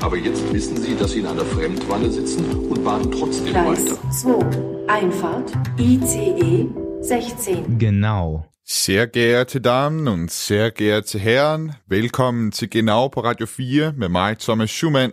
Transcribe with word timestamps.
Aber 0.00 0.16
jetzt 0.16 0.52
wissen 0.52 0.76
Sie, 0.76 0.94
dass 0.96 1.10
Sie 1.12 1.20
in 1.20 1.26
einer 1.26 1.44
Fremdwanne 1.44 2.10
sitzen 2.10 2.44
und 2.70 2.84
bahnen 2.84 3.10
trotzdem 3.10 3.46
Gleis 3.46 3.90
weiter. 3.90 4.10
2. 4.12 4.86
Einfahrt. 4.86 5.52
ICE 5.78 6.68
16. 7.00 7.78
Genau. 7.78 8.44
Sehr 8.64 9.06
geehrte 9.06 9.60
Damen 9.60 10.06
und 10.08 10.30
sehr 10.30 10.70
geehrte 10.70 11.18
Herren, 11.18 11.72
velkommen 11.86 12.52
til 12.52 12.70
Genau 12.70 13.08
på 13.08 13.20
Radio 13.20 13.46
4 13.46 13.92
med 13.96 14.08
mig, 14.08 14.38
Thomas 14.38 14.70
Schumann. 14.70 15.12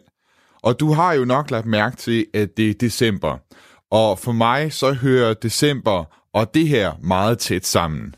Og 0.62 0.80
du 0.80 0.94
har 0.94 1.14
jo 1.14 1.26
nok 1.26 1.52
lagt 1.52 1.66
mærke 1.66 1.96
til, 1.96 2.26
at 2.34 2.58
det 2.58 2.70
er 2.70 2.74
december. 2.74 3.38
Og 3.92 4.20
for 4.20 4.32
mig 4.32 4.74
så 4.74 4.94
hører 4.94 5.34
december 5.34 6.04
og 6.34 6.54
det 6.54 6.68
her 6.68 6.92
meget 7.04 7.40
tæt 7.40 7.66
sammen. 7.66 8.16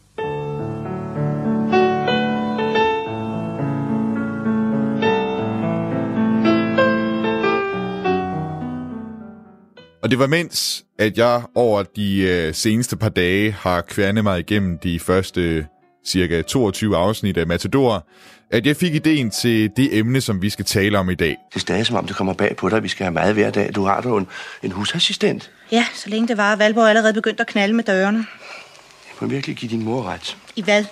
Og 10.02 10.12
det 10.12 10.20
var 10.20 10.28
mens, 10.28 10.84
at 11.00 11.18
jeg 11.18 11.42
over 11.56 11.84
de 11.84 12.22
øh, 12.22 12.54
seneste 12.54 12.98
par 12.98 13.10
dage 13.10 13.52
har 13.52 13.82
kværnet 13.82 14.24
mig 14.24 14.40
igennem 14.40 14.78
de 14.78 15.00
første 15.00 15.68
cirka 16.06 16.42
22 16.42 16.98
afsnit 16.98 17.38
af 17.38 17.48
Matador, 17.48 18.08
at 18.52 18.66
jeg 18.66 18.76
fik 18.76 18.96
ideen 18.96 19.32
til 19.32 19.72
det 19.78 19.98
emne, 19.98 20.22
som 20.22 20.42
vi 20.42 20.50
skal 20.50 20.66
tale 20.66 21.00
om 21.00 21.10
i 21.10 21.16
dag. 21.16 21.30
Det 21.50 21.56
er 21.56 21.60
stadig 21.60 21.86
som 21.86 21.96
om, 21.96 22.08
det 22.08 22.16
kommer 22.16 22.34
bag 22.34 22.56
på 22.56 22.70
dig. 22.70 22.84
Vi 22.84 22.88
skal 22.88 23.04
have 23.04 23.14
mad 23.14 23.34
hver 23.34 23.50
dag. 23.52 23.72
Du 23.76 23.84
har 23.84 24.02
du 24.02 24.18
en, 24.18 24.28
en 24.64 24.72
husassistent. 24.72 25.52
Ja, 25.72 25.86
så 25.94 26.10
længe 26.10 26.28
det 26.28 26.38
var, 26.38 26.54
at 26.54 26.60
Valborg 26.60 26.90
allerede 26.90 27.14
begyndt 27.14 27.40
at 27.40 27.48
knalde 27.48 27.74
med 27.74 27.84
dørene. 27.84 28.18
Jeg 28.18 29.16
må 29.20 29.28
virkelig 29.28 29.56
give 29.56 29.72
din 29.72 29.84
mor 29.84 30.04
ret. 30.04 30.38
I 30.56 30.62
hvad? 30.62 30.86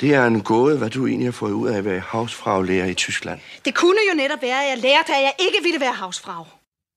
Det 0.00 0.14
er 0.14 0.26
en 0.26 0.40
gåde, 0.40 0.78
hvad 0.78 0.90
du 0.90 1.06
egentlig 1.06 1.26
har 1.26 1.32
fået 1.32 1.52
ud 1.52 1.68
af 1.68 1.78
at 1.78 1.84
være 1.84 2.02
havsfraglærer 2.06 2.86
i 2.86 2.94
Tyskland. 2.94 3.40
Det 3.64 3.74
kunne 3.74 3.98
jo 4.10 4.16
netop 4.16 4.42
være, 4.42 4.64
at 4.64 4.70
jeg 4.70 4.78
lærte, 4.78 5.12
at 5.14 5.22
jeg 5.22 5.32
ikke 5.38 5.58
ville 5.62 5.80
være 5.80 5.92
havsfrag. 5.92 6.44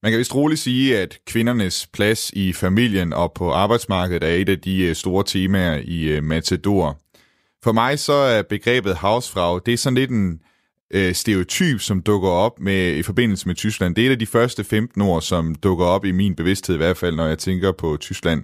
Man 0.04 0.12
kan 0.12 0.20
vist 0.20 0.36
roligt 0.36 0.62
sige, 0.62 0.98
at 1.00 1.20
kvindernes 1.26 1.88
plads 1.94 2.30
i 2.34 2.54
familien 2.54 3.14
og 3.14 3.34
på 3.34 3.52
arbejdsmarkedet 3.52 4.24
er 4.24 4.36
et 4.36 4.50
af 4.50 4.60
de 4.60 4.82
øh, 4.82 4.96
store 4.96 5.24
temaer 5.28 5.82
i 5.84 6.04
øh, 6.04 6.24
Matador. 6.24 7.00
For 7.64 7.72
mig 7.72 8.00
så 8.00 8.14
er 8.14 8.42
begrebet 8.42 8.96
havsfrag, 8.96 9.62
det 9.66 9.74
er 9.74 9.78
sådan 9.78 9.96
lidt 9.96 10.12
en 10.12 10.40
øh, 10.92 11.14
stereotyp, 11.14 11.82
som 11.82 12.02
dukker 12.02 12.30
op 12.30 12.60
med 12.60 12.96
i 12.96 13.04
forbindelse 13.04 13.48
med 13.48 13.56
Tyskland. 13.56 13.96
Det 13.96 14.02
er 14.02 14.08
et 14.08 14.12
af 14.12 14.20
de 14.20 14.26
første 14.26 14.64
15 14.64 15.02
ord, 15.02 15.22
som 15.22 15.56
dukker 15.56 15.86
op 15.86 16.06
i 16.06 16.12
min 16.12 16.36
bevidsthed 16.36 16.76
i 16.76 16.78
hvert 16.78 16.98
fald, 16.98 17.16
når 17.16 17.28
jeg 17.28 17.38
tænker 17.38 17.72
på 17.72 17.98
Tyskland. 18.00 18.44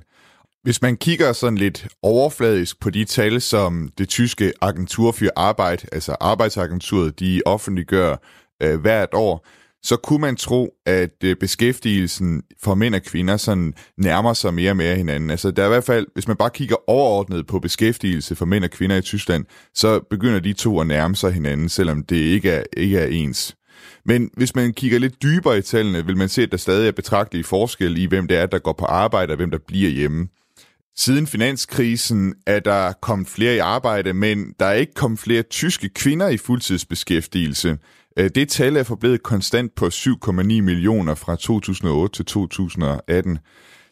Hvis 0.64 0.82
man 0.82 0.98
kigger 0.98 1.34
sådan 1.34 1.58
lidt 1.58 1.88
overfladisk 2.02 2.80
på 2.80 2.90
de 2.90 3.06
tal, 3.06 3.42
som 3.42 3.92
det 3.98 4.10
tyske 4.10 4.54
agentur 4.62 5.12
for 5.12 5.26
arbejde, 5.36 5.88
altså 5.92 6.16
arbejdsagenturet, 6.20 7.20
de 7.20 7.42
offentliggør 7.46 8.16
øh, 8.64 8.82
hvert 8.82 9.10
år, 9.14 9.48
så 9.86 9.96
kunne 9.96 10.22
man 10.22 10.36
tro, 10.36 10.74
at 10.86 11.24
øh, 11.24 11.36
beskæftigelsen 11.36 12.44
for 12.64 12.76
mænd 12.76 12.96
og 12.96 13.02
kvinder 13.04 13.38
sådan 13.38 13.74
nærmer 13.98 14.34
sig 14.34 14.54
mere 14.54 14.72
og 14.72 14.78
mere 14.78 14.96
hinanden. 14.96 15.30
Altså 15.30 15.52
der 15.52 15.64
er 15.64 15.68
i 15.68 15.70
hvert 15.70 15.84
fald, 15.84 16.08
hvis 16.14 16.28
man 16.28 16.38
bare 16.38 16.50
kigger 16.50 16.90
overordnet 16.90 17.48
på 17.48 17.60
beskæftigelse 17.60 18.36
for 18.36 18.46
mænd 18.46 18.64
og 18.64 18.70
kvinder 18.70 18.96
i 18.96 19.02
Tyskland, 19.02 19.46
så 19.74 20.00
begynder 20.10 20.40
de 20.40 20.54
to 20.54 20.80
at 20.80 20.88
nærme 20.88 21.16
sig 21.16 21.34
hinanden, 21.34 21.70
selvom 21.70 22.04
det 22.04 22.16
ikke 22.16 22.52
er, 22.52 22.64
ikke 22.78 23.00
er 23.00 23.08
ens. 23.08 23.56
Men 24.06 24.30
hvis 24.38 24.56
man 24.56 24.74
kigger 24.74 25.00
lidt 25.00 25.24
dybere 25.24 25.58
i 25.58 25.62
tallene, 25.62 26.06
vil 26.06 26.18
man 26.18 26.30
se, 26.30 26.44
at 26.44 26.52
der 26.52 26.58
stadig 26.58 26.88
er 26.88 26.92
betragtelige 26.92 27.44
forskel 27.44 27.98
i, 27.98 28.06
hvem 28.06 28.28
det 28.28 28.38
er, 28.38 28.46
der 28.46 28.60
går 28.60 28.74
på 28.74 28.86
arbejde 28.86 29.32
og 29.32 29.38
hvem 29.38 29.52
der 29.52 29.60
bliver 29.68 29.90
hjemme. 29.90 30.28
Siden 30.98 31.28
finanskrisen 31.28 32.36
er 32.48 32.60
der 32.60 32.94
kommet 33.02 33.28
flere 33.28 33.56
i 33.56 33.58
arbejde, 33.58 34.14
men 34.14 34.54
der 34.60 34.66
er 34.66 34.74
ikke 34.74 34.94
kommet 34.94 35.20
flere 35.20 35.42
tyske 35.42 35.90
kvinder 35.90 36.28
i 36.28 36.38
fuldtidsbeskæftigelse. 36.38 37.78
Øh, 38.20 38.30
det 38.36 38.50
tal 38.50 38.76
er 38.76 38.84
forblevet 38.84 39.24
konstant 39.24 39.76
på 39.76 39.86
7,9 39.86 40.32
millioner 40.42 41.16
fra 41.16 41.36
2008 41.36 42.16
til 42.16 42.26
2018. 42.26 43.40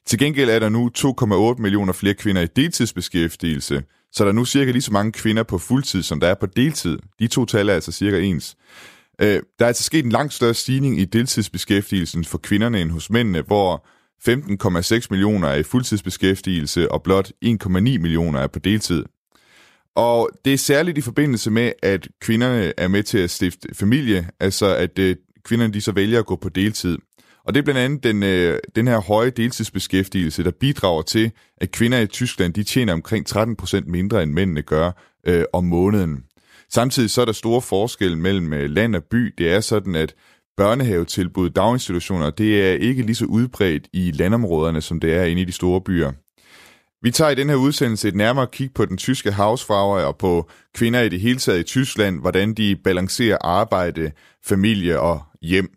Til 0.05 0.19
gengæld 0.19 0.49
er 0.49 0.59
der 0.59 0.69
nu 0.69 0.91
2,8 0.97 1.61
millioner 1.61 1.93
flere 1.93 2.13
kvinder 2.13 2.41
i 2.41 2.47
deltidsbeskæftigelse, 2.55 3.83
så 4.11 4.23
der 4.23 4.29
er 4.29 4.33
nu 4.33 4.45
cirka 4.45 4.71
lige 4.71 4.81
så 4.81 4.93
mange 4.93 5.11
kvinder 5.11 5.43
på 5.43 5.57
fuldtid, 5.57 6.03
som 6.03 6.19
der 6.19 6.27
er 6.27 6.33
på 6.33 6.45
deltid. 6.45 6.99
De 7.19 7.27
to 7.27 7.45
tal 7.45 7.69
er 7.69 7.73
altså 7.73 7.91
cirka 7.91 8.19
ens. 8.19 8.55
Øh, 9.21 9.27
der 9.27 9.65
er 9.65 9.67
altså 9.67 9.83
sket 9.83 10.05
en 10.05 10.11
langt 10.11 10.33
større 10.33 10.53
stigning 10.53 10.99
i 10.99 11.05
deltidsbeskæftigelsen 11.05 12.25
for 12.25 12.37
kvinderne 12.37 12.81
end 12.81 12.91
hos 12.91 13.09
mændene, 13.09 13.41
hvor 13.41 13.85
15,6 14.99 15.07
millioner 15.09 15.47
er 15.47 15.55
i 15.55 15.63
fuldtidsbeskæftigelse, 15.63 16.91
og 16.91 17.03
blot 17.03 17.31
1,9 17.45 17.69
millioner 17.79 18.39
er 18.39 18.47
på 18.47 18.59
deltid. 18.59 19.05
Og 19.95 20.29
det 20.45 20.53
er 20.53 20.57
særligt 20.57 20.97
i 20.97 21.01
forbindelse 21.01 21.51
med, 21.51 21.71
at 21.83 22.07
kvinderne 22.21 22.73
er 22.77 22.87
med 22.87 23.03
til 23.03 23.17
at 23.17 23.29
stifte 23.29 23.75
familie, 23.75 24.29
altså 24.39 24.75
at 24.75 24.99
øh, 24.99 25.15
kvinderne 25.43 25.73
de 25.73 25.81
så 25.81 25.91
vælger 25.91 26.19
at 26.19 26.25
gå 26.25 26.35
på 26.35 26.49
deltid. 26.49 26.97
Og 27.45 27.53
det 27.53 27.59
er 27.59 27.63
blandt 27.63 27.79
andet 27.79 28.03
den, 28.03 28.23
øh, 28.23 28.59
den 28.75 28.87
her 28.87 28.99
høje 28.99 29.29
deltidsbeskæftigelse, 29.29 30.43
der 30.43 30.51
bidrager 30.51 31.01
til, 31.01 31.31
at 31.57 31.71
kvinder 31.71 31.99
i 31.99 32.07
Tyskland 32.07 32.53
de 32.53 32.63
tjener 32.63 32.93
omkring 32.93 33.25
13% 33.29 33.81
mindre 33.85 34.23
end 34.23 34.31
mændene 34.31 34.61
gør 34.61 34.91
øh, 35.27 35.43
om 35.53 35.63
måneden. 35.63 36.23
Samtidig 36.69 37.09
så 37.09 37.21
er 37.21 37.25
der 37.25 37.31
store 37.31 37.61
forskel 37.61 38.17
mellem 38.17 38.53
øh, 38.53 38.69
land 38.69 38.95
og 38.95 39.03
by. 39.03 39.33
Det 39.37 39.51
er 39.51 39.59
sådan, 39.59 39.95
at 39.95 40.15
børnehavetilbud, 40.57 41.49
daginstitutioner, 41.49 42.29
det 42.29 42.69
er 42.69 42.73
ikke 42.73 43.01
lige 43.01 43.15
så 43.15 43.25
udbredt 43.25 43.87
i 43.93 44.11
landområderne, 44.11 44.81
som 44.81 44.99
det 44.99 45.13
er 45.13 45.23
inde 45.23 45.41
i 45.41 45.45
de 45.45 45.51
store 45.51 45.81
byer. 45.81 46.11
Vi 47.03 47.11
tager 47.11 47.31
i 47.31 47.35
den 47.35 47.49
her 47.49 47.55
udsendelse 47.55 48.07
et 48.07 48.15
nærmere 48.15 48.47
kig 48.47 48.73
på 48.73 48.85
den 48.85 48.97
tyske 48.97 49.31
havsfarve 49.31 50.05
og 50.05 50.17
på 50.17 50.49
kvinder 50.75 51.01
i 51.01 51.09
det 51.09 51.19
hele 51.19 51.39
taget 51.39 51.59
i 51.59 51.63
Tyskland, 51.63 52.19
hvordan 52.19 52.53
de 52.53 52.75
balancerer 52.75 53.37
arbejde, 53.41 54.11
familie 54.45 54.99
og 54.99 55.21
hjem. 55.41 55.73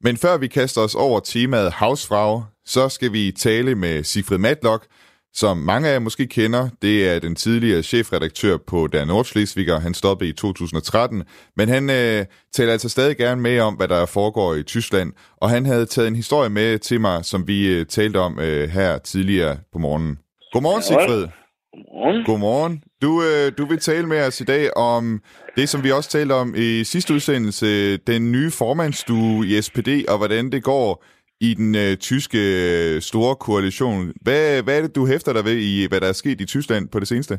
Men 0.00 0.16
før 0.16 0.36
vi 0.36 0.46
kaster 0.46 0.80
os 0.80 0.94
over 0.94 1.20
temaet 1.20 1.72
havsfrage, 1.72 2.44
så 2.66 2.88
skal 2.88 3.12
vi 3.12 3.32
tale 3.38 3.74
med 3.74 4.04
Sigfrid 4.04 4.38
Matlock, 4.38 4.86
som 5.34 5.56
mange 5.56 5.88
af 5.88 5.92
jer 5.92 5.98
måske 5.98 6.26
kender. 6.26 6.68
Det 6.82 7.08
er 7.08 7.18
den 7.18 7.34
tidligere 7.34 7.82
chefredaktør 7.82 8.56
på 8.56 8.86
Der 8.86 9.04
Nordschleswiger. 9.04 9.78
Han 9.78 9.94
stoppede 9.94 10.30
i 10.30 10.32
2013, 10.32 11.22
men 11.56 11.68
han 11.68 11.90
øh, 11.90 12.26
taler 12.52 12.72
altså 12.72 12.88
stadig 12.88 13.16
gerne 13.16 13.40
med 13.40 13.60
om, 13.60 13.74
hvad 13.74 13.88
der 13.88 14.06
foregår 14.06 14.54
i 14.54 14.62
Tyskland. 14.62 15.12
Og 15.36 15.50
han 15.50 15.66
havde 15.66 15.86
taget 15.86 16.08
en 16.08 16.16
historie 16.16 16.50
med 16.50 16.78
til 16.78 17.00
mig, 17.00 17.24
som 17.24 17.48
vi 17.48 17.66
øh, 17.66 17.86
talte 17.86 18.20
om 18.20 18.38
øh, 18.38 18.68
her 18.68 18.98
tidligere 18.98 19.56
på 19.72 19.78
morgenen. 19.78 20.18
Godmorgen, 20.52 20.82
Sigfrid. 20.82 21.24
Godmorgen. 21.72 22.24
Godmorgen. 22.24 22.74
Du, 23.04 23.10
øh, 23.28 23.46
du 23.58 23.64
vil 23.70 23.78
tale 23.78 24.06
med 24.06 24.20
os 24.26 24.40
i 24.40 24.44
dag 24.44 24.64
om 24.76 25.02
det, 25.56 25.68
som 25.68 25.84
vi 25.84 25.90
også 25.90 26.10
talte 26.10 26.32
om 26.32 26.48
i 26.56 26.84
sidste 26.84 27.14
udsendelse, 27.14 27.96
den 27.96 28.32
nye 28.32 28.50
formandsstue 28.62 29.46
i 29.46 29.52
SPD, 29.66 29.90
og 30.12 30.16
hvordan 30.18 30.44
det 30.54 30.62
går 30.64 31.04
i 31.40 31.50
den 31.60 31.70
øh, 31.84 31.96
tyske 32.08 32.40
øh, 32.66 33.00
store 33.10 33.34
koalition. 33.46 34.00
Hvad, 34.24 34.62
hvad 34.64 34.74
er 34.78 34.82
det, 34.82 34.96
du 34.96 35.06
hæfter 35.12 35.32
dig 35.32 35.44
ved 35.50 35.58
i, 35.70 35.74
hvad 35.88 36.00
der 36.00 36.08
er 36.08 36.20
sket 36.22 36.40
i 36.40 36.46
Tyskland 36.54 36.84
på 36.92 36.98
det 37.00 37.08
seneste? 37.08 37.34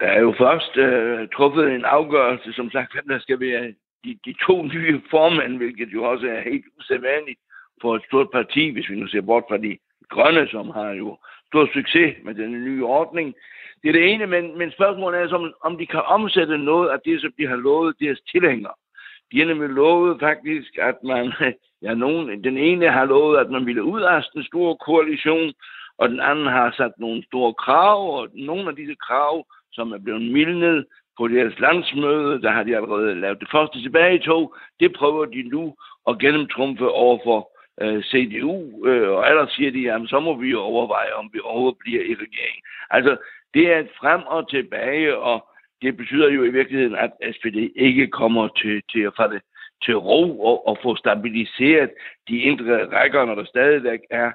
Der 0.00 0.08
er 0.16 0.20
jo 0.26 0.34
først 0.44 0.72
øh, 0.76 1.28
truffet 1.36 1.66
en 1.76 1.84
afgørelse, 1.84 2.52
som 2.52 2.70
sagt, 2.70 2.92
hvem 2.92 3.08
der 3.08 3.18
skal 3.18 3.40
være 3.40 3.64
de, 4.04 4.10
de 4.26 4.34
to 4.46 4.56
nye 4.74 5.02
formænd, 5.10 5.56
hvilket 5.56 5.88
jo 5.96 6.00
også 6.12 6.26
er 6.26 6.50
helt 6.50 6.66
usædvanligt 6.78 7.40
for 7.82 7.96
et 7.96 8.04
stort 8.08 8.28
parti, 8.32 8.70
hvis 8.70 8.90
vi 8.90 8.96
nu 8.96 9.06
ser 9.06 9.20
bort 9.20 9.44
fra 9.48 9.56
de 9.56 9.78
grønne, 10.10 10.48
som 10.48 10.70
har 10.70 10.90
jo 10.90 11.18
stor 11.46 11.68
succes 11.72 12.16
med 12.24 12.34
den 12.34 12.64
nye 12.64 12.84
ordning. 12.84 13.34
Det 13.82 13.88
er 13.88 13.92
det 13.92 14.12
ene, 14.12 14.26
men, 14.26 14.58
men 14.58 14.70
spørgsmålet 14.72 15.20
er, 15.20 15.28
som, 15.28 15.54
om 15.64 15.78
de 15.78 15.86
kan 15.86 16.02
omsætte 16.06 16.58
noget 16.58 16.88
af 16.88 16.98
det, 17.04 17.20
som 17.20 17.32
de 17.38 17.46
har 17.46 17.56
lovet 17.56 17.96
deres 18.00 18.20
tilhængere. 18.32 18.74
De 19.32 19.38
har 19.38 19.46
nemlig 19.46 19.68
lovet 19.68 20.20
faktisk, 20.20 20.78
at 20.78 20.96
man, 21.04 21.32
ja, 21.84 21.94
nogen, 21.94 22.44
den 22.44 22.58
ene 22.58 22.90
har 22.90 23.04
lovet, 23.04 23.38
at 23.38 23.50
man 23.50 23.66
ville 23.66 23.84
ud 23.84 24.02
af 24.02 24.22
den 24.34 24.44
store 24.44 24.76
koalition, 24.76 25.52
og 25.98 26.08
den 26.08 26.20
anden 26.20 26.46
har 26.46 26.74
sat 26.76 26.92
nogle 26.98 27.24
store 27.24 27.54
krav, 27.54 28.18
og 28.18 28.28
nogle 28.34 28.68
af 28.68 28.76
disse 28.76 28.96
krav, 29.06 29.46
som 29.72 29.92
er 29.92 29.98
blevet 29.98 30.22
mildnet 30.22 30.86
på 31.18 31.28
deres 31.28 31.58
landsmøde, 31.60 32.42
der 32.42 32.50
har 32.50 32.62
de 32.62 32.76
allerede 32.76 33.20
lavet 33.20 33.40
det 33.40 33.48
første 33.50 33.82
tilbage 33.82 34.14
i 34.14 34.18
tog, 34.18 34.54
det 34.80 34.92
prøver 34.92 35.24
de 35.24 35.42
nu 35.42 35.74
at 36.08 36.18
gennemtrumfe 36.18 36.88
over 36.88 37.18
for 37.24 37.55
øh, 37.82 38.02
CDU, 38.02 38.86
øh, 38.86 39.08
og 39.10 39.28
ellers 39.28 39.52
siger 39.52 39.70
de, 39.70 39.80
jamen 39.80 40.08
så 40.08 40.20
må 40.20 40.36
vi 40.36 40.48
jo 40.50 40.60
overveje, 40.60 41.12
om 41.12 41.30
vi 41.32 41.40
overhovedet 41.44 41.78
bliver 41.78 42.02
i 42.02 42.14
regeringen. 42.14 42.62
Altså, 42.90 43.16
det 43.54 43.72
er 43.72 43.78
et 43.78 43.90
frem 44.00 44.22
og 44.26 44.50
tilbage, 44.50 45.18
og 45.18 45.48
det 45.82 45.96
betyder 45.96 46.30
jo 46.30 46.42
i 46.42 46.50
virkeligheden, 46.50 46.94
at 46.94 47.10
SPD 47.32 47.56
ikke 47.76 48.06
kommer 48.06 48.48
til, 48.48 48.82
til 48.92 49.00
at 49.00 49.12
falde 49.16 49.40
til 49.84 49.96
ro 49.96 50.40
og, 50.40 50.68
og 50.68 50.78
få 50.82 50.96
stabiliseret 50.96 51.90
de 52.28 52.38
indre 52.38 52.86
rækker, 52.86 53.24
når 53.24 53.34
der 53.34 53.44
stadigvæk 53.44 54.00
er 54.10 54.30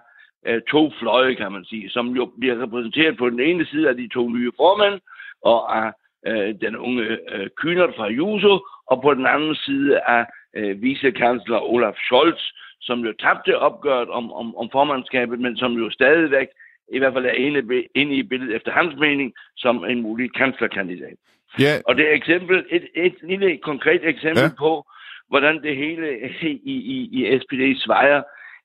øh, 0.45 0.61
to 0.61 0.91
fløje, 0.99 1.33
kan 1.33 1.51
man 1.51 1.65
sige, 1.65 1.89
som 1.89 2.07
jo 2.07 2.31
bliver 2.39 2.61
repræsenteret 2.61 3.17
på 3.17 3.29
den 3.29 3.39
ene 3.39 3.65
side 3.65 3.89
af 3.89 3.95
de 3.95 4.07
to 4.07 4.29
nye 4.29 4.51
formænd, 4.57 5.01
og 5.43 5.77
af 5.77 5.91
øh, 6.27 6.55
den 6.61 6.75
unge 6.77 7.17
øh, 7.31 7.49
Kynert 7.57 7.93
fra 7.95 8.07
Juso, 8.07 8.59
og 8.88 9.01
på 9.01 9.13
den 9.13 9.25
anden 9.25 9.55
side 9.55 9.99
af 9.99 10.25
øh, 10.55 10.81
vicekansler 10.81 11.59
Olaf 11.59 11.95
Scholz, 11.95 12.41
som 12.81 12.99
jo 12.99 13.13
tabte 13.19 13.59
opgøret 13.59 14.09
om, 14.09 14.33
om, 14.33 14.55
om 14.55 14.69
formandskabet, 14.71 15.39
men 15.39 15.57
som 15.57 15.73
jo 15.73 15.89
stadigvæk 15.89 16.47
i 16.91 16.99
hvert 16.99 17.13
fald 17.13 17.25
er 17.25 17.31
inde, 17.31 17.83
inde 17.95 18.15
i 18.15 18.23
billedet 18.23 18.55
efter 18.55 18.71
hans 18.71 18.95
mening 18.99 19.33
som 19.57 19.85
en 19.85 20.01
mulig 20.01 20.33
kanslerkandidat. 20.33 21.17
Ja. 21.59 21.73
Og 21.85 21.97
det 21.97 22.09
er 22.09 22.13
eksempel, 22.13 22.65
et, 22.69 22.87
et 22.95 23.15
lille 23.23 23.57
konkret 23.57 24.01
eksempel 24.03 24.43
ja. 24.43 24.49
på, 24.59 24.85
hvordan 25.27 25.63
det 25.63 25.75
hele 25.75 26.19
i, 26.41 26.61
i, 26.63 27.09
i 27.11 27.39
SPD 27.39 27.83
svejer, 27.83 28.23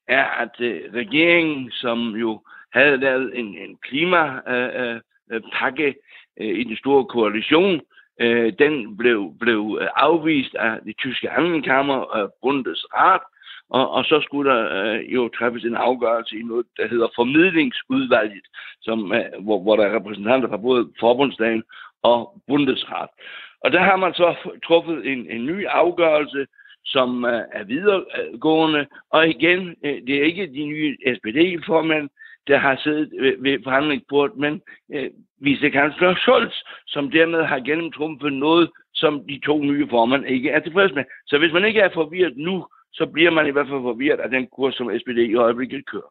er, 0.08 0.24
at 0.24 0.60
uh, 0.60 0.94
regeringen, 0.94 1.70
som 1.70 2.16
jo 2.16 2.42
havde 2.72 2.96
lavet 2.96 3.38
en, 3.38 3.58
en 3.58 3.78
klimapakke 3.82 5.94
uh, 6.40 6.40
uh, 6.40 6.46
uh, 6.50 6.58
i 6.60 6.64
den 6.64 6.76
store 6.76 7.04
koalition, 7.04 7.80
uh, 8.22 8.48
den 8.58 8.96
blev, 8.96 9.34
blev 9.40 9.80
afvist 9.96 10.54
af 10.54 10.78
det 10.84 10.98
tyske 10.98 11.30
andenkammer, 11.30 12.22
uh, 12.22 12.28
Bundesrat, 12.42 13.20
og, 13.70 13.90
og 13.90 14.04
så 14.04 14.20
skulle 14.20 14.50
der 14.50 14.62
øh, 14.82 15.14
jo 15.14 15.28
træffes 15.28 15.64
en 15.64 15.74
afgørelse 15.74 16.36
i 16.36 16.42
noget, 16.42 16.66
der 16.76 16.88
hedder 16.88 17.08
formidlingsudvalget, 17.16 18.46
som, 18.82 19.12
øh, 19.12 19.44
hvor, 19.44 19.62
hvor 19.62 19.76
der 19.76 19.84
er 19.84 19.96
repræsentanter 19.96 20.48
fra 20.48 20.56
både 20.56 20.88
forbundsdagen 21.00 21.62
og 22.02 22.42
Bundesrat. 22.46 23.08
Og 23.60 23.72
der 23.72 23.80
har 23.80 23.96
man 23.96 24.14
så 24.14 24.34
truffet 24.64 25.12
en, 25.12 25.30
en 25.30 25.46
ny 25.46 25.66
afgørelse, 25.66 26.46
som 26.84 27.24
øh, 27.24 27.42
er 27.52 27.64
videregående, 27.64 28.86
og 29.10 29.28
igen, 29.28 29.76
øh, 29.84 30.02
det 30.06 30.14
er 30.16 30.24
ikke 30.24 30.46
de 30.46 30.64
nye 30.66 30.96
SPD-formænd, 31.16 32.08
der 32.48 32.58
har 32.58 32.76
siddet 32.76 33.10
ved, 33.20 33.34
ved 33.38 33.58
forhandlingsbordet, 33.64 34.36
men 34.36 34.62
øh, 34.94 35.10
vicekansler 35.40 36.14
Scholz, 36.14 36.54
som 36.86 37.10
dermed 37.10 37.44
har 37.44 37.60
gennemtrumpet 37.60 38.32
noget, 38.32 38.70
som 38.94 39.24
de 39.28 39.40
to 39.44 39.62
nye 39.62 39.88
formand 39.90 40.26
ikke 40.26 40.50
er 40.50 40.60
tilfredse 40.60 40.94
med. 40.94 41.04
Så 41.26 41.38
hvis 41.38 41.52
man 41.52 41.64
ikke 41.64 41.80
er 41.80 41.90
forvirret 41.94 42.36
nu, 42.36 42.66
så 42.98 43.04
bliver 43.14 43.30
man 43.30 43.46
i 43.46 43.50
hvert 43.50 43.68
fald 43.70 43.82
forvirret 43.90 44.20
af 44.20 44.30
den 44.30 44.44
kurs, 44.56 44.74
som 44.74 44.90
SPD 45.00 45.18
i 45.18 45.34
øjeblikket 45.34 45.86
kører. 45.92 46.10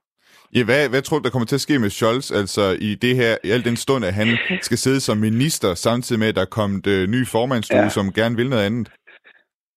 Ja, 0.55 0.63
hvad, 0.65 0.89
hvad 0.89 1.01
tror 1.01 1.17
du, 1.17 1.23
der 1.23 1.29
kommer 1.29 1.45
til 1.45 1.59
at 1.61 1.65
ske 1.67 1.79
med 1.79 1.89
Scholz, 1.89 2.31
altså 2.31 2.63
i 2.89 2.95
det 2.95 3.15
her, 3.15 3.33
i 3.43 3.49
al 3.55 3.65
den 3.69 3.77
stund, 3.85 4.05
at 4.05 4.13
han 4.13 4.27
skal 4.67 4.77
sidde 4.77 4.99
som 4.99 5.17
minister, 5.17 5.73
samtidig 5.73 6.19
med, 6.19 6.27
at 6.27 6.35
der 6.35 6.41
er 6.41 6.55
kommet 6.59 6.87
øh, 6.87 7.01
ny 7.15 7.21
formandsstue, 7.35 7.87
ja. 7.89 7.95
som 7.97 8.13
gerne 8.19 8.35
vil 8.35 8.49
noget 8.49 8.65
andet? 8.65 8.87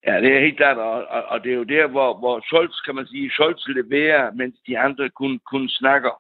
Ja, 0.07 0.15
det 0.23 0.31
er 0.37 0.41
helt 0.41 0.57
klart, 0.57 0.79
og, 0.79 0.99
og, 1.17 1.23
og 1.33 1.45
det 1.45 1.51
er 1.53 1.57
jo 1.57 1.73
der, 1.77 1.87
hvor, 1.87 2.19
hvor 2.19 2.41
Scholz, 2.47 2.75
kan 2.87 2.95
man 2.95 3.07
sige, 3.07 3.31
Scholz 3.31 3.61
leverer, 3.69 4.33
mens 4.41 4.57
de 4.67 4.79
andre 4.79 5.11
kun, 5.11 5.41
kun 5.53 5.69
snakker. 5.69 6.15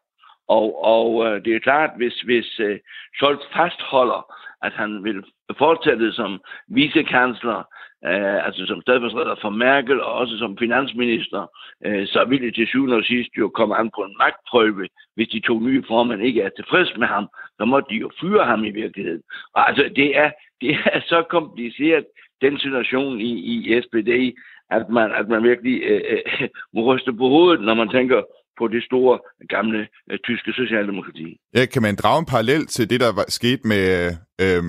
Og, 0.48 0.84
og 0.94 1.26
øh, 1.26 1.44
det 1.44 1.54
er 1.54 1.66
klart, 1.68 1.90
hvis, 1.96 2.16
hvis 2.20 2.60
øh, 2.60 2.78
Scholz 3.14 3.42
fastholder, 3.56 4.22
at 4.62 4.72
han 4.72 5.04
vil 5.04 5.24
fortsætte 5.58 6.12
som 6.12 6.40
vicekansler, 6.68 7.62
øh, 8.04 8.46
altså 8.46 8.66
som 8.66 8.80
stedfortræder 8.82 9.36
for 9.42 9.50
Merkel 9.50 10.00
og 10.00 10.12
også 10.12 10.38
som 10.38 10.58
finansminister, 10.58 11.42
øh, 11.86 12.06
så 12.06 12.24
vil 12.28 12.42
det 12.42 12.54
til 12.54 12.66
syvende 12.66 12.96
og 12.96 13.04
sidst 13.04 13.30
jo 13.38 13.48
komme 13.48 13.76
an 13.76 13.90
på 13.96 14.02
en 14.04 14.16
magtprøve, 14.18 14.88
hvis 15.14 15.28
de 15.28 15.40
to 15.40 15.60
nye 15.60 15.82
formænd 15.88 16.22
ikke 16.22 16.42
er 16.42 16.48
tilfreds 16.48 16.90
med 16.98 17.06
ham, 17.06 17.26
så 17.58 17.64
må 17.64 17.80
de 17.80 17.94
jo 17.94 18.10
fyre 18.20 18.44
ham 18.44 18.64
i 18.64 18.70
virkeligheden. 18.70 19.22
Og 19.54 19.68
altså, 19.68 19.84
det 19.96 20.16
er, 20.16 20.30
det 20.60 20.70
er 20.94 21.00
så 21.00 21.24
kompliceret, 21.30 22.04
den 22.40 22.58
situation 22.58 23.20
i, 23.20 23.32
i 23.50 23.80
SPD, 23.82 24.10
at 24.70 24.88
man, 24.88 25.12
at 25.20 25.28
man 25.28 25.42
virkelig 25.42 25.82
øh, 25.82 26.00
øh, 26.10 26.48
må 26.74 26.80
ryste 26.94 27.12
på 27.12 27.28
hovedet, 27.28 27.60
når 27.60 27.74
man 27.74 27.88
tænker 27.88 28.22
på 28.58 28.68
det 28.68 28.84
store, 28.84 29.18
gamle 29.48 29.88
øh, 30.10 30.18
tyske 30.18 30.52
socialdemokrati. 30.52 31.36
Ja, 31.54 31.66
kan 31.66 31.82
man 31.82 31.96
drage 31.96 32.18
en 32.18 32.26
parallel 32.26 32.66
til 32.66 32.90
det, 32.90 33.00
der 33.00 33.12
var 33.18 33.24
skete 33.28 33.62
med 33.72 33.84
øh, 34.44 34.62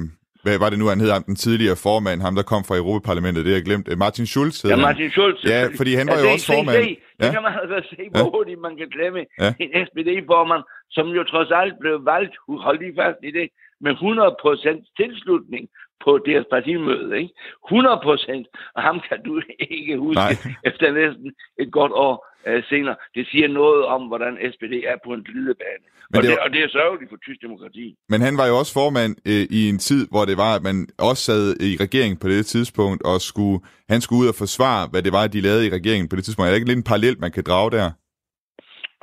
hvad 0.44 0.60
var 0.64 0.70
det 0.70 0.80
nu, 0.80 0.86
han 0.94 1.00
hed 1.04 1.12
ham, 1.12 1.24
den 1.24 1.38
tidligere 1.46 1.78
formand, 1.88 2.18
ham 2.28 2.36
der 2.40 2.46
kom 2.52 2.64
fra 2.68 2.76
Europaparlamentet, 2.82 3.46
det 3.46 3.52
har 3.52 3.60
jeg 3.62 3.68
glemt. 3.70 3.88
Øh, 3.92 3.98
Martin 4.06 4.26
Schulz 4.34 4.56
Ja, 4.72 4.76
Martin 4.88 5.10
Schulz. 5.16 5.40
Ja, 5.54 5.62
fordi 5.80 5.92
han 6.00 6.08
var 6.08 6.18
ja, 6.18 6.24
jo 6.24 6.28
også 6.36 6.48
formand. 6.56 6.84
Se, 6.84 6.98
ja. 7.20 7.24
Det 7.24 7.32
kan 7.36 7.44
man 7.48 7.54
altså 7.62 7.80
se, 7.94 8.02
hvor 8.12 8.26
ja. 8.26 8.30
hurtigt 8.36 8.60
man 8.68 8.74
kan 8.80 8.90
glemme 8.96 9.22
ja. 9.44 9.50
en 9.64 9.70
SPD-formand, 9.86 10.64
som 10.96 11.06
jo 11.18 11.24
trods 11.32 11.52
alt 11.62 11.76
blev 11.84 11.96
valgt, 12.14 12.36
hold 12.66 12.78
lige 12.84 12.96
fast 13.02 13.20
i 13.30 13.32
det, 13.40 13.48
med 13.86 13.94
100% 13.94 14.94
tilslutning 15.00 15.64
på 16.04 16.12
deres 16.28 16.46
partimøde. 16.54 17.12
Ikke? 17.22 17.34
100 17.68 18.00
procent, 18.04 18.48
og 18.76 18.82
ham 18.88 18.98
kan 19.10 19.18
du 19.28 19.42
ikke 19.60 19.98
huske 19.98 20.22
Nej. 20.22 20.34
efter 20.70 20.86
næsten 20.92 21.30
et 21.64 21.72
godt 21.72 21.94
år 22.08 22.16
uh, 22.48 22.64
senere. 22.70 22.96
Det 23.16 23.28
siger 23.32 23.48
noget 23.48 23.86
om, 23.86 24.02
hvordan 24.08 24.34
SPD 24.54 24.74
er 24.92 24.98
på 25.06 25.14
en 25.14 25.24
glidebane. 25.24 25.86
Men 26.12 26.18
og, 26.18 26.24
det, 26.24 26.32
var... 26.32 26.38
og 26.46 26.50
det 26.54 26.64
er 26.64 26.70
sørgeligt 26.70 27.10
for 27.12 27.18
tysk 27.18 27.42
demokrati. 27.42 27.96
Men 28.10 28.22
han 28.22 28.38
var 28.38 28.48
jo 28.48 28.58
også 28.62 28.74
formand 28.74 29.14
øh, 29.32 29.46
i 29.60 29.70
en 29.70 29.80
tid, 29.80 30.08
hvor 30.12 30.26
det 30.26 30.38
var, 30.38 30.52
at 30.56 30.64
man 30.70 30.88
også 31.10 31.24
sad 31.30 31.44
i 31.70 31.72
regeringen 31.84 32.18
på 32.20 32.28
det 32.28 32.46
tidspunkt, 32.46 33.02
og 33.12 33.22
skulle, 33.22 33.60
han 33.90 34.02
skulle 34.02 34.22
ud 34.24 34.28
og 34.34 34.40
forsvare, 34.44 34.88
hvad 34.92 35.02
det 35.04 35.14
var, 35.14 35.28
de 35.28 35.42
lavede 35.42 35.68
i 35.68 35.76
regeringen 35.78 36.10
på 36.10 36.16
det 36.16 36.24
tidspunkt. 36.24 36.46
Er 36.46 36.52
det 36.52 36.60
ikke 36.60 36.72
lidt 36.72 36.84
en 36.84 36.92
parallel, 36.92 37.16
man 37.20 37.32
kan 37.32 37.44
drage 37.50 37.72
der? 37.78 37.90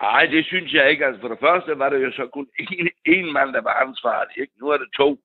Nej, 0.03 0.27
det 0.35 0.47
synes 0.47 0.73
jeg 0.73 0.91
ikke. 0.91 1.07
Altså 1.07 1.21
for 1.21 1.29
det 1.29 1.41
første 1.47 1.79
var 1.79 1.89
det 1.89 2.03
jo 2.05 2.11
så 2.13 2.25
kun 2.33 2.47
en, 2.59 2.89
en 3.17 3.33
mand, 3.33 3.51
der 3.53 3.63
var 3.63 3.77
ansvarlig. 3.87 4.35
Ikke? 4.43 4.53
Nu 4.61 4.67
er 4.69 4.77
det 4.77 4.91
to. 4.97 5.19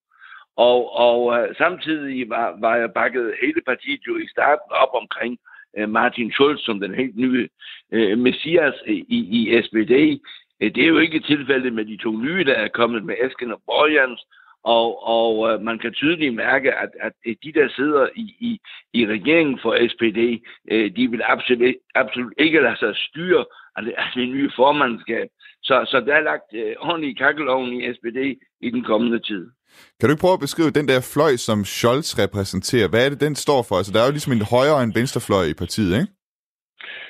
Og, 0.55 0.79
og 1.07 1.19
uh, 1.25 1.55
samtidig 1.57 2.29
var, 2.29 2.55
var 2.59 2.75
jeg 2.75 2.93
bakket 2.93 3.35
hele 3.41 3.61
partiet 3.65 4.01
jo 4.07 4.17
i 4.17 4.27
starten 4.27 4.71
op 4.83 4.93
omkring 5.01 5.33
uh, 5.77 5.89
Martin 5.89 6.31
Schulz 6.31 6.61
som 6.65 6.79
den 6.79 6.93
helt 6.95 7.17
nye 7.17 7.49
uh, 7.91 8.19
messias 8.19 8.73
øh, 8.87 8.95
i, 8.95 9.19
i 9.37 9.61
SPD. 9.63 9.93
Øh, 10.61 10.75
det 10.75 10.83
er 10.83 10.87
jo 10.87 10.97
ikke 10.97 11.19
tilfældet 11.19 11.73
med 11.73 11.85
de 11.85 11.97
to 11.97 12.11
nye, 12.17 12.43
der 12.43 12.53
er 12.53 12.67
kommet 12.67 13.03
med 13.05 13.15
Esken 13.25 13.51
og 13.51 13.61
Borjans, 13.65 14.21
og, 14.63 15.07
og 15.17 15.49
øh, 15.49 15.61
man 15.61 15.79
kan 15.79 15.93
tydeligt 15.93 16.35
mærke, 16.35 16.73
at, 16.73 16.89
at 17.05 17.13
de, 17.43 17.51
der 17.53 17.67
sidder 17.75 18.07
i, 18.15 18.25
i, 18.49 18.59
i 18.93 19.07
regeringen 19.07 19.59
for 19.61 19.71
SPD, 19.91 20.19
øh, 20.71 20.95
de 20.95 21.07
vil 21.11 21.21
absolut, 21.25 21.75
absolut 21.95 22.33
ikke 22.37 22.61
lade 22.61 22.77
sig 22.79 22.93
styre 22.95 23.45
af 23.75 23.83
det, 23.83 23.93
af 23.97 24.07
det 24.15 24.29
nye 24.29 24.51
formandskab. 24.55 25.27
Så, 25.63 25.75
så 25.91 25.99
der 25.99 26.15
er 26.15 26.23
lagt 26.31 26.49
øh, 26.53 26.73
hånd 26.79 27.03
i 27.05 27.13
kakkeloven 27.13 27.73
i 27.73 27.93
SPD 27.93 28.19
i 28.61 28.69
den 28.69 28.83
kommende 28.83 29.19
tid. 29.19 29.43
Kan 29.99 30.09
du 30.09 30.13
ikke 30.13 30.21
prøve 30.21 30.33
at 30.39 30.45
beskrive 30.47 30.71
den 30.71 30.87
der 30.87 31.09
fløj, 31.13 31.35
som 31.35 31.65
Scholz 31.65 32.19
repræsenterer? 32.19 32.87
Hvad 32.87 33.05
er 33.05 33.09
det, 33.09 33.21
den 33.21 33.35
står 33.35 33.61
for? 33.67 33.75
Altså, 33.75 33.91
der 33.93 33.99
er 34.01 34.05
jo 34.05 34.11
ligesom 34.11 34.33
en 34.33 34.45
højre 34.53 34.75
og 34.75 34.83
en 34.83 34.95
venstrefløj 34.95 35.45
i 35.45 35.53
partiet, 35.53 35.93
ikke? 36.01 36.13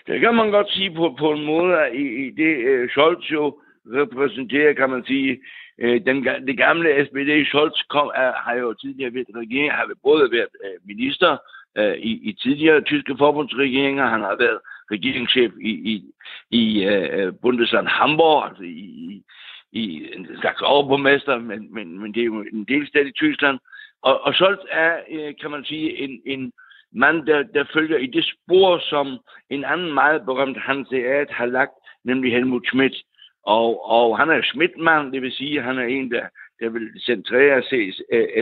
Det 0.08 0.20
kan 0.20 0.36
man 0.36 0.52
godt 0.52 0.72
sige 0.72 0.92
på, 0.96 1.16
på 1.20 1.32
en 1.32 1.46
måde, 1.46 1.80
at 1.80 1.94
i, 1.94 2.28
i 2.28 2.30
det 2.30 2.56
øh, 2.58 2.90
Scholz 2.90 3.32
jo 3.32 3.60
repræsenterer, 3.86 4.74
kan 4.74 4.90
man 4.90 5.04
sige, 5.06 5.40
øh, 5.78 6.06
den, 6.06 6.26
det 6.48 6.58
gamle 6.58 7.06
SPD. 7.06 7.48
Scholz 7.48 7.82
kom, 7.90 8.12
er, 8.16 8.32
har 8.36 8.56
jo 8.56 8.74
tidligere 8.74 9.14
været 9.14 9.36
regering, 9.36 9.72
har 9.72 9.90
både 10.04 10.32
været 10.32 10.54
øh, 10.66 10.88
minister 10.88 11.38
øh, 11.78 11.98
i, 11.98 12.30
i 12.30 12.34
tidligere 12.34 12.82
tyske 12.82 13.16
forbundsregeringer, 13.18 14.06
han 14.06 14.22
har 14.22 14.36
været 14.40 14.60
regeringschef 14.92 15.52
i, 15.62 15.72
i, 15.94 16.04
i 16.52 16.86
øh, 16.86 17.34
Bundesland 17.42 17.88
Hamburg, 17.88 18.46
altså 18.46 18.64
i, 18.64 18.86
i 19.14 19.24
i 19.72 20.14
en 20.16 20.28
slags 20.42 20.62
overborgmester, 20.62 21.40
men, 21.40 21.74
men, 21.74 22.00
men 22.00 22.14
det 22.14 22.22
er 22.22 22.26
jo 22.26 22.42
en 22.54 22.64
delstat 22.64 23.08
i 23.08 23.12
Tyskland. 23.12 23.60
Og, 24.02 24.22
og 24.22 24.34
Scholz 24.34 24.60
er, 24.70 24.98
øh, 25.12 25.34
kan 25.42 25.52
man 25.52 25.66
sige, 25.66 25.98
en, 25.98 26.22
en 26.26 26.52
mand, 26.93 27.25
der, 27.25 27.43
der 27.43 27.65
følger 27.74 27.98
i 27.98 28.05
det 28.05 28.25
spor, 28.25 28.79
som 28.79 29.17
en 29.50 29.63
anden 29.63 29.93
meget 29.93 30.25
berømt 30.25 30.57
hanseat 30.57 31.29
har 31.29 31.45
lagt, 31.45 31.74
nemlig 32.03 32.31
Helmut 32.31 32.67
Schmidt. 32.67 32.95
Og, 33.43 33.89
og 33.89 34.17
han 34.17 34.29
er 34.29 34.41
Schmidt-mand, 34.41 35.12
det 35.12 35.21
vil 35.21 35.31
sige, 35.31 35.60
at 35.60 35.65
han 35.65 35.77
er 35.77 35.86
en, 35.86 36.12
der, 36.12 36.25
der 36.60 36.69
vil 36.69 36.89
centrere 37.05 37.63
sig 37.63 37.89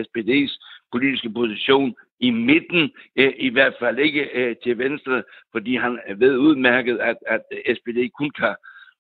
SPD's 0.04 0.54
eh, 0.54 0.60
politiske 0.92 1.30
position 1.30 1.96
i 2.20 2.30
midten, 2.32 2.92
eh, 3.16 3.34
i 3.38 3.50
hvert 3.50 3.76
fald 3.80 4.00
ikke 4.00 4.32
eh, 4.34 4.56
til 4.64 4.78
venstre, 4.78 5.24
fordi 5.52 5.76
han 5.76 6.00
ved 6.16 6.38
udmærket, 6.38 6.98
at, 6.98 7.18
at 7.28 7.42
SPD 7.76 8.10
kun 8.18 8.30
kan 8.30 8.56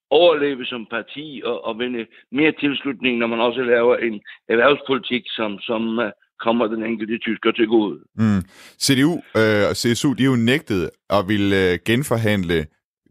overleve 0.09 0.65
som 0.65 0.85
parti 0.85 1.41
og, 1.45 1.65
og 1.65 1.79
vinde 1.79 2.07
mere 2.31 2.51
tilslutning, 2.51 3.17
når 3.17 3.27
man 3.27 3.39
også 3.39 3.63
laver 3.63 3.97
en 3.97 4.21
erhvervspolitik, 4.47 5.23
som, 5.27 5.59
som 5.59 5.97
uh, 5.97 6.11
kommer 6.39 6.67
den 6.67 6.83
enkelte 6.85 7.17
tysker 7.17 7.51
til 7.51 7.67
gode. 7.67 7.99
Mm. 8.15 8.41
CDU 8.83 9.13
øh, 9.39 9.63
og 9.69 9.75
CSU, 9.81 10.13
de 10.13 10.23
er 10.23 10.31
jo 10.33 10.35
nægtet 10.35 10.89
at 11.09 11.21
ville 11.27 11.71
øh, 11.71 11.79
genforhandle 11.85 12.65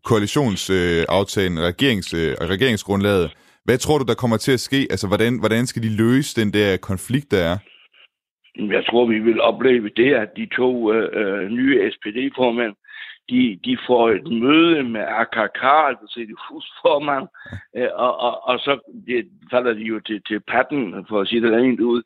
koalitionsaftalen, 0.04 1.58
øh, 1.58 1.64
regerings, 1.64 2.14
øh, 2.14 2.30
regeringsgrundlaget. 2.54 3.36
Hvad 3.64 3.78
tror 3.78 3.98
du, 3.98 4.04
der 4.04 4.14
kommer 4.14 4.36
til 4.36 4.52
at 4.52 4.60
ske? 4.60 4.86
Altså, 4.90 5.06
hvordan, 5.08 5.38
hvordan 5.38 5.66
skal 5.66 5.82
de 5.82 5.96
løse 5.96 6.40
den 6.40 6.52
der 6.52 6.76
konflikt, 6.76 7.30
der 7.30 7.42
er? 7.52 7.56
Jeg 8.76 8.84
tror, 8.88 9.06
vi 9.06 9.18
vil 9.18 9.40
opleve 9.40 9.88
det, 9.96 10.14
at 10.14 10.28
de 10.36 10.46
to 10.56 10.92
øh, 10.92 11.08
øh 11.20 11.50
nye 11.50 11.90
SPD-formænd 11.92 12.74
de, 13.30 13.58
de 13.64 13.78
får 13.86 14.10
et 14.10 14.28
møde 14.44 14.82
med 14.82 15.04
AKK, 15.22 15.64
altså 15.90 16.20
det 16.28 16.36
husformand, 16.48 17.26
øh, 17.76 17.88
og, 17.94 18.20
og, 18.20 18.48
og 18.48 18.58
så 18.58 18.72
det, 19.06 19.28
falder 19.50 19.72
de 19.72 19.84
jo 19.92 20.00
til, 20.00 20.22
til 20.28 20.40
patten, 20.40 21.06
for 21.08 21.20
at 21.20 21.28
sige 21.28 21.42
det 21.42 21.52
rent 21.52 21.80
ud. 21.80 22.02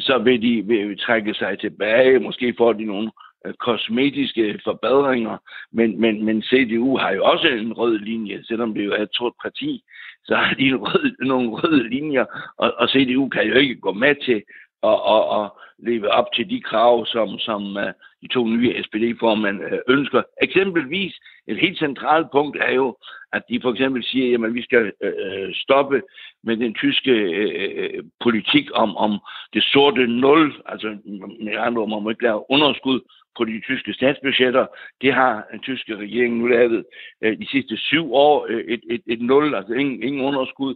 Så 0.00 0.18
vil 0.18 0.42
de 0.42 0.62
vil 0.62 0.98
trække 0.98 1.34
sig 1.34 1.58
tilbage, 1.58 2.18
måske 2.18 2.54
får 2.58 2.72
de 2.72 2.84
nogle 2.84 3.10
øh, 3.46 3.54
kosmetiske 3.54 4.60
forbedringer, 4.64 5.38
men, 5.72 6.00
men, 6.00 6.24
men 6.24 6.42
CDU 6.42 6.96
har 6.96 7.10
jo 7.10 7.24
også 7.24 7.48
en 7.48 7.72
rød 7.72 7.98
linje, 7.98 8.44
selvom 8.44 8.74
det 8.74 8.84
jo 8.84 8.92
er 8.92 9.02
et 9.02 9.14
stort 9.14 9.32
parti, 9.42 9.82
så 10.24 10.34
har 10.34 10.54
de 10.54 10.66
en 10.66 10.76
rød, 10.76 11.16
nogle 11.20 11.50
røde 11.50 11.88
linjer, 11.88 12.24
og, 12.56 12.74
og 12.78 12.88
CDU 12.88 13.28
kan 13.28 13.46
jo 13.46 13.54
ikke 13.54 13.74
gå 13.74 13.92
med 13.92 14.14
til 14.24 14.42
at, 14.82 14.98
at, 15.14 15.22
at 15.40 15.50
leve 15.78 16.08
op 16.10 16.32
til 16.34 16.50
de 16.50 16.60
krav, 16.60 17.06
som, 17.06 17.38
som 17.38 17.76
øh, 17.76 17.92
de 18.26 18.32
to 18.34 18.46
nye 18.46 18.82
SPD-formand 18.82 19.62
øh, 19.62 19.78
ønsker. 19.88 20.22
Eksempelvis 20.42 21.14
et 21.48 21.58
helt 21.58 21.78
centralt 21.78 22.26
punkt 22.32 22.56
er 22.60 22.72
jo, 22.72 22.96
at 23.32 23.42
de 23.48 23.60
for 23.62 23.72
eksempel 23.72 24.04
siger, 24.04 24.44
at 24.46 24.54
vi 24.54 24.62
skal 24.62 24.92
øh, 25.02 25.54
stoppe 25.54 26.02
med 26.44 26.56
den 26.56 26.74
tyske 26.74 27.10
øh, 27.10 27.70
øh 27.76 28.02
politik 28.20 28.66
om, 28.74 28.96
om 28.96 29.18
det 29.52 29.62
sorte 29.62 30.06
nul, 30.06 30.52
altså 30.66 30.96
med 31.44 31.56
andre 31.58 31.82
ord, 31.82 31.88
man 31.88 32.02
må 32.02 32.10
ikke 32.10 32.22
lave 32.22 32.50
underskud 32.50 33.00
på 33.36 33.44
de 33.44 33.60
tyske 33.60 33.94
statsbudgetter. 33.94 34.66
Det 35.02 35.12
har 35.14 35.46
den 35.52 35.60
tyske 35.60 35.96
regering 35.96 36.36
nu 36.36 36.46
lavet 36.46 36.84
øh, 37.22 37.38
de 37.38 37.46
sidste 37.50 37.76
syv 37.76 38.14
år 38.14 38.46
øh, 38.48 38.64
et, 38.64 38.80
et, 38.90 39.02
et 39.06 39.20
nul, 39.20 39.54
altså 39.54 39.72
ingen, 39.72 40.02
ingen 40.02 40.24
underskud. 40.24 40.74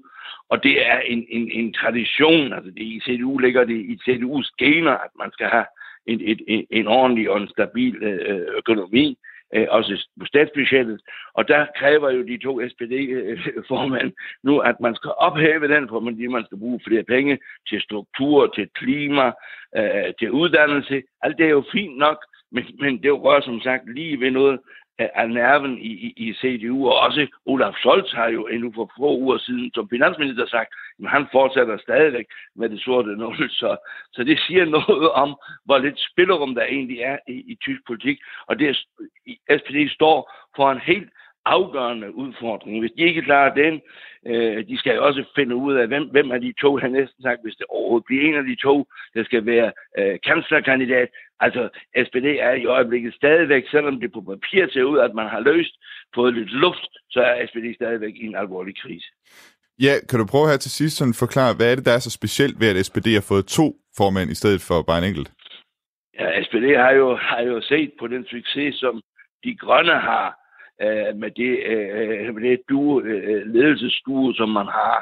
Og 0.48 0.62
det 0.62 0.86
er 0.86 0.98
en, 1.00 1.26
en, 1.28 1.50
en 1.50 1.72
tradition, 1.72 2.52
altså 2.52 2.70
det, 2.70 2.82
i 2.82 3.00
CDU 3.04 3.38
ligger 3.38 3.64
det 3.64 3.76
i 3.92 3.98
CDU's 4.04 4.50
gener, 4.58 4.92
at 4.92 5.10
man 5.18 5.32
skal 5.32 5.46
have 5.46 5.64
en, 6.06 6.20
et, 6.20 6.40
en, 6.48 6.66
en 6.70 6.86
ordentlig 6.86 7.30
og 7.30 7.40
en 7.40 7.48
stabil 7.48 7.96
øh, 8.02 8.46
økonomi 8.56 9.18
øh, 9.54 9.66
også 9.70 10.08
på 10.20 10.26
statsbudgettet. 10.26 11.00
Og 11.34 11.48
der 11.48 11.66
kræver 11.76 12.10
jo 12.10 12.22
de 12.22 12.38
to 12.38 12.68
SPD-formand 12.68 14.06
øh, 14.06 14.12
nu, 14.42 14.58
at 14.58 14.80
man 14.80 14.94
skal 14.94 15.10
ophæve 15.16 15.68
den, 15.68 15.88
fordi 15.88 16.26
man 16.26 16.44
skal 16.44 16.58
bruge 16.58 16.80
flere 16.86 17.02
penge 17.02 17.38
til 17.68 17.80
struktur, 17.80 18.46
til 18.46 18.68
klima, 18.74 19.32
øh, 19.76 20.12
til 20.18 20.30
uddannelse. 20.30 21.02
Alt 21.22 21.38
det 21.38 21.46
er 21.46 21.50
jo 21.50 21.64
fint 21.72 21.98
nok, 21.98 22.18
men, 22.52 22.64
men 22.80 23.02
det 23.02 23.22
rører 23.22 23.40
som 23.40 23.60
sagt 23.60 23.94
lige 23.94 24.20
ved 24.20 24.30
noget 24.30 24.60
af 25.14 25.30
nerven 25.30 25.78
i, 25.78 25.92
i, 26.06 26.12
i 26.16 26.34
CDU, 26.34 26.88
og 26.88 27.00
også 27.00 27.26
Olaf 27.46 27.74
Scholz 27.74 28.12
har 28.12 28.28
jo 28.28 28.46
endnu 28.46 28.72
for 28.74 28.92
få 28.96 29.16
uger 29.18 29.38
siden 29.38 29.70
som 29.74 29.88
finansminister 29.88 30.46
sagt, 30.46 30.74
at 31.02 31.10
han 31.10 31.26
fortsætter 31.32 31.78
stadigvæk 31.78 32.26
med 32.56 32.68
det 32.68 32.80
sorte 32.80 33.16
nul, 33.16 33.50
så, 33.50 33.76
så 34.12 34.24
det 34.24 34.40
siger 34.46 34.64
noget 34.76 35.10
om, 35.10 35.36
hvor 35.64 35.78
lidt 35.78 36.00
spillerum 36.10 36.54
der 36.54 36.64
egentlig 36.64 36.98
er 37.00 37.18
i, 37.28 37.32
i 37.32 37.54
tysk 37.62 37.80
politik, 37.86 38.18
og 38.46 38.58
det 38.58 38.68
er, 38.68 38.74
SPD 39.58 39.94
står 39.94 40.32
for 40.56 40.72
en 40.72 40.78
helt 40.78 41.10
afgørende 41.56 42.14
udfordring. 42.14 42.80
Hvis 42.80 42.94
de 42.96 43.02
ikke 43.02 43.22
klarer 43.22 43.54
den, 43.54 43.74
øh, 44.30 44.58
de 44.68 44.78
skal 44.78 44.94
jo 44.94 45.06
også 45.06 45.22
finde 45.38 45.54
ud 45.56 45.74
af, 45.74 45.86
hvem, 45.86 46.04
hvem 46.14 46.32
af 46.32 46.40
de 46.40 46.52
to, 46.62 46.70
har 46.76 46.88
næsten 46.88 47.22
sagt, 47.22 47.40
hvis 47.44 47.58
det 47.60 47.66
overhovedet 47.68 48.06
bliver 48.06 48.22
en 48.28 48.36
af 48.40 48.44
de 48.50 48.56
to, 48.66 48.74
der 49.14 49.24
skal 49.24 49.46
være 49.46 49.72
øh, 49.98 50.18
kanslerkandidat. 50.26 51.08
Altså, 51.40 51.62
SPD 52.06 52.26
er 52.48 52.54
i 52.62 52.64
øjeblikket 52.66 53.14
stadigvæk, 53.14 53.64
selvom 53.70 54.00
det 54.00 54.12
på 54.12 54.20
papir 54.20 54.62
ser 54.72 54.82
ud, 54.82 54.98
at 54.98 55.14
man 55.14 55.28
har 55.34 55.40
løst, 55.40 55.74
fået 56.14 56.34
lidt 56.34 56.52
luft, 56.64 56.92
så 57.10 57.20
er 57.20 57.46
SPD 57.46 57.66
stadigvæk 57.74 58.14
i 58.16 58.26
en 58.26 58.36
alvorlig 58.36 58.74
krise. 58.82 59.08
Ja, 59.86 59.94
kan 60.08 60.18
du 60.18 60.26
prøve 60.26 60.48
her 60.50 60.56
til 60.56 60.70
sidst 60.70 60.96
sådan 60.96 61.14
forklare, 61.24 61.54
hvad 61.56 61.70
er 61.70 61.74
det, 61.76 61.84
der 61.86 61.92
er 61.92 61.98
så 61.98 62.10
specielt 62.10 62.60
ved, 62.60 62.68
at 62.68 62.86
SPD 62.86 63.08
har 63.18 63.26
fået 63.32 63.46
to 63.46 63.66
formænd 63.96 64.30
i 64.30 64.40
stedet 64.40 64.60
for 64.68 64.82
bare 64.82 64.98
en 64.98 65.08
enkelt? 65.10 65.30
Ja, 66.18 66.42
SPD 66.42 66.66
har 66.84 66.92
jo, 67.00 67.16
har 67.16 67.40
jo 67.40 67.60
set 67.60 67.92
på 68.00 68.06
den 68.06 68.24
succes, 68.26 68.74
som 68.74 69.02
de 69.44 69.56
grønne 69.56 69.96
har 70.10 70.39
øh, 70.84 71.16
med 71.16 71.30
det, 71.30 71.52
øh, 71.66 72.34
med 72.34 72.50
det 72.50 72.60
duo, 72.68 73.00
øh, 73.00 73.46
ledelsesstue, 73.46 74.34
som 74.34 74.48
man 74.48 74.66
har. 74.66 74.98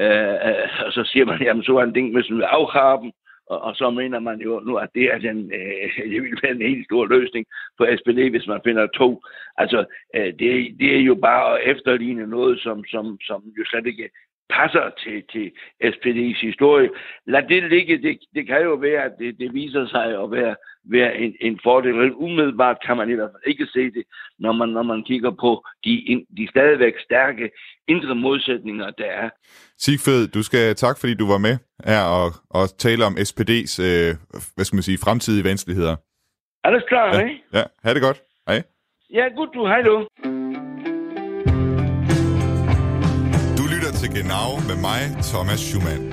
Øh, 0.00 0.86
og 0.86 0.92
så 0.92 1.04
siger 1.04 1.24
man, 1.24 1.42
jamen 1.42 1.62
så 1.62 1.76
er 1.76 1.82
en 1.82 1.94
ting, 1.94 2.14
hvis 2.14 2.30
man 2.30 2.38
vil 2.38 2.44
afhaben, 2.44 3.12
og, 3.46 3.62
og 3.62 3.76
så 3.76 3.90
mener 3.90 4.18
man 4.18 4.40
jo 4.40 4.60
nu, 4.60 4.76
at 4.76 4.88
det 4.94 5.04
er 5.04 5.18
den, 5.18 5.52
øh, 5.52 6.04
det 6.12 6.22
vil 6.22 6.38
være 6.42 6.52
en 6.52 6.68
helt 6.70 6.86
stor 6.86 7.06
løsning 7.06 7.46
for 7.76 7.96
SPD, 7.96 8.30
hvis 8.30 8.46
man 8.46 8.60
finder 8.64 8.86
to. 8.86 9.22
Altså, 9.56 9.84
øh, 10.16 10.32
det, 10.38 10.76
det 10.80 10.96
er 10.96 11.00
jo 11.00 11.14
bare 11.14 11.60
at 11.60 11.76
efterligne 11.76 12.26
noget, 12.26 12.60
som, 12.60 12.84
som, 12.84 13.18
som 13.20 13.42
jo 13.58 13.64
slet 13.64 13.86
ikke 13.86 14.10
passer 14.50 14.90
til, 15.02 15.22
til 15.32 15.46
SPD's 15.92 16.40
historie. 16.46 16.88
Lad 17.26 17.42
det 17.48 17.70
ligge. 17.70 18.02
Det, 18.02 18.18
det 18.34 18.46
kan 18.46 18.62
jo 18.62 18.74
være, 18.74 19.02
at 19.02 19.12
det, 19.18 19.38
det 19.38 19.54
viser 19.54 19.86
sig 19.86 20.22
at 20.22 20.30
være, 20.30 20.56
være 20.84 21.16
en, 21.16 21.34
en 21.40 21.60
fordel. 21.62 22.12
Umiddelbart 22.14 22.76
kan 22.86 22.96
man 22.96 23.10
i 23.10 23.14
hvert 23.14 23.30
fald 23.32 23.52
ikke 23.52 23.66
se 23.66 23.84
det, 23.90 24.04
når 24.38 24.52
man, 24.52 24.68
når 24.68 24.82
man 24.82 25.04
kigger 25.04 25.30
på 25.30 25.64
de, 25.84 26.24
de 26.36 26.48
stadigvæk 26.50 26.94
stærke 27.04 27.50
indre 27.88 28.14
modsætninger, 28.14 28.90
der 28.90 29.04
er. 29.04 29.30
Sigfrid, 29.78 30.28
du 30.28 30.42
skal 30.42 30.74
tak, 30.74 30.96
fordi 31.00 31.14
du 31.14 31.26
var 31.26 31.38
med 31.38 31.56
her 31.84 32.02
og, 32.02 32.28
og 32.50 32.78
tale 32.78 33.04
om 33.04 33.14
SPD's 33.28 33.82
øh, 33.82 34.10
hvad 34.54 34.64
skal 34.64 34.76
man 34.76 34.82
sige, 34.82 34.98
fremtidige 34.98 35.44
vanskeligheder. 35.44 35.96
Alles 36.64 36.82
klar, 36.88 37.06
ja. 37.06 37.20
hej? 37.20 37.30
Ja, 37.52 37.62
ha' 37.84 37.94
det 37.94 38.02
godt. 38.02 38.22
Hej. 38.48 38.62
Ja, 39.10 39.24
godt 39.36 39.50
du. 39.54 39.66
Hej 39.66 39.82
du. 39.82 40.06
Genau 44.16 44.60
med 44.68 44.76
mig, 44.76 45.22
Thomas 45.22 45.60
Schumann. 45.60 46.08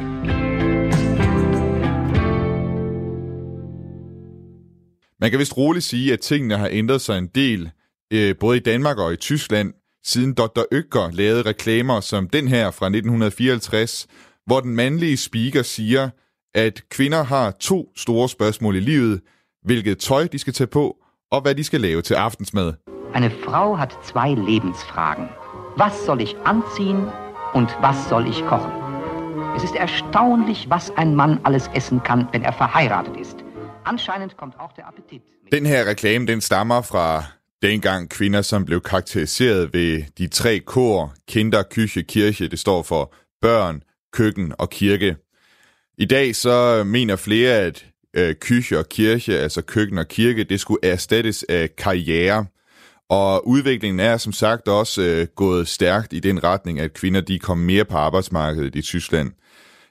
Man 5.19 5.29
kan 5.29 5.39
vist 5.39 5.57
roligt 5.57 5.85
sige, 5.85 6.13
at 6.13 6.19
tingene 6.19 6.57
har 6.57 6.69
ændret 6.71 7.01
sig 7.01 7.17
en 7.17 7.27
del, 7.27 7.71
øh, 8.13 8.35
både 8.39 8.57
i 8.57 8.59
Danmark 8.59 8.97
og 8.97 9.13
i 9.13 9.15
Tyskland, 9.15 9.73
siden 10.03 10.33
Dr. 10.33 10.61
Økker 10.71 11.11
lavede 11.11 11.41
reklamer 11.41 11.99
som 11.99 12.29
den 12.29 12.47
her 12.47 12.71
fra 12.71 12.85
1954, 12.85 14.07
hvor 14.45 14.59
den 14.59 14.75
mandlige 14.75 15.17
speaker 15.17 15.61
siger, 15.61 16.09
at 16.55 16.83
kvinder 16.89 17.23
har 17.23 17.51
to 17.51 17.91
store 17.95 18.29
spørgsmål 18.29 18.75
i 18.75 18.79
livet, 18.79 19.21
hvilket 19.65 19.97
tøj 19.97 20.27
de 20.27 20.39
skal 20.39 20.53
tage 20.53 20.67
på, 20.67 20.97
og 21.31 21.41
hvad 21.41 21.55
de 21.55 21.63
skal 21.63 21.81
lave 21.81 22.01
til 22.01 22.13
aftensmad. 22.13 22.73
Eine 23.15 23.31
Frau 23.45 23.75
hat 23.75 23.95
zwei 24.05 24.29
Lebensfragen. 24.35 25.27
Was 25.77 25.93
soll 26.05 26.21
ich 26.21 26.35
anziehen 26.45 27.22
und 27.53 27.69
was 27.81 28.09
soll 28.09 28.27
ich 28.27 28.45
kochen? 28.45 28.71
Es 29.55 29.63
ist 29.63 29.75
erstaunlich, 29.75 30.69
was 30.69 30.91
ein 30.97 31.15
Mann 31.15 31.39
alles 31.43 31.69
essen 31.73 32.01
kann, 32.03 32.27
wenn 32.31 32.43
er 32.43 32.53
verheiratet 32.53 33.17
ist. 33.17 33.43
Anscheinend 33.83 34.37
kommt 34.37 34.59
auch 34.59 34.73
der 34.73 34.87
Appetit. 34.87 35.21
Den 35.51 35.65
her 35.65 35.85
reklame, 35.85 36.25
den 36.25 36.41
stammer 36.41 36.83
fra 36.83 37.25
dengang 37.61 38.09
kvinder, 38.09 38.41
som 38.41 38.65
blev 38.65 38.81
karakteriseret 38.81 39.73
ved 39.73 40.03
de 40.17 40.27
tre 40.27 40.59
kår, 40.59 41.13
kinder, 41.27 41.63
kyche, 41.63 42.03
kirche. 42.03 42.47
Det 42.47 42.59
står 42.59 42.83
for 42.83 43.13
børn, 43.41 43.83
køkken 44.13 44.53
og 44.57 44.69
kirke. 44.69 45.17
I 45.97 46.05
dag 46.05 46.35
så 46.35 46.83
mener 46.83 47.15
flere, 47.15 47.53
at 47.53 47.85
øh, 48.13 48.35
kyche 48.35 48.79
og 48.79 48.89
kirche, 48.89 49.39
altså 49.39 49.61
køkken 49.61 49.97
og 49.97 50.07
kirke, 50.07 50.43
det 50.43 50.59
skulle 50.59 50.85
erstattes 50.85 51.45
af 51.49 51.75
karriere. 51.75 52.45
Og 53.13 53.47
udviklingen 53.47 53.99
er 53.99 54.17
som 54.17 54.33
sagt 54.33 54.67
også 54.67 55.01
øh, 55.01 55.27
gået 55.35 55.67
stærkt 55.67 56.13
i 56.13 56.19
den 56.19 56.43
retning, 56.43 56.79
at 56.79 56.93
kvinder 56.93 57.21
de 57.21 57.39
kom 57.39 57.57
mere 57.57 57.85
på 57.85 57.97
arbejdsmarkedet 57.97 58.75
i 58.75 58.81
Tyskland. 58.81 59.31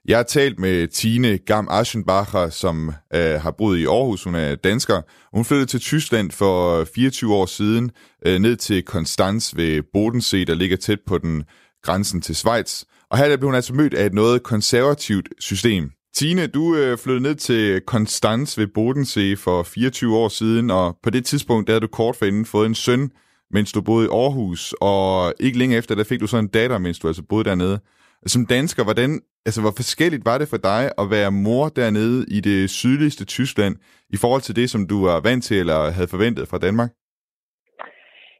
Jeg 0.08 0.18
har 0.18 0.22
talt 0.22 0.58
med 0.58 0.88
Tine 0.88 1.38
Gam 1.38 1.68
Aschenbacher, 1.70 2.50
som 2.50 2.92
øh, 3.14 3.40
har 3.40 3.50
boet 3.50 3.78
i 3.78 3.86
Aarhus. 3.86 4.24
Hun 4.24 4.34
er 4.34 4.54
dansker. 4.54 5.02
Hun 5.36 5.44
flyttede 5.44 5.66
til 5.66 5.80
Tyskland 5.80 6.30
for 6.30 6.80
øh, 6.80 6.86
24 6.94 7.34
år 7.34 7.46
siden, 7.46 7.90
øh, 8.26 8.38
ned 8.38 8.56
til 8.56 8.82
Konstanz 8.82 9.56
ved 9.56 9.82
Bodensee, 9.92 10.44
der 10.44 10.54
ligger 10.54 10.76
tæt 10.76 11.00
på 11.06 11.18
den 11.18 11.44
grænsen 11.82 12.20
til 12.20 12.36
Schweiz. 12.36 12.84
Og 13.10 13.18
her 13.18 13.36
blev 13.36 13.48
hun 13.48 13.54
altså 13.54 13.74
mødt 13.74 13.94
af 13.94 14.06
et 14.06 14.14
noget 14.14 14.42
konservativt 14.42 15.28
system. 15.38 15.90
Tine, 16.14 16.46
du 16.46 16.76
øh, 16.76 16.98
flyttede 16.98 17.22
ned 17.22 17.34
til 17.34 17.80
Konstanz 17.80 18.58
ved 18.58 18.66
Bodensee 18.66 19.36
for 19.36 19.62
24 19.62 20.16
år 20.16 20.28
siden, 20.28 20.70
og 20.70 20.98
på 21.02 21.10
det 21.10 21.24
tidspunkt 21.24 21.66
der 21.66 21.72
havde 21.72 21.80
du 21.80 21.86
kort 21.86 22.16
forinden 22.16 22.44
fået 22.44 22.66
en 22.66 22.74
søn, 22.74 23.10
mens 23.50 23.72
du 23.72 23.80
boede 23.80 24.06
i 24.06 24.08
Aarhus, 24.08 24.74
og 24.80 25.34
ikke 25.40 25.58
længe 25.58 25.76
efter, 25.76 25.94
der 25.94 26.04
fik 26.04 26.20
du 26.20 26.26
så 26.26 26.36
en 26.38 26.48
datter, 26.48 26.78
mens 26.78 26.98
du 26.98 27.06
altså 27.06 27.22
boede 27.28 27.44
dernede. 27.44 27.80
Som 28.26 28.46
dansker, 28.46 28.84
hvordan, 28.84 29.20
altså, 29.46 29.60
hvor 29.60 29.72
forskelligt 29.76 30.24
var 30.24 30.38
det 30.38 30.48
for 30.48 30.56
dig 30.56 30.92
at 30.98 31.10
være 31.10 31.32
mor 31.32 31.68
dernede 31.68 32.26
i 32.28 32.40
det 32.40 32.70
sydligste 32.70 33.24
Tyskland, 33.24 33.76
i 34.10 34.16
forhold 34.16 34.42
til 34.42 34.56
det, 34.56 34.70
som 34.70 34.86
du 34.86 35.04
var 35.04 35.20
vant 35.20 35.44
til 35.44 35.58
eller 35.58 35.90
havde 35.90 36.08
forventet 36.08 36.48
fra 36.48 36.58
Danmark? 36.58 36.90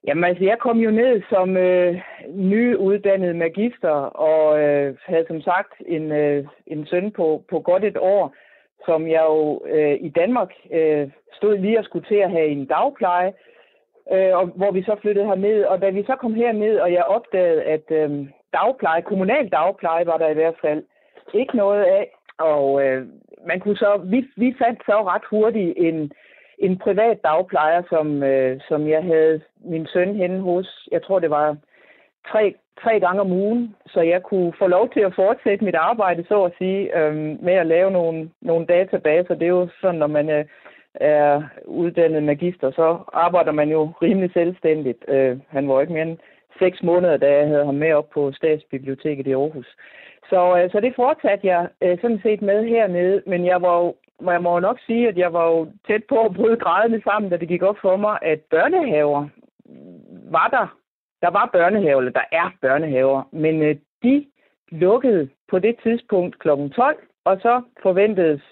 Jamen 0.07 0.25
altså, 0.25 0.45
jeg 0.45 0.59
kom 0.59 0.79
jo 0.79 0.91
ned 0.91 1.23
som 1.31 1.57
øh, 1.57 2.01
nyuddannet 2.35 3.37
magister 3.37 3.97
og 4.29 4.63
øh, 4.63 4.97
havde 5.07 5.25
som 5.29 5.41
sagt 5.41 5.73
en, 5.87 6.13
øh, 6.13 6.45
en 6.67 6.87
søn 6.87 7.11
på, 7.11 7.45
på 7.51 7.61
godt 7.61 7.85
et 7.85 7.97
år, 7.97 8.35
som 8.85 9.09
jeg 9.09 9.25
jo 9.29 9.63
øh, 9.67 9.97
i 10.01 10.09
Danmark 10.09 10.51
øh, 10.73 11.11
stod 11.33 11.59
lige 11.59 11.79
og 11.79 11.85
skulle 11.85 12.07
til 12.09 12.15
at 12.15 12.31
have 12.31 12.49
en 12.49 12.67
dagpleje, 12.67 13.33
øh, 14.13 14.37
og, 14.37 14.47
hvor 14.47 14.71
vi 14.71 14.83
så 14.83 14.97
flyttede 15.01 15.27
herned. 15.27 15.65
Og 15.65 15.83
da 15.83 15.91
vi 15.91 16.05
så 16.05 16.17
kom 16.17 16.35
herned, 16.35 16.79
og 16.79 16.93
jeg 16.93 17.05
opdagede, 17.05 17.63
at 17.63 17.91
øh, 17.91 18.27
dagpleje, 18.53 19.03
kommunal 19.03 19.49
dagpleje 19.49 20.07
var 20.07 20.19
der 20.19 20.29
i 20.29 20.35
hvert 20.35 20.59
fald 20.61 20.85
ikke 21.35 21.57
noget 21.57 21.83
af, 21.85 22.11
og 22.39 22.85
øh, 22.85 23.07
man 23.47 23.61
kunne 23.61 23.77
så, 23.77 24.01
vi, 24.05 24.25
vi 24.37 24.55
fandt 24.59 24.81
så 24.87 25.03
ret 25.03 25.25
hurtigt 25.31 25.75
en, 25.77 26.13
en 26.63 26.79
privat 26.79 27.19
dagplejer, 27.25 27.83
som, 27.89 28.23
øh, 28.23 28.61
som 28.69 28.89
jeg 28.89 29.03
havde 29.03 29.41
min 29.65 29.87
søn 29.87 30.17
henne 30.17 30.41
hos. 30.41 30.89
Jeg 30.93 31.03
tror, 31.03 31.19
det 31.19 31.31
var 31.31 31.57
tre, 32.31 32.55
tre 32.83 33.01
gange 33.01 33.21
om 33.21 33.33
ugen, 33.33 33.77
så 33.87 34.01
jeg 34.01 34.23
kunne 34.23 34.53
få 34.59 34.67
lov 34.67 34.91
til 34.93 35.01
at 35.01 35.15
fortsætte 35.15 35.65
mit 35.65 35.75
arbejde, 35.75 36.25
så 36.29 36.45
at 36.45 36.53
sige, 36.59 36.99
øh, 36.99 37.15
med 37.43 37.53
at 37.53 37.67
lave 37.67 37.91
nogle, 37.91 38.31
nogle 38.41 38.67
databaser. 38.67 39.35
Det 39.35 39.43
er 39.43 39.57
jo 39.61 39.69
sådan, 39.81 39.99
når 39.99 40.07
man 40.07 40.29
er 40.29 40.45
er 40.95 41.43
uddannet 41.65 42.23
magister, 42.23 42.71
så 42.71 42.99
arbejder 43.13 43.53
man 43.53 43.71
jo 43.71 43.93
rimelig 44.03 44.31
selvstændigt. 44.33 45.05
Øh, 45.09 45.39
han 45.49 45.69
var 45.69 45.81
ikke 45.81 45.93
mere 45.93 46.03
end 46.03 46.19
seks 46.59 46.83
måneder, 46.83 47.17
da 47.17 47.39
jeg 47.39 47.49
havde 47.49 47.65
ham 47.65 47.75
med 47.75 47.93
op 47.93 48.11
på 48.11 48.33
Statsbiblioteket 48.33 49.27
i 49.27 49.33
Aarhus. 49.33 49.77
Så, 50.31 50.59
øh, 50.59 50.71
så 50.71 50.81
det 50.81 50.93
fortsatte 50.97 51.47
jeg 51.47 51.69
øh, 51.83 51.99
sådan 52.01 52.21
set 52.23 52.43
med 52.43 52.65
hernede, 52.65 53.23
men 53.27 53.47
jeg 53.47 53.63
var 53.63 53.79
jo 53.79 53.95
jeg 54.31 54.43
må 54.43 54.59
nok 54.59 54.79
sige, 54.87 55.09
at 55.09 55.19
jeg 55.19 55.33
var 55.33 55.47
jo 55.47 55.73
tæt 55.87 56.05
på 56.09 56.25
at 56.25 56.35
bryde 56.35 56.57
grædende 56.57 57.03
sammen, 57.05 57.31
da 57.31 57.37
det 57.37 57.49
gik 57.49 57.63
op 57.63 57.77
for 57.79 57.97
mig, 57.97 58.19
at 58.23 58.41
børnehaver 58.51 59.29
var 60.31 60.49
der. 60.49 60.77
Der 61.23 61.31
var 61.31 61.51
børnehaver, 61.53 61.99
eller 61.99 62.13
der 62.13 62.25
er 62.33 62.51
børnehaver, 62.61 63.23
men 63.33 63.63
øh, 63.63 63.77
de 64.03 64.27
lukkede 64.71 65.29
på 65.51 65.59
det 65.59 65.77
tidspunkt 65.83 66.39
kl. 66.39 66.49
12, 66.49 66.97
og 67.25 67.39
så 67.43 67.63
forventedes 67.83 68.43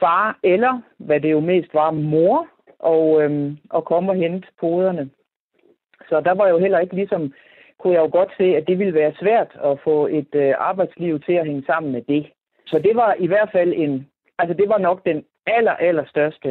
far, 0.00 0.38
eller 0.42 0.80
hvad 0.98 1.20
det 1.20 1.30
jo 1.30 1.40
mest 1.40 1.74
var, 1.74 1.90
mor, 1.90 2.48
og, 2.78 3.22
øhm, 3.22 3.58
og 3.70 3.84
komme 3.84 4.12
og 4.12 4.16
hente 4.16 4.48
poderne. 4.60 5.10
Så 6.08 6.20
der 6.20 6.34
var 6.34 6.48
jo 6.48 6.58
heller 6.58 6.78
ikke 6.78 6.94
ligesom, 6.94 7.32
kunne 7.78 7.94
jeg 7.94 8.00
jo 8.00 8.10
godt 8.18 8.32
se, 8.36 8.56
at 8.56 8.66
det 8.66 8.78
ville 8.78 8.94
være 8.94 9.12
svært 9.20 9.56
at 9.64 9.78
få 9.84 10.06
et 10.06 10.34
øh, 10.34 10.54
arbejdsliv 10.58 11.20
til 11.20 11.32
at 11.32 11.46
hænge 11.46 11.64
sammen 11.66 11.92
med 11.92 12.02
det. 12.02 12.26
Så 12.66 12.78
det 12.78 12.96
var 12.96 13.14
i 13.18 13.26
hvert 13.26 13.50
fald 13.52 13.72
en, 13.76 14.08
altså 14.42 14.54
det 14.60 14.68
var 14.68 14.78
nok 14.78 14.98
den 15.10 15.18
aller, 15.46 15.72
aller 15.72 16.04
største 16.14 16.50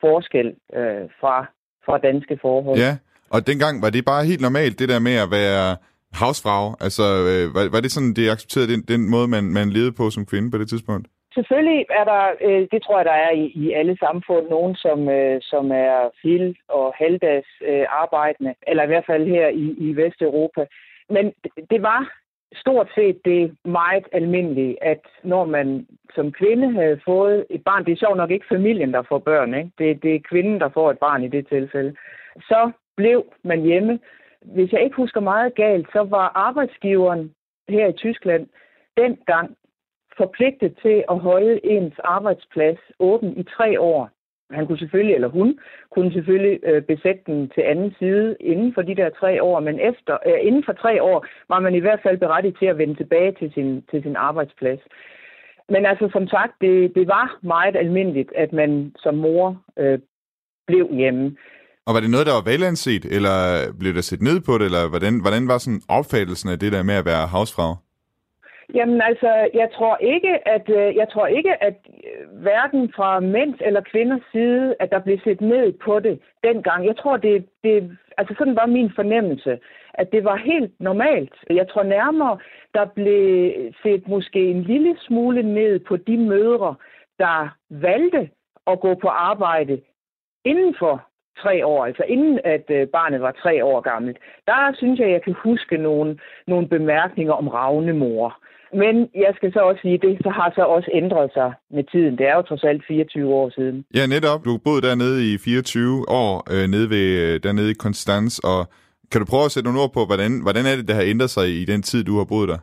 forskel 0.00 0.48
øh, 0.78 1.04
fra, 1.20 1.36
fra 1.86 1.98
danske 1.98 2.38
forhold. 2.42 2.78
Ja, 2.78 2.92
og 3.34 3.46
dengang 3.46 3.82
var 3.82 3.90
det 3.90 4.04
bare 4.04 4.24
helt 4.30 4.40
normalt, 4.40 4.78
det 4.78 4.88
der 4.88 5.00
med 5.08 5.16
at 5.24 5.30
være 5.30 5.76
havsfrag? 6.20 6.64
Altså, 6.86 7.06
øh, 7.30 7.44
var, 7.56 7.62
var 7.74 7.80
det 7.80 7.92
sådan, 7.92 8.14
det 8.18 8.30
accepterede 8.34 8.72
den, 8.72 8.82
den 8.92 9.10
måde, 9.14 9.28
man, 9.28 9.44
man 9.58 9.70
levede 9.70 9.98
på 10.00 10.10
som 10.10 10.26
kvinde 10.26 10.50
på 10.50 10.58
det 10.58 10.68
tidspunkt? 10.68 11.06
Selvfølgelig 11.34 11.86
er 12.00 12.04
der, 12.12 12.24
øh, 12.46 12.62
det 12.72 12.80
tror 12.82 12.98
jeg, 12.98 13.06
der 13.12 13.18
er 13.26 13.32
i, 13.42 13.44
i 13.62 13.72
alle 13.72 13.96
samfund, 14.04 14.44
nogen, 14.48 14.74
som, 14.74 15.08
øh, 15.08 15.38
som 15.42 15.64
er 15.70 15.98
fil- 16.22 16.58
og 16.68 16.94
halvdags 17.02 17.50
øh, 17.70 17.86
arbejdende, 18.02 18.54
eller 18.66 18.82
i 18.84 18.86
hvert 18.86 19.06
fald 19.06 19.24
her 19.26 19.48
i, 19.48 19.66
i 19.86 19.96
Vesteuropa. 19.96 20.62
Men 21.14 21.24
det, 21.42 21.52
det 21.70 21.82
var 21.82 22.00
stort 22.54 22.88
set 22.94 23.24
det 23.24 23.56
meget 23.64 24.04
almindelige, 24.12 24.84
at 24.84 25.00
når 25.22 25.44
man 25.44 25.86
som 26.14 26.32
kvinde 26.32 26.72
havde 26.72 27.00
fået 27.04 27.46
et 27.50 27.64
barn, 27.64 27.84
det 27.84 27.92
er 27.92 27.96
sjovt 27.96 28.16
nok 28.16 28.30
ikke 28.30 28.46
familien, 28.48 28.92
der 28.92 29.02
får 29.02 29.18
børn, 29.18 29.54
ikke? 29.54 29.70
Det, 29.78 30.02
det 30.02 30.14
er 30.14 30.20
kvinden, 30.30 30.60
der 30.60 30.68
får 30.68 30.90
et 30.90 30.98
barn 30.98 31.22
i 31.22 31.28
det 31.28 31.48
tilfælde, 31.48 31.96
så 32.40 32.70
blev 32.96 33.24
man 33.44 33.60
hjemme. 33.62 33.98
Hvis 34.42 34.72
jeg 34.72 34.82
ikke 34.82 34.96
husker 34.96 35.20
meget 35.20 35.54
galt, 35.54 35.86
så 35.92 36.02
var 36.02 36.32
arbejdsgiveren 36.34 37.34
her 37.68 37.86
i 37.88 37.92
Tyskland 37.92 38.46
dengang 38.96 39.56
forpligtet 40.16 40.78
til 40.82 41.04
at 41.10 41.18
holde 41.18 41.66
ens 41.66 41.98
arbejdsplads 41.98 42.78
åben 42.98 43.36
i 43.36 43.42
tre 43.42 43.80
år. 43.80 44.10
Han 44.52 44.66
kunne 44.66 44.78
selvfølgelig, 44.78 45.14
eller 45.14 45.28
hun, 45.28 45.58
kunne 45.94 46.12
selvfølgelig 46.12 46.58
øh, 46.62 46.82
besætte 46.82 47.22
den 47.26 47.48
til 47.54 47.62
anden 47.72 47.94
side 47.98 48.36
inden 48.40 48.74
for 48.74 48.82
de 48.82 48.96
der 48.96 49.10
tre 49.20 49.42
år, 49.42 49.60
men 49.60 49.80
efter, 49.90 50.14
øh, 50.26 50.38
inden 50.42 50.64
for 50.64 50.72
tre 50.72 51.02
år 51.02 51.26
var 51.48 51.60
man 51.60 51.74
i 51.74 51.78
hvert 51.84 52.00
fald 52.02 52.18
berettiget 52.18 52.56
til 52.58 52.66
at 52.66 52.78
vende 52.78 52.94
tilbage 52.94 53.32
til 53.40 53.52
sin, 53.54 53.82
til 53.90 54.02
sin 54.02 54.16
arbejdsplads. 54.16 54.80
Men 55.68 55.86
altså, 55.86 56.08
som 56.12 56.28
sagt, 56.28 56.52
det, 56.60 56.94
det 56.94 57.08
var 57.08 57.38
meget 57.42 57.76
almindeligt, 57.76 58.32
at 58.36 58.52
man 58.52 58.92
som 58.98 59.14
mor 59.14 59.62
øh, 59.78 59.98
blev 60.66 60.88
hjemme. 60.92 61.36
Og 61.86 61.94
var 61.94 62.00
det 62.00 62.10
noget, 62.10 62.26
der 62.26 62.32
var 62.32 62.50
velanset, 62.50 63.04
eller 63.04 63.36
blev 63.80 63.94
der 63.94 64.00
set 64.00 64.22
ned 64.22 64.40
på 64.40 64.52
det, 64.58 64.64
eller 64.64 64.88
hvordan, 64.88 65.20
hvordan 65.20 65.48
var 65.48 65.58
sådan 65.58 65.82
opfattelsen 65.88 66.48
af 66.50 66.58
det 66.58 66.72
der 66.72 66.82
med 66.82 66.94
at 66.94 67.04
være 67.04 67.26
havsfrag? 67.26 67.76
Jamen 68.74 69.02
altså, 69.02 69.48
jeg 69.54 69.68
tror 69.72 69.96
ikke, 69.96 70.48
at 70.48 70.68
øh, 70.68 70.96
jeg 70.96 71.08
tror 71.08 71.26
ikke, 71.26 71.62
at 71.62 71.76
øh, 71.88 72.40
hverken 72.42 72.92
fra 72.96 73.20
mænds 73.20 73.56
eller 73.60 73.80
kvinders 73.80 74.22
side, 74.32 74.74
at 74.80 74.90
der 74.90 74.98
blev 74.98 75.18
set 75.24 75.40
ned 75.40 75.72
på 75.72 76.00
det 76.00 76.20
dengang. 76.44 76.86
Jeg 76.86 76.96
tror, 76.96 77.16
det, 77.16 77.46
det 77.64 77.98
altså 78.18 78.34
sådan 78.38 78.56
var 78.56 78.66
min 78.66 78.92
fornemmelse, 78.94 79.58
at 79.94 80.12
det 80.12 80.24
var 80.24 80.36
helt 80.36 80.72
normalt. 80.80 81.34
Jeg 81.50 81.68
tror 81.68 81.82
nærmere, 81.82 82.38
der 82.74 82.84
blev 82.84 83.52
set 83.82 84.08
måske 84.08 84.50
en 84.50 84.62
lille 84.62 84.96
smule 84.98 85.42
ned 85.42 85.78
på 85.78 85.96
de 85.96 86.16
mødre, 86.16 86.74
der 87.18 87.56
valgte 87.70 88.30
at 88.66 88.80
gå 88.80 88.94
på 88.94 89.08
arbejde 89.08 89.80
inden 90.44 90.74
for 90.78 91.10
tre 91.42 91.66
år, 91.66 91.86
altså 91.86 92.02
inden 92.08 92.40
at 92.44 92.64
øh, 92.68 92.86
barnet 92.86 93.20
var 93.20 93.32
tre 93.32 93.64
år 93.64 93.80
gammelt. 93.80 94.18
Der 94.46 94.72
synes 94.74 95.00
jeg, 95.00 95.10
jeg 95.10 95.22
kan 95.22 95.34
huske 95.42 95.76
nogle, 95.76 96.18
nogle 96.46 96.68
bemærkninger 96.68 97.32
om 97.32 97.48
ravnemor. 97.48 98.38
Men 98.72 99.08
jeg 99.14 99.32
skal 99.36 99.52
så 99.52 99.60
også 99.60 99.80
sige, 99.82 99.98
det 99.98 100.18
så 100.22 100.30
har 100.30 100.52
så 100.54 100.62
også 100.62 100.90
ændret 100.94 101.30
sig 101.32 101.52
med 101.70 101.84
tiden. 101.92 102.18
Det 102.18 102.26
er 102.28 102.34
jo 102.36 102.42
trods 102.42 102.64
alt 102.64 102.82
24 102.88 103.34
år 103.34 103.50
siden. 103.50 103.84
Ja, 103.94 104.06
netop. 104.06 104.44
Du 104.44 104.58
boede 104.64 104.82
dernede 104.82 105.34
i 105.34 105.38
24 105.38 106.04
år, 106.08 106.34
øh, 106.54 106.68
nede 106.68 106.90
ved, 106.90 107.06
øh, 107.24 107.40
dernede 107.42 107.70
i 107.70 107.80
Konstans, 107.84 108.38
og 108.38 108.60
kan 109.10 109.20
du 109.20 109.26
prøve 109.30 109.44
at 109.44 109.52
sætte 109.52 109.66
nogle 109.68 109.82
ord 109.84 109.92
på, 109.92 110.02
hvordan, 110.10 110.32
hvordan 110.42 110.64
er 110.66 110.76
det, 110.76 110.88
der 110.88 110.94
har 110.94 111.06
ændret 111.12 111.30
sig 111.30 111.46
i 111.60 111.64
den 111.64 111.82
tid, 111.82 112.04
du 112.04 112.16
har 112.18 112.24
boet 112.24 112.48
der? 112.48 112.60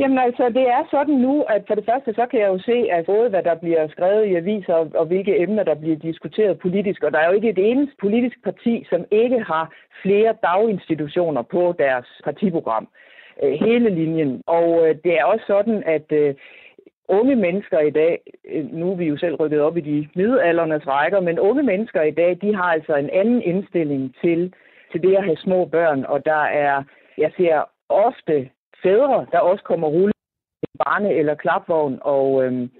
Jamen 0.00 0.18
altså, 0.18 0.44
det 0.58 0.66
er 0.76 0.82
sådan 0.90 1.14
nu, 1.26 1.34
at 1.54 1.62
for 1.68 1.74
det 1.74 1.84
første, 1.90 2.10
så 2.14 2.24
kan 2.30 2.40
jeg 2.40 2.48
jo 2.54 2.58
se, 2.70 2.76
at 2.96 3.06
både 3.06 3.28
hvad 3.30 3.42
der 3.42 3.54
bliver 3.62 3.88
skrevet 3.88 4.24
i 4.26 4.34
aviser, 4.34 4.74
og, 4.74 4.86
og 4.94 5.06
hvilke 5.06 5.40
emner, 5.42 5.62
der 5.62 5.74
bliver 5.74 5.96
diskuteret 5.96 6.58
politisk, 6.58 7.02
og 7.02 7.12
der 7.12 7.18
er 7.18 7.28
jo 7.28 7.36
ikke 7.38 7.50
et 7.50 7.70
eneste 7.70 7.94
politisk 8.00 8.36
parti, 8.44 8.86
som 8.90 9.00
ikke 9.10 9.38
har 9.52 9.64
flere 10.02 10.34
daginstitutioner 10.42 11.42
på 11.42 11.74
deres 11.78 12.06
partiprogram. 12.24 12.88
Øh, 13.42 13.52
hele 13.52 13.90
linjen. 13.90 14.42
Og 14.46 14.88
øh, 14.88 14.94
det 15.04 15.12
er 15.18 15.24
også 15.24 15.44
sådan, 15.46 15.82
at 15.86 16.12
øh, 16.12 16.34
unge 17.08 17.36
mennesker 17.36 17.80
i 17.80 17.90
dag, 17.90 18.20
øh, 18.44 18.72
nu 18.72 18.92
er 18.92 18.96
vi 18.96 19.04
jo 19.04 19.16
selv 19.16 19.34
rykket 19.34 19.60
op 19.60 19.76
i 19.76 19.80
de 19.80 20.08
middelaldernes 20.14 20.86
rækker, 20.86 21.20
men 21.20 21.38
unge 21.38 21.62
mennesker 21.62 22.02
i 22.02 22.10
dag, 22.10 22.38
de 22.42 22.54
har 22.54 22.72
altså 22.76 22.94
en 22.96 23.10
anden 23.10 23.42
indstilling 23.42 24.14
til, 24.22 24.54
til 24.92 25.02
det 25.02 25.16
at 25.16 25.24
have 25.24 25.36
små 25.36 25.64
børn, 25.64 26.04
og 26.04 26.24
der 26.24 26.42
er, 26.44 26.82
jeg 27.18 27.32
ser 27.36 27.70
ofte 27.88 28.50
fædre, 28.82 29.26
der 29.32 29.38
også 29.38 29.64
kommer 29.64 29.88
rulle 29.88 30.12
i 30.62 30.66
barne- 30.84 31.14
eller 31.14 31.34
klapvogn, 31.34 31.98
og 32.02 32.44
øhm, 32.44 32.70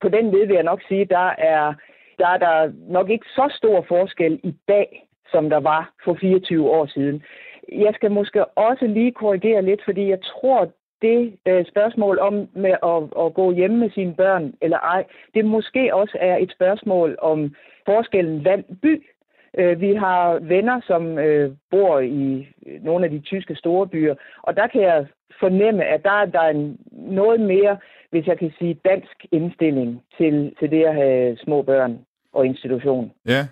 på 0.00 0.08
den 0.08 0.30
led 0.30 0.46
vil 0.46 0.54
jeg 0.54 0.62
nok 0.62 0.82
sige, 0.88 1.04
der 1.04 1.28
er, 1.38 1.74
der 2.18 2.28
er 2.28 2.38
der 2.38 2.72
nok 2.88 3.10
ikke 3.10 3.26
så 3.26 3.52
stor 3.56 3.84
forskel 3.88 4.40
i 4.42 4.54
dag, 4.68 5.06
som 5.30 5.50
der 5.50 5.60
var 5.60 5.92
for 6.04 6.14
24 6.20 6.70
år 6.70 6.86
siden. 6.86 7.22
Jeg 7.72 7.92
skal 7.94 8.10
måske 8.10 8.44
også 8.44 8.86
lige 8.86 9.12
korrigere 9.12 9.62
lidt, 9.62 9.80
fordi 9.84 10.08
jeg 10.10 10.18
tror, 10.22 10.70
det 11.02 11.36
øh, 11.48 11.66
spørgsmål 11.66 12.18
om 12.18 12.48
med 12.54 12.74
at, 12.92 13.24
at 13.24 13.34
gå 13.34 13.52
hjemme 13.52 13.76
med 13.76 13.90
sine 13.90 14.14
børn 14.14 14.54
eller 14.62 14.78
ej, 14.78 15.04
det 15.34 15.44
måske 15.44 15.94
også 15.94 16.16
er 16.20 16.36
et 16.36 16.52
spørgsmål 16.52 17.16
om 17.22 17.54
forskellen 17.86 18.42
land-by. 18.42 19.06
Øh, 19.58 19.80
vi 19.80 19.94
har 19.94 20.38
venner, 20.38 20.80
som 20.86 21.18
øh, 21.18 21.52
bor 21.70 21.98
i 21.98 22.48
øh, 22.66 22.84
nogle 22.84 23.04
af 23.04 23.10
de 23.10 23.20
tyske 23.20 23.54
store 23.54 23.86
byer, 23.86 24.14
og 24.42 24.56
der 24.56 24.66
kan 24.66 24.82
jeg 24.82 25.06
fornemme, 25.40 25.84
at 25.84 26.02
der, 26.02 26.24
der 26.24 26.40
er 26.40 26.50
en 26.50 26.78
noget 26.92 27.40
mere, 27.40 27.76
hvis 28.10 28.26
jeg 28.26 28.38
kan 28.38 28.52
sige, 28.58 28.80
dansk 28.84 29.26
indstilling 29.32 30.02
til, 30.18 30.54
til 30.58 30.70
det 30.70 30.84
at 30.84 30.94
have 30.94 31.36
små 31.36 31.62
børn 31.62 31.98
og 32.32 32.46
institution. 32.46 33.12
Ja, 33.26 33.46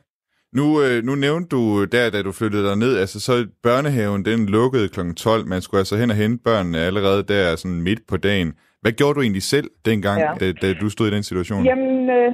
nu, 0.58 0.66
øh, 0.84 0.96
nu 1.08 1.12
nævnte 1.14 1.48
du 1.56 1.84
der, 1.84 2.10
da 2.10 2.22
du 2.22 2.32
flyttede 2.32 2.64
dig 2.68 2.76
ned, 2.84 2.92
altså 3.02 3.18
så 3.20 3.34
børnehaven, 3.62 4.24
den 4.24 4.40
lukkede 4.56 4.88
kl. 4.94 5.00
12. 5.16 5.46
Man 5.52 5.60
skulle 5.62 5.78
altså 5.78 5.96
hen 5.96 6.10
og 6.10 6.16
hente 6.16 6.44
børnene 6.48 6.78
allerede 6.88 7.22
der 7.32 7.56
sådan 7.56 7.82
midt 7.88 8.02
på 8.10 8.16
dagen. 8.16 8.50
Hvad 8.82 8.92
gjorde 8.92 9.14
du 9.14 9.22
egentlig 9.22 9.42
selv 9.42 9.68
dengang, 9.84 10.18
ja. 10.20 10.30
da, 10.40 10.46
da 10.62 10.68
du 10.82 10.88
stod 10.90 11.06
i 11.08 11.14
den 11.16 11.22
situation? 11.22 11.64
Jamen, 11.64 12.10
øh, 12.18 12.30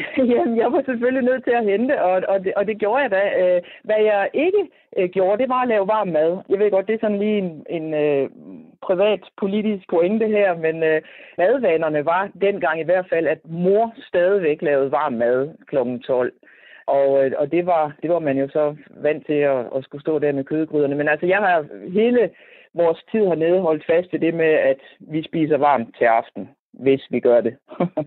jamen, 0.32 0.56
jeg 0.62 0.72
var 0.72 0.82
selvfølgelig 0.86 1.24
nødt 1.30 1.44
til 1.44 1.54
at 1.60 1.64
hente, 1.64 2.02
og, 2.02 2.22
og, 2.28 2.44
det, 2.44 2.52
og 2.54 2.66
det 2.66 2.78
gjorde 2.78 3.02
jeg 3.02 3.10
da. 3.10 3.22
Øh, 3.42 3.62
hvad 3.84 4.00
jeg 4.10 4.30
ikke 4.34 4.62
øh, 4.98 5.08
gjorde, 5.08 5.42
det 5.42 5.48
var 5.48 5.60
at 5.62 5.68
lave 5.68 5.86
varm 5.86 6.08
mad. 6.08 6.32
Jeg 6.48 6.58
ved 6.58 6.70
godt, 6.70 6.86
det 6.86 6.94
er 6.94 7.04
sådan 7.04 7.18
lige 7.18 7.38
en, 7.38 7.66
en 7.78 7.94
øh, 7.94 8.30
privat 8.82 9.22
politisk 9.42 9.84
pointe 9.90 10.26
her, 10.26 10.56
men 10.56 10.82
øh, 10.82 11.02
madvanerne 11.38 12.04
var 12.04 12.30
dengang 12.40 12.80
i 12.80 12.88
hvert 12.88 13.06
fald, 13.12 13.26
at 13.26 13.40
mor 13.44 13.94
stadigvæk 14.08 14.62
lavede 14.62 14.92
varm 14.92 15.12
mad 15.12 15.48
kl. 15.70 15.76
12. 16.06 16.32
Og, 16.86 17.24
øh, 17.24 17.32
og 17.38 17.52
det, 17.52 17.66
var, 17.66 17.92
det 18.02 18.10
var 18.10 18.18
man 18.18 18.38
jo 18.38 18.48
så 18.48 18.76
vant 18.90 19.26
til 19.26 19.40
at, 19.52 19.58
at 19.76 19.84
skulle 19.84 20.02
stå 20.02 20.18
der 20.18 20.32
med 20.32 20.44
kødgryderne. 20.44 20.94
Men 20.94 21.08
altså, 21.08 21.26
jeg 21.26 21.38
har 21.38 21.66
hele 21.92 22.30
vores 22.74 22.98
tid 23.10 23.26
hernede 23.26 23.60
holdt 23.60 23.84
fast 23.86 24.08
i 24.12 24.16
det 24.16 24.34
med, 24.34 24.52
at 24.70 24.80
vi 25.00 25.22
spiser 25.22 25.56
varmt 25.56 25.96
til 25.98 26.04
aften, 26.04 26.48
hvis 26.72 27.02
vi 27.10 27.20
gør 27.20 27.40
det. 27.40 27.56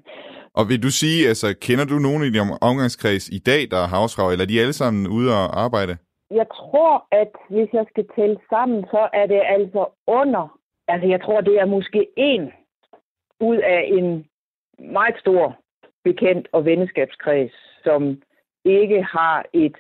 og 0.60 0.64
vil 0.70 0.84
du 0.84 0.92
sige, 0.92 1.28
altså, 1.28 1.48
kender 1.62 1.86
du 1.86 1.98
nogen 2.00 2.24
i 2.24 2.30
din 2.30 2.42
omgangskreds 2.62 3.30
i 3.30 3.40
dag, 3.40 3.62
der 3.72 3.78
er 3.78 3.92
havsrav, 3.96 4.30
eller 4.30 4.46
er 4.46 4.52
de 4.52 4.62
alle 4.62 4.74
sammen 4.74 5.08
ude 5.08 5.30
og 5.32 5.64
arbejde? 5.66 5.98
Jeg 6.32 6.48
tror, 6.48 7.08
at 7.12 7.32
hvis 7.50 7.70
jeg 7.74 7.86
skal 7.90 8.06
tælle 8.16 8.38
sammen, 8.50 8.84
så 8.84 9.10
er 9.14 9.26
det 9.26 9.42
altså 9.46 9.86
under, 10.08 10.60
altså 10.88 11.08
jeg 11.08 11.22
tror, 11.22 11.42
det 11.42 11.60
er 11.60 11.66
måske 11.66 12.08
en 12.18 12.52
ud 13.40 13.58
af 13.58 13.82
en 13.98 14.26
meget 14.80 15.16
stor 15.20 15.58
bekendt 16.04 16.48
og 16.52 16.66
venneskabskreds, 16.66 17.52
som 17.84 18.22
ikke 18.66 19.04
har 19.04 19.46
et 19.54 19.76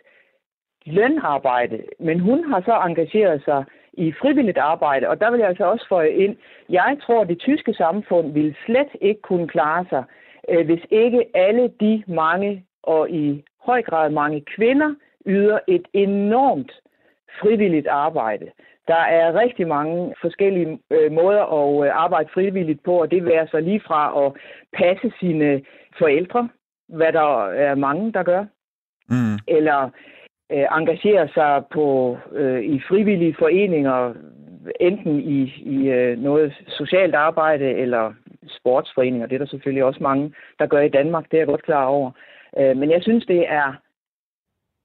lønarbejde, 0.85 1.83
men 1.99 2.19
hun 2.19 2.43
har 2.43 2.61
så 2.61 2.79
engageret 2.87 3.43
sig 3.45 3.63
i 3.93 4.13
frivilligt 4.21 4.57
arbejde, 4.57 5.07
og 5.07 5.19
der 5.19 5.31
vil 5.31 5.39
jeg 5.39 5.47
altså 5.47 5.65
også 5.65 5.85
få 5.89 5.99
ind, 6.01 6.35
jeg 6.69 6.97
tror, 7.01 7.21
at 7.21 7.27
det 7.27 7.39
tyske 7.39 7.73
samfund 7.73 8.33
ville 8.33 8.55
slet 8.65 8.89
ikke 9.01 9.21
kunne 9.21 9.47
klare 9.47 9.85
sig, 9.89 10.03
øh, 10.49 10.65
hvis 10.65 10.85
ikke 10.89 11.25
alle 11.33 11.71
de 11.79 12.03
mange 12.07 12.65
og 12.83 13.09
i 13.09 13.43
høj 13.65 13.81
grad 13.81 14.09
mange 14.09 14.43
kvinder 14.55 14.95
yder 15.25 15.59
et 15.67 15.87
enormt 15.93 16.71
frivilligt 17.41 17.87
arbejde. 17.87 18.51
Der 18.87 19.03
er 19.19 19.39
rigtig 19.39 19.67
mange 19.67 20.15
forskellige 20.21 20.79
øh, 20.91 21.11
måder 21.11 21.43
at 21.43 21.87
øh, 21.87 21.95
arbejde 22.03 22.29
frivilligt 22.33 22.83
på, 22.83 23.01
og 23.01 23.11
det 23.11 23.25
vil 23.25 23.31
altså 23.31 23.51
så 23.51 23.59
lige 23.59 23.81
fra 23.87 24.25
at 24.25 24.33
passe 24.73 25.11
sine 25.19 25.61
forældre, 25.99 26.49
hvad 26.87 27.13
der 27.13 27.45
er 27.45 27.75
mange, 27.75 28.11
der 28.11 28.23
gør, 28.23 28.45
mm. 29.09 29.37
eller 29.47 29.89
øh, 30.51 30.65
engagere 30.77 31.27
sig 31.33 31.63
på 31.73 32.17
øh, 32.31 32.61
i 32.63 32.81
frivillige 32.87 33.35
foreninger, 33.39 34.13
enten 34.79 35.19
i, 35.19 35.41
i 35.65 35.89
øh, 35.89 36.19
noget 36.19 36.53
socialt 36.67 37.15
arbejde 37.15 37.65
eller 37.65 38.13
sportsforeninger. 38.47 39.27
Det 39.27 39.35
er 39.35 39.39
der 39.39 39.45
selvfølgelig 39.45 39.83
også 39.83 40.03
mange, 40.03 40.33
der 40.59 40.65
gør 40.65 40.81
i 40.81 40.89
Danmark, 40.89 41.25
det 41.31 41.33
er 41.33 41.41
jeg 41.41 41.47
godt 41.47 41.63
klar 41.63 41.85
over. 41.85 42.11
Øh, 42.59 42.77
men 42.77 42.91
jeg 42.91 43.01
synes, 43.01 43.25
det 43.25 43.49
er 43.49 43.73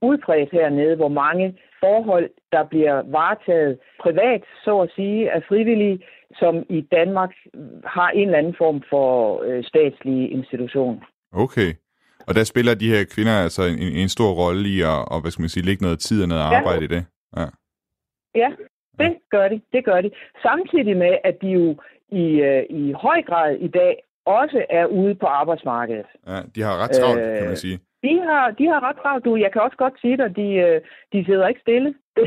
udbredt 0.03 0.51
hernede, 0.53 0.97
hvor 0.97 1.09
mange 1.09 1.59
forhold, 1.81 2.31
der 2.53 2.65
bliver 2.65 3.03
varetaget 3.07 3.79
privat, 4.01 4.43
så 4.65 4.81
at 4.81 4.91
sige, 4.97 5.31
af 5.31 5.43
frivillige, 5.49 6.01
som 6.39 6.65
i 6.69 6.81
Danmark 6.81 7.31
har 7.85 8.11
en 8.11 8.27
eller 8.27 8.39
anden 8.39 8.55
form 8.59 8.83
for 8.91 9.43
øh, 9.43 9.65
statslig 9.65 10.33
institution. 10.33 11.05
Okay. 11.33 11.71
Og 12.29 12.35
der 12.35 12.45
spiller 12.45 12.75
de 12.75 12.93
her 12.95 13.05
kvinder 13.15 13.37
altså 13.47 13.63
en, 13.63 13.79
en 14.03 14.09
stor 14.09 14.31
rolle 14.43 14.69
i 14.69 14.81
at, 14.81 14.99
og, 15.13 15.21
hvad 15.21 15.31
skal 15.31 15.43
man 15.43 15.49
sige, 15.49 15.67
lægge 15.67 15.85
noget 15.85 15.99
tid 15.99 16.23
og 16.23 16.29
noget 16.29 16.43
arbejde 16.43 16.85
ja. 16.85 16.89
i 16.89 16.93
det? 16.95 17.03
Ja. 17.37 17.47
ja, 18.35 18.51
det 18.99 19.13
gør 19.31 19.49
de. 19.49 19.61
Det 19.73 19.85
gør 19.85 20.01
de. 20.01 20.11
Samtidig 20.43 20.97
med, 20.97 21.15
at 21.25 21.37
de 21.43 21.49
jo 21.49 21.77
i, 22.23 22.25
øh, 22.49 22.63
i 22.71 22.93
høj 22.93 23.23
grad 23.23 23.57
i 23.57 23.69
dag 23.69 23.93
også 24.27 24.67
er 24.71 24.87
ude 24.87 25.15
på 25.15 25.27
arbejdsmarkedet. 25.27 26.07
Ja, 26.27 26.39
de 26.55 26.61
har 26.63 26.75
ret 26.83 26.91
travlt, 26.91 27.21
øh, 27.21 27.39
kan 27.39 27.47
man 27.47 27.57
sige. 27.57 27.79
De 28.03 28.15
har, 28.29 28.51
de 28.59 28.65
har 28.67 28.81
ret 28.89 28.97
travlt, 29.03 29.25
du. 29.25 29.37
Jeg 29.37 29.53
kan 29.53 29.63
også 29.63 29.77
godt 29.77 30.01
sige 30.01 30.17
dig, 30.17 30.37
de, 30.37 30.49
øh, 30.67 30.81
de 31.13 31.25
sidder 31.25 31.49
ikke 31.49 31.61
stille. 31.61 31.89
Det, 32.17 32.27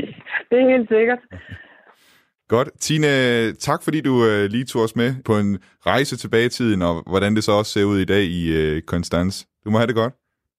det 0.50 0.58
er 0.60 0.68
helt 0.76 0.88
sikkert. 0.88 1.18
Godt. 2.54 2.68
Tine, 2.80 3.52
tak 3.52 3.82
fordi 3.82 4.00
du 4.00 4.14
øh, 4.28 4.44
lige 4.50 4.64
tog 4.64 4.82
os 4.82 4.96
med 4.96 5.10
på 5.24 5.32
en 5.38 5.58
rejse 5.86 6.16
tilbage 6.16 6.46
i 6.46 6.48
tiden, 6.48 6.82
og 6.82 7.02
hvordan 7.06 7.34
det 7.36 7.44
så 7.44 7.52
også 7.52 7.72
ser 7.72 7.84
ud 7.84 7.98
i 7.98 8.04
dag 8.04 8.22
i 8.22 8.42
øh, 8.60 8.82
Konstans. 8.82 9.46
Du 9.64 9.70
må 9.70 9.78
have 9.78 9.86
det 9.86 9.94
godt. 9.94 10.14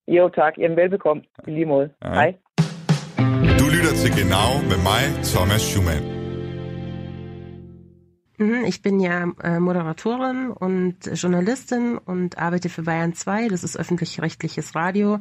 Jo, 0.08 0.30
tak. 0.30 0.54
Jamen, 0.58 0.78
velbekomme. 0.78 1.24
I 1.48 1.52
lige 1.52 1.66
måde. 1.66 1.90
Hej. 2.04 2.14
Hej. 2.14 2.32
Du 3.60 3.66
lytter 3.76 3.94
til 4.02 4.12
Genau 4.20 4.50
med 4.72 4.80
mig, 4.90 5.04
Thomas 5.34 5.62
Schumann. 5.62 6.16
Mhm, 8.40 8.66
ich 8.66 8.82
bin 8.82 9.00
ja 9.00 9.18
äh, 9.44 9.60
Moderatorin 9.60 10.52
und 10.52 10.96
Journalistin 11.24 11.98
und 12.06 12.38
arbeite 12.38 12.70
für 12.70 12.84
Bayern 12.84 13.14
2, 13.14 13.48
das 13.48 13.64
ist 13.64 13.78
öffentlich-rechtliches 13.80 14.76
Radio 14.76 15.20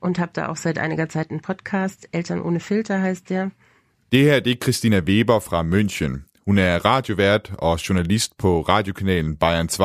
und 0.00 0.18
habe 0.18 0.32
da 0.34 0.48
auch 0.48 0.56
seit 0.56 0.78
einiger 0.78 1.08
Zeit 1.08 1.30
einen 1.30 1.40
Podcast, 1.40 2.08
Eltern 2.12 2.42
ohne 2.42 2.60
Filter 2.60 3.00
heißt 3.00 3.30
der. 3.30 3.50
Det 4.12 4.24
her 4.24 4.40
det 4.40 4.52
er 4.52 4.64
Christina 4.64 5.06
Weber 5.06 5.40
fra 5.40 5.62
München. 5.62 6.24
Hun 6.46 6.58
er 6.58 6.84
radiovært 6.84 7.52
og 7.58 7.88
journalist 7.88 8.38
på 8.38 8.60
radiokanalen 8.60 9.36
Bayern 9.36 9.68
2, 9.68 9.84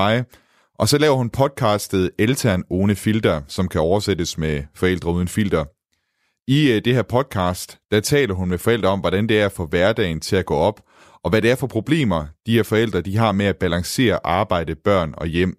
og 0.80 0.90
så 0.90 0.98
laver 0.98 1.16
hun 1.16 1.30
podcastet 1.30 2.12
Eltern 2.20 2.64
ohne 2.70 2.96
Filter, 2.96 3.42
som 3.48 3.68
kan 3.68 3.82
oversættes 3.82 4.38
med 4.38 4.64
Forældre 4.76 5.12
uden 5.12 5.28
filter. 5.28 5.66
I 6.48 6.72
øh, 6.72 6.86
det 6.86 6.96
her 6.96 7.02
podcast, 7.02 7.78
der 7.92 8.00
taler 8.00 8.34
hun 8.34 8.50
med 8.50 8.58
forældre 8.58 8.90
om, 8.90 9.00
hvordan 9.00 9.30
det 9.30 9.42
er 9.42 9.50
for 9.50 9.66
hverdagen 9.66 10.20
til 10.20 10.36
at 10.36 10.46
gå 10.46 10.56
op, 10.56 10.82
og 11.24 11.30
hvad 11.30 11.42
det 11.42 11.52
er 11.52 11.56
for 11.56 11.68
problemer, 11.68 12.26
de 12.46 12.54
her 12.54 12.64
forældre 12.64 13.02
de 13.02 13.18
har 13.18 13.32
med 13.32 13.46
at 13.46 13.58
balancere 13.58 14.20
arbejde, 14.24 14.76
børn 14.76 15.14
og 15.18 15.28
hjem. 15.28 15.58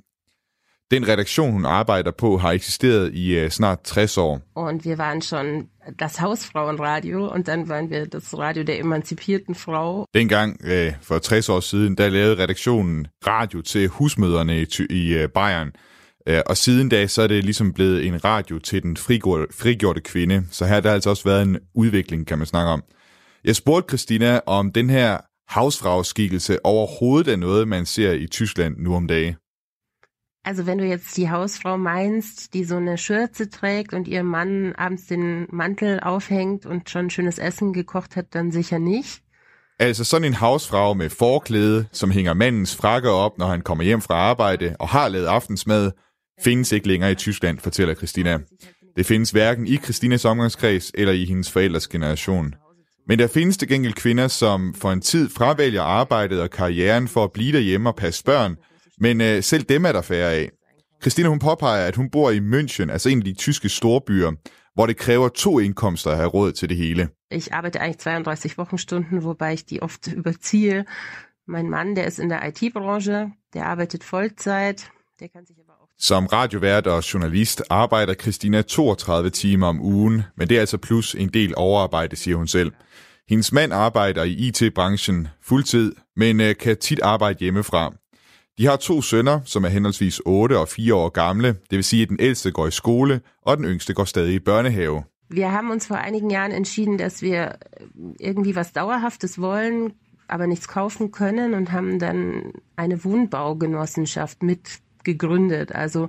Den 0.91 1.09
redaktion, 1.09 1.53
hun 1.53 1.65
arbejder 1.65 2.11
på, 2.11 2.39
har 2.39 2.53
eksisteret 2.53 3.15
i 3.15 3.45
uh, 3.45 3.49
snart 3.49 3.79
60 3.85 4.19
år. 4.19 4.41
Und 4.55 4.85
wir 4.85 4.99
waren 4.99 5.23
schon 5.23 5.67
das 6.01 6.21
Hausfrauenradio, 6.21 7.35
und 7.35 7.47
dann 7.47 7.69
waren 7.69 7.91
wir 7.91 8.07
das 8.07 8.39
Radio 8.39 8.63
der 8.63 8.81
emanzipierten 8.81 9.55
Frau. 9.55 10.05
Dengang, 10.15 10.59
uh, 10.65 10.93
for 11.03 11.19
60 11.19 11.49
år 11.49 11.61
siden, 11.61 11.95
der 11.95 12.09
lavede 12.09 12.43
redaktionen 12.43 13.07
radio 13.27 13.63
til 13.63 13.89
husmøderne 13.89 14.63
i, 14.63 14.67
i 14.91 15.25
uh, 15.25 15.31
Bayern. 15.31 15.73
Og 16.47 16.57
siden 16.57 16.89
da, 16.89 17.07
så 17.07 17.23
er 17.23 17.27
det 17.27 17.45
ligesom 17.45 17.73
blevet 17.73 18.07
en 18.07 18.25
radio 18.25 18.59
til 18.59 18.83
den 18.83 18.97
frigjorte, 18.97 19.47
frigjorte 19.53 20.01
kvinde. 20.01 20.43
Så 20.51 20.67
her 20.67 20.81
der 20.81 20.89
har 20.89 20.95
altså 20.95 21.11
også 21.11 21.25
været 21.25 21.43
en 21.43 21.59
udvikling, 21.75 22.27
kan 22.27 22.39
man 22.39 22.47
snakke 22.47 22.71
om. 22.71 22.83
Jeg 23.45 23.57
spurgte 23.57 23.89
Christina, 23.89 24.41
om 24.47 24.73
den 24.73 24.91
her 24.91 25.19
Hausfrau-skikkelse 25.49 26.67
overhovedet 26.67 27.33
er 27.33 27.37
noget, 27.37 27.69
man 27.69 27.87
ser 27.87 28.13
i 28.13 28.27
Tyskland 28.27 28.77
nu 28.79 28.95
om 28.95 29.07
dagen. 29.07 29.35
Also 30.43 30.67
wenn 30.67 30.79
du 30.79 30.85
jetzt 30.85 31.17
die 31.17 31.31
Hausfrau 31.31 31.77
meinst, 31.77 32.55
die 32.55 32.65
so 32.65 32.77
eine 32.77 32.97
Schürze 32.97 33.51
trägt 33.51 33.93
und 33.93 34.09
ihr 34.09 34.23
Mann 34.23 34.75
abends 34.75 35.07
den 35.07 35.47
Mantel 35.51 36.01
aufhängt 36.01 36.67
und 36.67 36.89
schon 36.89 37.11
schönes 37.11 37.39
Essen 37.39 37.73
gekocht 37.73 38.17
hat, 38.17 38.27
dann 38.35 38.51
sicher 38.51 38.79
nicht. 38.79 39.23
Altså 39.79 40.05
sådan 40.05 40.25
en 40.25 40.35
hausfrau 40.35 40.95
med 40.95 41.11
forklæde, 41.11 41.87
som 41.93 42.11
hænger 42.11 42.35
mandens 42.35 42.77
frakke 42.77 43.11
op, 43.11 43.39
når 43.39 43.47
han 43.47 43.61
kommer 43.61 43.85
hjem 43.85 44.01
fra 44.01 44.15
arbejde 44.15 44.77
og 44.79 44.89
har 44.89 45.09
lavet 45.09 45.27
aftensmad, 45.27 45.91
findes 46.45 46.73
ikke 46.73 46.89
længere 46.89 47.13
i 47.13 47.15
Tyskland, 47.15 47.59
fortæller 47.59 47.95
Christina. 47.95 48.39
Det 48.97 49.07
findes 49.07 49.31
hverken 49.31 49.67
i 49.67 49.77
Christinas 49.77 50.25
omgangskreds 50.25 50.91
eller 50.95 51.13
i 51.13 51.25
hendes 51.25 51.51
forældres 51.51 51.89
generation. 51.89 52.55
Men 53.09 53.19
der 53.19 53.27
findes 53.27 53.57
til 53.57 53.69
gengæld 53.69 53.95
kvinder, 53.95 54.29
som 54.29 54.75
for 54.75 54.93
en 54.93 55.01
tid 55.01 55.29
fravælger 55.29 55.83
arbejdet 55.83 56.41
og 56.41 56.51
karrieren 56.51 57.09
for 57.09 57.25
at 57.25 57.33
blive 57.33 57.53
derhjemme 57.53 57.89
og 57.89 57.97
passe 57.97 58.25
børn, 58.25 58.57
men 59.01 59.21
øh, 59.21 59.43
selv 59.43 59.63
dem 59.63 59.85
er 59.85 59.93
der 59.93 60.03
færre 60.03 60.33
af. 60.33 60.51
Christina 61.01 61.29
hun 61.29 61.39
påpeger, 61.39 61.87
at 61.87 61.97
hun 61.97 62.11
bor 62.11 62.31
i 62.31 62.39
München, 62.39 62.91
altså 62.93 63.09
en 63.09 63.19
af 63.19 63.25
de 63.25 63.35
tyske 63.35 63.69
storbyer, 63.69 64.33
hvor 64.75 64.87
det 64.87 64.97
kræver 64.97 65.29
to 65.29 65.59
indkomster 65.59 66.11
at 66.11 66.17
have 66.17 66.29
råd 66.29 66.53
til 66.53 66.69
det 66.69 66.77
hele. 66.77 67.09
Ich 67.31 67.49
arbeite 67.53 67.81
eigentlich 67.81 67.99
32 67.99 68.59
Wochenstunden, 68.59 69.25
wobei 69.25 69.53
ich 69.53 69.65
die 69.67 69.83
oft 69.83 70.09
überziehe. 70.21 70.85
Mein 71.47 71.71
Mann, 71.71 71.97
der 71.97 72.07
ist 72.07 72.19
in 72.19 72.31
der 72.31 72.41
IT-Branche, 72.49 73.33
der 73.55 73.65
arbeitet 73.65 74.13
Vollzeit, 74.13 74.91
der 75.21 75.29
kann 75.29 75.47
sich 75.47 75.57
aber 75.59 75.73
auch... 75.73 75.89
Som 75.99 76.27
radiovært 76.27 76.87
og 76.87 77.15
journalist 77.15 77.63
arbejder 77.71 78.15
Christina 78.15 78.63
32 78.63 79.31
timer 79.31 79.67
om 79.67 79.81
ugen, 79.81 80.23
men 80.37 80.49
det 80.49 80.57
er 80.57 80.61
altså 80.61 80.79
plus 80.79 81.15
en 81.15 81.29
del 81.29 81.55
overarbejde, 81.57 82.17
siger 82.17 82.37
hun 82.37 82.47
selv. 82.47 82.73
Hendes 83.29 83.53
mand 83.53 83.73
arbejder 83.73 84.25
i 84.25 84.33
IT-branchen 84.33 85.29
fuldtid, 85.43 85.93
men 86.17 86.41
øh, 86.41 86.57
kan 86.57 86.77
tit 86.77 87.01
arbejde 87.01 87.39
hjemmefra. 87.39 87.93
De 88.59 88.67
har 88.67 88.77
to 88.77 89.03
sønner, 89.03 89.41
som 89.45 89.65
er 89.65 89.69
henholdsvis 89.69 90.21
8 90.27 90.59
og 90.59 90.69
4 90.69 90.95
år 90.95 91.09
gamle. 91.09 91.49
Det 91.49 91.77
vil 91.77 91.85
sige, 91.85 92.03
at 92.03 92.09
den 92.09 92.17
ældste 92.21 92.51
går 92.51 92.67
i 92.67 92.71
skole, 92.71 93.21
og 93.43 93.57
den 93.57 93.65
yngste 93.65 93.95
går 93.95 94.05
stadig 94.05 94.35
i 94.35 94.39
børnehave. 94.39 95.03
Wir 95.31 95.49
haben 95.49 95.71
uns 95.71 95.89
vor 95.89 95.97
einigen 95.97 96.31
Jahren 96.31 96.53
entschieden, 96.53 96.99
dass 96.99 97.23
wir 97.23 97.53
irgendwie 98.21 98.57
was 98.57 98.73
Dauerhaftes 98.73 99.41
wollen, 99.41 99.93
aber 100.29 100.47
nichts 100.47 100.69
kaufen 100.69 101.11
können 101.13 101.55
und 101.55 101.71
haben 101.71 101.99
dann 101.99 102.53
eine 102.77 103.05
Wohnbaugenossenschaft 103.05 104.43
mit 104.43 104.81
gegründet. 105.05 105.73
Also 105.73 106.09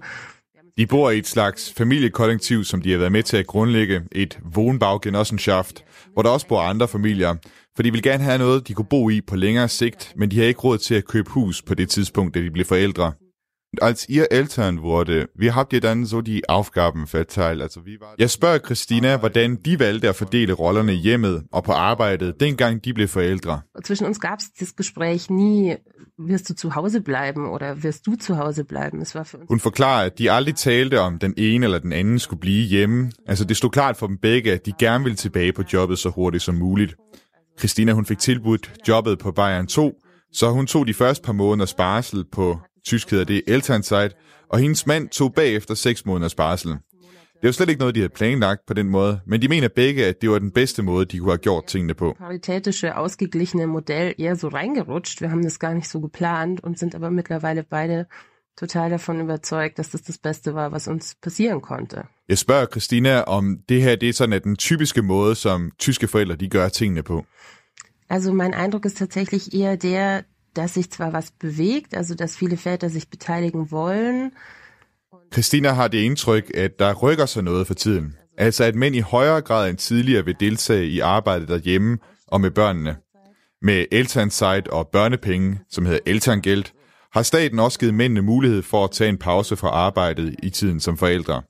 de 0.78 0.86
bor 0.88 1.12
i 1.12 1.18
et 1.18 1.28
slags 1.28 1.74
familiekollektiv, 1.78 2.64
som 2.64 2.82
de 2.82 2.92
har 2.92 2.98
været 2.98 3.12
med 3.12 3.24
til 3.24 3.38
at 3.38 3.48
grundlægge, 3.48 4.02
et 4.12 4.40
Wohnbaugenossenschaft, 4.56 5.86
hvor 6.14 6.22
der 6.22 6.30
også 6.30 6.48
bor 6.48 6.62
andre 6.62 6.88
familier. 6.88 7.36
For 7.76 7.84
de 7.84 7.92
vil 7.92 8.04
gerne 8.04 8.24
have 8.24 8.38
noget, 8.38 8.68
de 8.68 8.74
kunne 8.74 8.86
bo 8.86 9.10
i 9.10 9.22
på 9.22 9.36
længere 9.36 9.68
sigt, 9.68 10.14
men 10.16 10.32
de 10.32 10.40
har 10.40 10.46
ikke 10.46 10.60
råd 10.60 10.78
til 10.78 10.96
at 10.96 11.06
købe 11.06 11.30
hus 11.30 11.62
på 11.62 11.74
det 11.74 11.90
tidspunkt, 11.90 12.36
da 12.36 12.42
de 12.42 12.52
bliver 12.52 12.66
forældre. 12.66 13.14
Als 13.82 14.06
ihr 14.10 14.26
Eltern 14.32 14.82
wurde, 14.82 15.28
wie 15.40 15.52
habt 15.52 15.74
ihr 15.74 15.80
dann 15.80 16.06
so 16.06 16.22
die 16.22 16.42
Aufgaben 16.50 17.08
verteilt? 17.14 17.62
Altså, 17.62 17.80
vi 17.80 17.98
var... 18.00 18.16
Jeg 18.20 18.30
spørger 18.30 18.60
Christina, 18.60 19.18
hvordan 19.18 19.56
de 19.56 19.80
valgte 19.80 20.10
at 20.10 20.16
fordele 20.16 20.54
rollerne 20.54 20.94
i 20.94 20.98
hjemmet 20.98 21.44
og 21.52 21.64
på 21.64 21.72
arbejdet, 21.72 22.40
dengang 22.40 22.86
de 22.86 22.94
blev 22.94 23.08
forældre. 23.08 23.62
Zwischen 23.86 24.06
uns 24.08 24.20
gab 24.20 24.40
es 24.40 24.46
das 24.60 24.76
Gespräch 24.76 25.30
nie, 25.30 25.76
wirst 26.20 26.50
du 26.50 26.54
zu 26.54 26.76
Hause 26.76 27.02
bleiben 27.02 27.46
oder 27.46 27.84
wirst 27.84 28.06
du 28.06 28.16
zu 28.16 28.38
Hause 28.38 28.64
bleiben? 28.64 29.02
Es 29.02 29.16
war 29.16 29.24
für 29.24 29.38
uns... 29.38 29.48
Hun 29.50 29.60
forklarer, 29.60 30.06
at 30.06 30.20
de 30.20 30.32
aldrig 30.32 30.56
talte 30.56 31.00
om, 31.00 31.20
den 31.20 31.34
ene 31.38 31.66
eller 31.66 31.80
den 31.80 31.94
anden 31.94 32.20
skulle 32.20 32.40
blive 32.40 32.68
hjemme. 32.68 33.12
Altså, 33.28 33.46
det 33.46 33.58
stod 33.58 33.70
klart 33.70 33.98
for 33.98 34.08
dem 34.08 34.18
begge, 34.18 34.52
at 34.52 34.66
de 34.66 34.74
gerne 34.80 35.04
ville 35.04 35.18
tilbage 35.18 35.54
på 35.54 35.64
jobbet 35.74 36.00
så 36.00 36.10
hurtigt 36.10 36.44
som 36.44 36.56
muligt. 36.56 36.96
Christina 37.62 37.92
hun 37.94 38.06
fik 38.06 38.20
tilbudt 38.20 38.72
jobbet 38.88 39.20
på 39.20 39.32
Bayern 39.32 39.68
2, 39.68 39.94
så 40.34 40.50
hun 40.50 40.68
tog 40.68 40.88
de 40.88 40.94
første 40.94 41.24
par 41.24 41.34
måneders 41.34 41.74
barsel 41.74 42.26
på 42.32 42.60
tysk 42.86 43.12
hedder 43.12 43.26
det 43.26 43.42
Elternzeit, 43.48 44.16
og 44.50 44.60
hendes 44.60 44.88
mand 44.88 45.10
tog 45.10 45.34
bagefter 45.34 45.74
seks 45.74 46.06
måneders 46.06 46.36
barsel. 46.36 46.72
Det 46.72 47.48
var 47.48 47.52
slet 47.52 47.70
ikke 47.70 47.80
noget, 47.80 47.96
de 47.96 48.00
havde 48.00 48.14
planlagt 48.14 48.62
på 48.68 48.74
den 48.74 48.90
måde, 48.90 49.20
men 49.28 49.42
de 49.42 49.48
mener 49.48 49.68
begge, 49.76 50.06
at 50.06 50.22
det 50.22 50.30
var 50.30 50.40
den 50.40 50.52
bedste 50.52 50.84
måde, 50.84 51.06
de 51.06 51.18
kunne 51.18 51.32
have 51.32 51.38
gjort 51.38 51.66
tingene 51.66 51.94
på. 51.94 52.16
Paritätische, 52.20 52.94
ausgeglichene 52.94 53.68
Modell 53.68 54.14
eher 54.20 54.36
so 54.36 54.48
reingerutscht. 54.48 55.22
Wir 55.22 55.30
haben 55.30 55.44
das 55.44 55.60
gar 55.60 55.74
nicht 55.74 55.90
so 55.90 56.00
geplant 56.00 56.60
und 56.64 56.80
sind 56.80 56.96
aber 56.96 57.10
mittlerweile 57.10 57.64
beide 57.64 58.06
total 58.60 58.90
davon 58.90 59.22
überzeugt, 59.22 59.78
dass 59.78 59.90
das 59.90 60.02
das 60.02 60.18
Bedste 60.18 60.54
war, 60.54 60.72
was 60.72 60.88
uns 60.88 61.16
passieren 61.22 61.62
konnte. 61.62 62.04
Jeg 62.30 62.38
spørger 62.38 62.66
Christina, 62.66 63.22
om 63.22 63.58
det 63.70 63.82
her 63.82 63.96
det 63.96 64.10
er 64.10 64.14
sådan, 64.14 64.34
at 64.34 64.44
den 64.44 64.56
typiske 64.56 65.02
måde, 65.02 65.36
som 65.36 65.72
tyske 65.80 66.08
forældre 66.08 66.36
de 66.36 66.50
gør 66.50 66.70
tingene 66.70 67.04
på. 67.04 67.26
Also 68.10 68.34
mein 68.34 68.54
Eindruck 68.54 68.86
ist 68.86 68.98
tatsächlich 68.98 69.54
eher 69.54 69.76
der, 69.76 70.22
dass 70.56 70.74
sich 70.74 70.90
zwar 70.90 71.14
was 71.14 71.32
bewegt, 71.32 71.94
also 71.94 72.16
dass 72.16 72.38
viele 72.38 72.58
Väter 72.58 72.90
sich 72.90 73.10
beteiligen 73.10 73.72
wollen. 73.72 74.32
Christina 75.34 75.74
har 75.74 75.88
det 75.88 75.98
indtryk, 75.98 76.52
at 76.54 76.80
der 76.80 76.94
rykker 76.94 77.26
sig 77.26 77.44
noget 77.44 77.68
for 77.68 77.74
tiden. 77.74 78.16
Altså 78.38 78.64
at 78.64 78.76
mænd 78.76 78.96
i 78.96 79.00
højere 79.00 79.42
grad 79.42 79.70
end 79.70 79.78
tidligere 79.78 80.26
vil 80.26 80.36
deltage 80.40 80.86
i 80.86 81.00
arbejdet 81.00 81.48
derhjemme 81.48 81.98
og 82.28 82.42
med 82.42 82.52
børnene. 82.52 82.96
Med 83.62 83.86
Elternside 83.92 84.64
og 84.72 84.88
børnepenge, 84.88 85.60
som 85.70 85.86
hedder 85.86 86.00
Elterngeld, 86.06 86.66
har 87.14 87.24
staten 87.24 87.60
også 87.60 87.80
givet 87.80 87.94
mændene 87.94 88.22
mulighed 88.22 88.62
for 88.62 88.84
at 88.84 88.92
tage 88.92 89.10
en 89.10 89.18
pause 89.18 89.56
fra 89.56 89.68
arbejdet 89.68 90.36
i 90.44 90.50
tiden 90.50 90.80
som 90.80 90.98
forældre. 90.98 91.42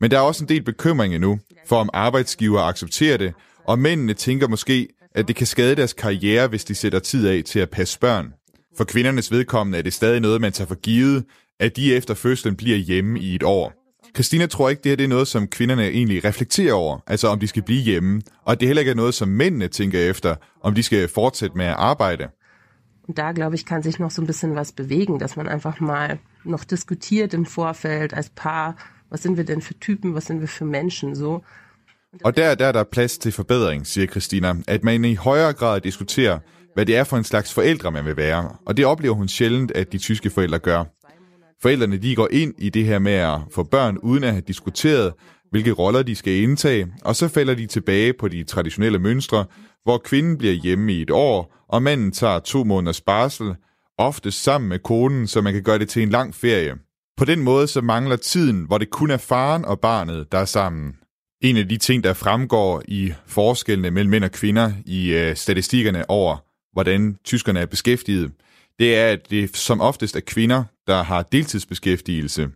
Men 0.00 0.10
der 0.10 0.16
er 0.16 0.22
også 0.22 0.44
en 0.44 0.48
del 0.48 0.62
bekymring 0.62 1.18
nu, 1.18 1.38
for 1.66 1.76
om 1.76 1.90
arbejdsgiver 1.92 2.60
accepterer 2.60 3.16
det, 3.16 3.32
og 3.64 3.78
mændene 3.78 4.14
tænker 4.14 4.48
måske, 4.48 4.88
at 5.14 5.28
det 5.28 5.36
kan 5.36 5.46
skade 5.46 5.76
deres 5.76 5.92
karriere, 5.92 6.48
hvis 6.48 6.64
de 6.64 6.74
sætter 6.74 6.98
tid 6.98 7.28
af 7.28 7.42
til 7.46 7.58
at 7.58 7.70
passe 7.70 7.98
børn. 7.98 8.32
For 8.76 8.84
kvindernes 8.84 9.30
vedkommende 9.30 9.78
er 9.78 9.82
det 9.82 9.92
stadig 9.92 10.20
noget, 10.20 10.40
man 10.40 10.52
tager 10.52 10.68
for 10.68 10.74
givet, 10.74 11.24
at 11.60 11.76
de 11.76 11.94
efter 11.94 12.14
fødslen 12.14 12.56
bliver 12.56 12.76
hjemme 12.76 13.20
i 13.20 13.34
et 13.34 13.42
år. 13.42 13.72
Christina 14.14 14.46
tror 14.46 14.68
ikke, 14.68 14.82
det 14.82 14.90
her 14.90 14.96
det 14.96 15.04
er 15.04 15.08
noget, 15.08 15.28
som 15.28 15.46
kvinderne 15.46 15.88
egentlig 15.88 16.24
reflekterer 16.24 16.74
over, 16.74 16.98
altså 17.06 17.28
om 17.28 17.40
de 17.40 17.48
skal 17.48 17.62
blive 17.62 17.82
hjemme, 17.82 18.22
og 18.44 18.60
det 18.60 18.68
heller 18.68 18.80
ikke 18.80 18.90
er 18.90 18.94
noget, 18.94 19.14
som 19.14 19.28
mændene 19.28 19.68
tænker 19.68 20.00
efter, 20.00 20.34
om 20.62 20.74
de 20.74 20.82
skal 20.82 21.08
fortsætte 21.08 21.56
med 21.56 21.66
at 21.66 21.74
arbejde. 21.78 22.28
Da, 23.08 23.32
glaube 23.32 23.54
ich, 23.54 23.66
kann 23.66 23.82
sich 23.82 23.98
noch 23.98 24.10
so 24.10 24.22
ein 24.22 24.26
bisschen 24.26 24.54
was 24.54 24.72
bewegen, 24.72 25.18
dass 25.18 25.36
man 25.36 25.48
einfach 25.48 25.80
mal 25.80 26.18
noch 26.44 26.64
diskutiert 26.64 27.34
im 27.34 27.46
Vorfeld 27.46 28.14
als 28.14 28.30
Paar, 28.30 28.76
was 29.10 29.22
sind 29.22 29.36
wir 29.36 29.44
denn 29.44 29.60
für 29.60 29.74
Typen, 29.78 30.14
was 30.14 30.26
sind 30.26 30.40
wir 30.40 30.48
für 30.48 30.64
Menschen, 30.64 31.14
so. 31.14 31.42
Og 32.24 32.36
der, 32.36 32.54
der 32.54 32.66
er 32.66 32.72
der 32.72 32.84
plads 32.84 33.18
til 33.18 33.32
forbedring, 33.32 33.86
siger 33.86 34.06
Christina, 34.06 34.54
at 34.68 34.84
man 34.84 35.04
i 35.04 35.14
højere 35.14 35.52
grad 35.52 35.80
diskuterer, 35.80 36.38
hvad 36.74 36.86
det 36.86 36.96
er 36.96 37.04
for 37.04 37.16
en 37.16 37.24
slags 37.24 37.54
forældre, 37.54 37.90
man 37.90 38.04
vil 38.04 38.16
være. 38.16 38.56
Og 38.66 38.76
det 38.76 38.86
oplever 38.86 39.14
hun 39.14 39.28
sjældent, 39.28 39.70
at 39.70 39.92
de 39.92 39.98
tyske 39.98 40.30
forældre 40.30 40.58
gør. 40.58 40.84
Forældrene 41.62 41.96
de 41.96 42.16
går 42.16 42.28
ind 42.30 42.54
i 42.58 42.70
det 42.70 42.84
her 42.84 42.98
med 42.98 43.12
at 43.12 43.38
få 43.50 43.62
børn, 43.62 43.98
uden 43.98 44.24
at 44.24 44.32
have 44.32 44.42
diskuteret, 44.48 45.12
hvilke 45.50 45.72
roller 45.72 46.02
de 46.02 46.14
skal 46.14 46.32
indtage, 46.32 46.92
og 47.04 47.16
så 47.16 47.28
falder 47.28 47.54
de 47.54 47.66
tilbage 47.66 48.12
på 48.12 48.28
de 48.28 48.44
traditionelle 48.44 48.98
mønstre, 48.98 49.44
hvor 49.84 49.98
kvinden 49.98 50.38
bliver 50.38 50.54
hjemme 50.54 50.92
i 50.92 51.02
et 51.02 51.10
år, 51.10 51.54
og 51.68 51.82
manden 51.82 52.12
tager 52.12 52.38
to 52.38 52.64
måneders 52.64 53.00
barsel, 53.00 53.54
ofte 53.98 54.30
sammen 54.30 54.68
med 54.68 54.78
konen, 54.78 55.26
så 55.26 55.40
man 55.40 55.52
kan 55.52 55.62
gøre 55.62 55.78
det 55.78 55.88
til 55.88 56.02
en 56.02 56.10
lang 56.10 56.34
ferie. 56.34 56.74
På 57.16 57.24
den 57.24 57.40
måde 57.40 57.66
så 57.66 57.80
mangler 57.80 58.16
tiden, 58.16 58.64
hvor 58.64 58.78
det 58.78 58.90
kun 58.90 59.10
er 59.10 59.16
faren 59.16 59.64
og 59.64 59.80
barnet, 59.80 60.32
der 60.32 60.38
er 60.38 60.44
sammen. 60.44 60.96
En 61.42 61.56
af 61.56 61.68
de 61.68 61.76
ting, 61.76 62.04
der 62.04 62.12
fremgår 62.12 62.82
i 62.88 63.12
forskellene 63.26 63.90
mellem 63.90 64.10
mænd 64.10 64.24
og 64.24 64.30
kvinder 64.30 64.72
i 64.86 65.14
øh, 65.14 65.36
statistikkerne 65.36 66.10
over, 66.10 66.36
hvordan 66.72 67.16
tyskerne 67.24 67.60
er 67.60 67.66
beskæftiget, 67.66 68.32
det 68.78 68.96
er, 68.96 69.06
at 69.06 69.30
det 69.30 69.56
som 69.56 69.80
oftest 69.80 70.16
er 70.16 70.20
kvinder, 70.20 70.64
der 70.86 71.02
har 71.02 71.22
deltidsbeskæftigelse. 71.22 72.48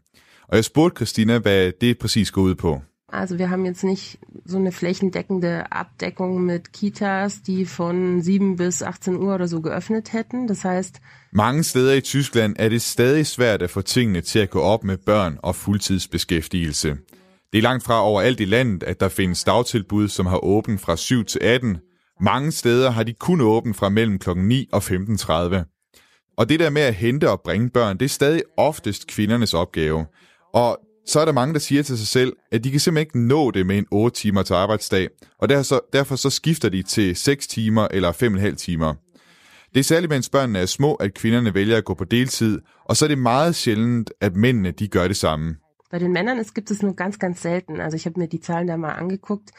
Og 0.49 0.57
jeg 0.57 0.65
spurgte 0.65 0.97
Christina, 0.97 1.39
hvad 1.39 1.73
det 1.81 1.99
præcis 1.99 2.31
går 2.31 2.43
ud 2.43 2.55
på. 2.55 2.81
Also 3.17 3.39
wir 3.39 3.49
haben 3.51 3.65
jetzt 3.65 3.83
nicht 3.83 4.19
so 4.45 4.59
eine 4.59 4.73
flächendeckende 4.73 5.73
Abdeckung 5.73 6.45
mit 6.45 6.73
Kitas, 6.73 7.43
die 7.43 7.65
von 7.65 8.21
7 8.21 8.57
bis 8.57 8.83
18 8.83 9.17
Uhr 9.17 9.35
oder 9.35 9.49
so 9.49 9.61
geöffnet 9.63 10.13
hätten. 10.13 10.47
Das 10.47 10.65
heißt, 10.65 11.01
Mange 11.33 11.65
steder 11.65 11.95
i 11.95 12.01
Tyskland 12.01 12.57
er 12.59 12.69
det 12.69 12.83
stadig 12.83 13.27
svært 13.27 13.63
at 13.63 13.71
få 13.71 13.83
tingene 13.83 14.21
til 14.21 14.39
at 14.39 14.51
gå 14.51 14.61
op 14.61 14.85
med 14.85 14.97
børn 14.97 15.39
og 15.43 15.55
fuldtidsbeskæftigelse. 15.55 16.97
Det 17.53 17.59
er 17.59 17.63
langt 17.63 17.85
fra 17.85 18.03
overalt 18.03 18.41
i 18.41 18.45
landet, 18.45 18.83
at 18.83 19.01
der 19.01 19.09
findes 19.09 19.45
dagtilbud, 19.45 20.09
som 20.09 20.27
har 20.27 20.45
åbent 20.45 20.81
fra 20.81 20.97
7 20.97 21.25
til 21.25 21.41
18. 21.43 21.79
Mange 22.21 22.53
steder 22.53 22.91
har 22.91 23.03
de 23.03 23.13
kun 23.13 23.41
åbent 23.41 23.77
fra 23.77 23.89
mellem 23.89 24.19
kl. 24.19 24.31
9 24.37 24.69
og 24.73 24.83
15.30. 24.83 26.33
Og 26.39 26.49
det 26.49 26.61
der 26.61 26.71
med 26.71 26.83
at 26.83 26.95
hente 26.95 27.31
og 27.31 27.41
bringe 27.41 27.71
børn, 27.71 27.99
det 27.99 28.05
er 28.05 28.09
stadig 28.09 28.43
oftest 28.57 29.07
kvindernes 29.07 29.55
opgave. 29.55 30.07
Og 30.55 30.79
så 31.07 31.21
er 31.21 31.25
der 31.25 31.33
mange, 31.33 31.55
der 31.55 31.61
siger 31.61 31.83
til 31.83 31.99
sig 31.99 32.07
selv, 32.07 32.33
at 32.53 32.65
de 32.65 32.71
kan 32.71 32.81
simpelthen 32.81 33.07
ikke 33.07 33.29
nå 33.29 33.51
det 33.51 33.67
med 33.67 33.79
en 33.79 33.87
8 33.91 34.21
timer 34.21 34.43
til 34.43 34.55
arbejdsdag, 34.55 35.09
og 35.39 35.49
derfor 35.49 35.63
så, 35.63 35.81
derfor 35.93 36.17
så 36.17 36.31
skifter 36.31 36.69
de 36.69 36.83
til 36.83 37.17
6 37.17 37.47
timer 37.47 37.89
eller 37.91 38.13
5,5 38.13 38.55
timer. 38.55 38.95
Det 39.75 39.81
er 39.81 39.85
særligt, 39.85 40.11
mens 40.11 40.29
børnene 40.29 40.59
er 40.59 40.67
små, 40.67 40.95
at 40.95 41.15
kvinderne 41.15 41.55
vælger 41.55 41.77
at 41.77 41.85
gå 41.85 41.95
på 41.95 42.05
deltid, 42.05 42.61
og 42.85 42.97
så 42.97 43.05
er 43.05 43.09
det 43.09 43.19
meget 43.19 43.55
sjældent, 43.55 44.11
at 44.21 44.37
mændene 44.37 44.71
de 44.71 44.89
gør 44.89 45.09
det 45.09 45.17
samme. 45.17 45.57
Bei 45.91 45.99
den 45.99 46.13
Männern 46.13 46.41
es 46.41 46.53
gibt 46.53 46.71
es 46.71 46.83
nur 46.83 46.95
ganz, 46.95 47.19
ganz 47.19 47.41
selten. 47.41 47.81
Also 47.81 47.97
ich 47.97 48.07
habe 48.07 48.21
mir 48.21 48.29
die 48.29 48.41
Zahlen 48.41 48.67
da 48.67 48.77
mal 48.77 48.97
angeguckt. 49.03 49.51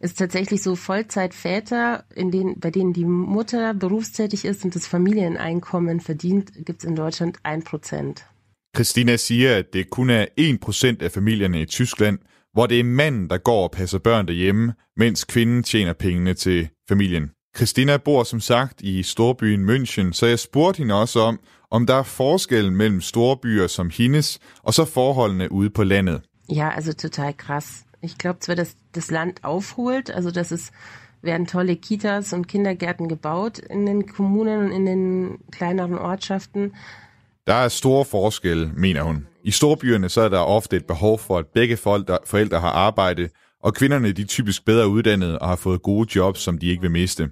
Es 0.00 0.10
ist 0.10 0.18
tatsächlich 0.18 0.62
so 0.62 0.74
Vollzeitväter, 0.74 2.04
in 2.16 2.30
denen, 2.30 2.60
bei 2.60 2.70
denen 2.70 2.92
die 2.92 3.04
Mutter 3.04 3.72
berufstätig 3.72 4.44
ist 4.44 4.64
und 4.64 4.74
das 4.74 4.86
Familieneinkommen 4.86 6.00
verdient, 6.00 6.52
gibt 6.66 6.82
es 6.82 6.84
in 6.84 6.96
Deutschland 6.96 7.38
1%. 7.44 8.22
Christina 8.74 9.16
siger, 9.16 9.56
at 9.56 9.72
det 9.72 9.90
kun 9.90 10.10
er 10.10 10.26
1% 11.00 11.04
af 11.04 11.12
familierne 11.12 11.60
i 11.60 11.66
Tyskland, 11.66 12.18
hvor 12.52 12.66
det 12.66 12.80
er 12.80 12.84
manden, 12.84 13.30
der 13.30 13.38
går 13.38 13.62
og 13.62 13.70
passer 13.70 13.98
børn 13.98 14.26
derhjemme, 14.26 14.74
mens 14.96 15.24
kvinden 15.24 15.62
tjener 15.62 15.92
pengene 15.92 16.34
til 16.34 16.68
familien. 16.88 17.30
Christina 17.56 17.96
bor 17.96 18.22
som 18.22 18.40
sagt 18.40 18.80
i 18.80 19.02
storbyen 19.02 19.70
München, 19.70 20.12
så 20.12 20.26
jeg 20.26 20.38
spurgte 20.38 20.78
hende 20.78 20.94
også 20.94 21.20
om, 21.20 21.40
om 21.70 21.86
der 21.86 21.94
er 21.94 22.02
forskel 22.02 22.72
mellem 22.72 23.00
storbyer 23.00 23.66
som 23.66 23.90
hendes, 23.90 24.38
og 24.62 24.74
så 24.74 24.84
forholdene 24.84 25.52
ude 25.52 25.70
på 25.70 25.84
landet. 25.84 26.20
Ja, 26.52 26.70
altså 26.74 26.92
total 26.94 27.34
krass. 27.36 27.84
Ich 28.02 28.18
glaube 28.18 28.38
zwar, 28.40 28.56
dass 28.56 28.76
das 28.94 29.10
Land 29.10 29.34
aufholt, 29.42 30.10
also 30.10 30.30
dass 30.30 30.52
es 30.52 30.72
werden 31.22 31.46
tolle 31.46 31.76
Kitas 31.76 32.32
und 32.32 32.48
Kindergärten 32.48 33.08
gebaut 33.08 33.58
in 33.58 33.86
den 33.86 34.06
Kommunen 34.06 34.64
und 34.64 34.72
in 34.72 34.86
den 34.86 35.38
kleineren 35.50 35.98
Ortschaften. 35.98 36.72
Der 37.46 37.54
er 37.54 37.68
store 37.68 38.04
forskelle, 38.04 38.70
mener 38.76 39.02
hun. 39.02 39.26
I 39.44 39.50
storbyerne 39.50 40.08
så 40.08 40.20
er 40.20 40.28
der 40.28 40.38
ofte 40.38 40.76
et 40.76 40.86
behov 40.86 41.18
for, 41.18 41.38
at 41.38 41.46
begge 41.54 41.76
forældre 42.26 42.60
har 42.60 42.70
arbejde, 42.70 43.28
og 43.62 43.74
kvinderne 43.74 44.12
de 44.12 44.22
er 44.22 44.26
typisk 44.26 44.64
bedre 44.64 44.88
uddannede 44.88 45.38
og 45.38 45.48
har 45.48 45.56
fået 45.56 45.82
gode 45.82 46.08
jobs, 46.16 46.40
som 46.40 46.58
de 46.58 46.66
ikke 46.66 46.82
vil 46.82 46.90
miste. 46.90 47.28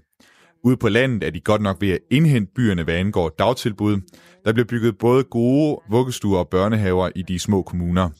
Ude 0.65 0.77
på 0.77 0.89
landet 0.89 1.27
er 1.27 1.31
de 1.31 1.41
godt 1.41 1.63
nok 1.63 1.77
ved 1.81 1.91
at 1.91 1.99
indhente 2.11 2.53
byerne, 2.55 2.83
hvad 2.83 2.95
angår 2.95 3.29
dagtilbud. 3.39 3.97
Der 4.45 4.53
bliver 4.53 4.67
bygget 4.67 4.99
både 4.99 5.25
gode 5.25 5.79
vuggestuer 5.91 6.39
og 6.39 6.49
børnehaver 6.49 7.11
i 7.17 7.23
de 7.23 7.39
små 7.39 7.63
kommuner. 7.63 8.11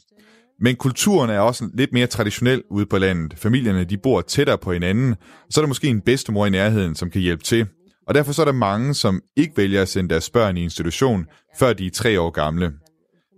Men 0.59 0.75
kulturen 0.75 1.29
er 1.29 1.39
også 1.39 1.69
lidt 1.73 1.93
mere 1.93 2.07
traditionel 2.07 2.63
ude 2.71 2.85
på 2.85 2.97
landet. 2.97 3.39
Familierne 3.39 3.83
de 3.83 3.97
bor 3.97 4.21
tættere 4.21 4.57
på 4.57 4.73
hinanden, 4.73 5.15
så 5.49 5.59
er 5.59 5.63
der 5.63 5.67
måske 5.67 5.87
en 5.87 6.01
bedstemor 6.01 6.45
i 6.45 6.49
nærheden, 6.49 6.95
som 6.95 7.09
kan 7.09 7.21
hjælpe 7.21 7.43
til. 7.43 7.67
Og 8.07 8.15
derfor 8.15 8.31
så 8.31 8.41
er 8.41 8.45
der 8.45 8.51
mange, 8.51 8.93
som 8.93 9.21
ikke 9.35 9.57
vælger 9.57 9.81
at 9.81 9.89
sende 9.89 10.09
deres 10.09 10.29
børn 10.29 10.57
i 10.57 10.63
institution, 10.63 11.25
før 11.59 11.73
de 11.73 11.85
er 11.85 11.91
tre 11.91 12.21
år 12.21 12.29
gamle. 12.29 12.73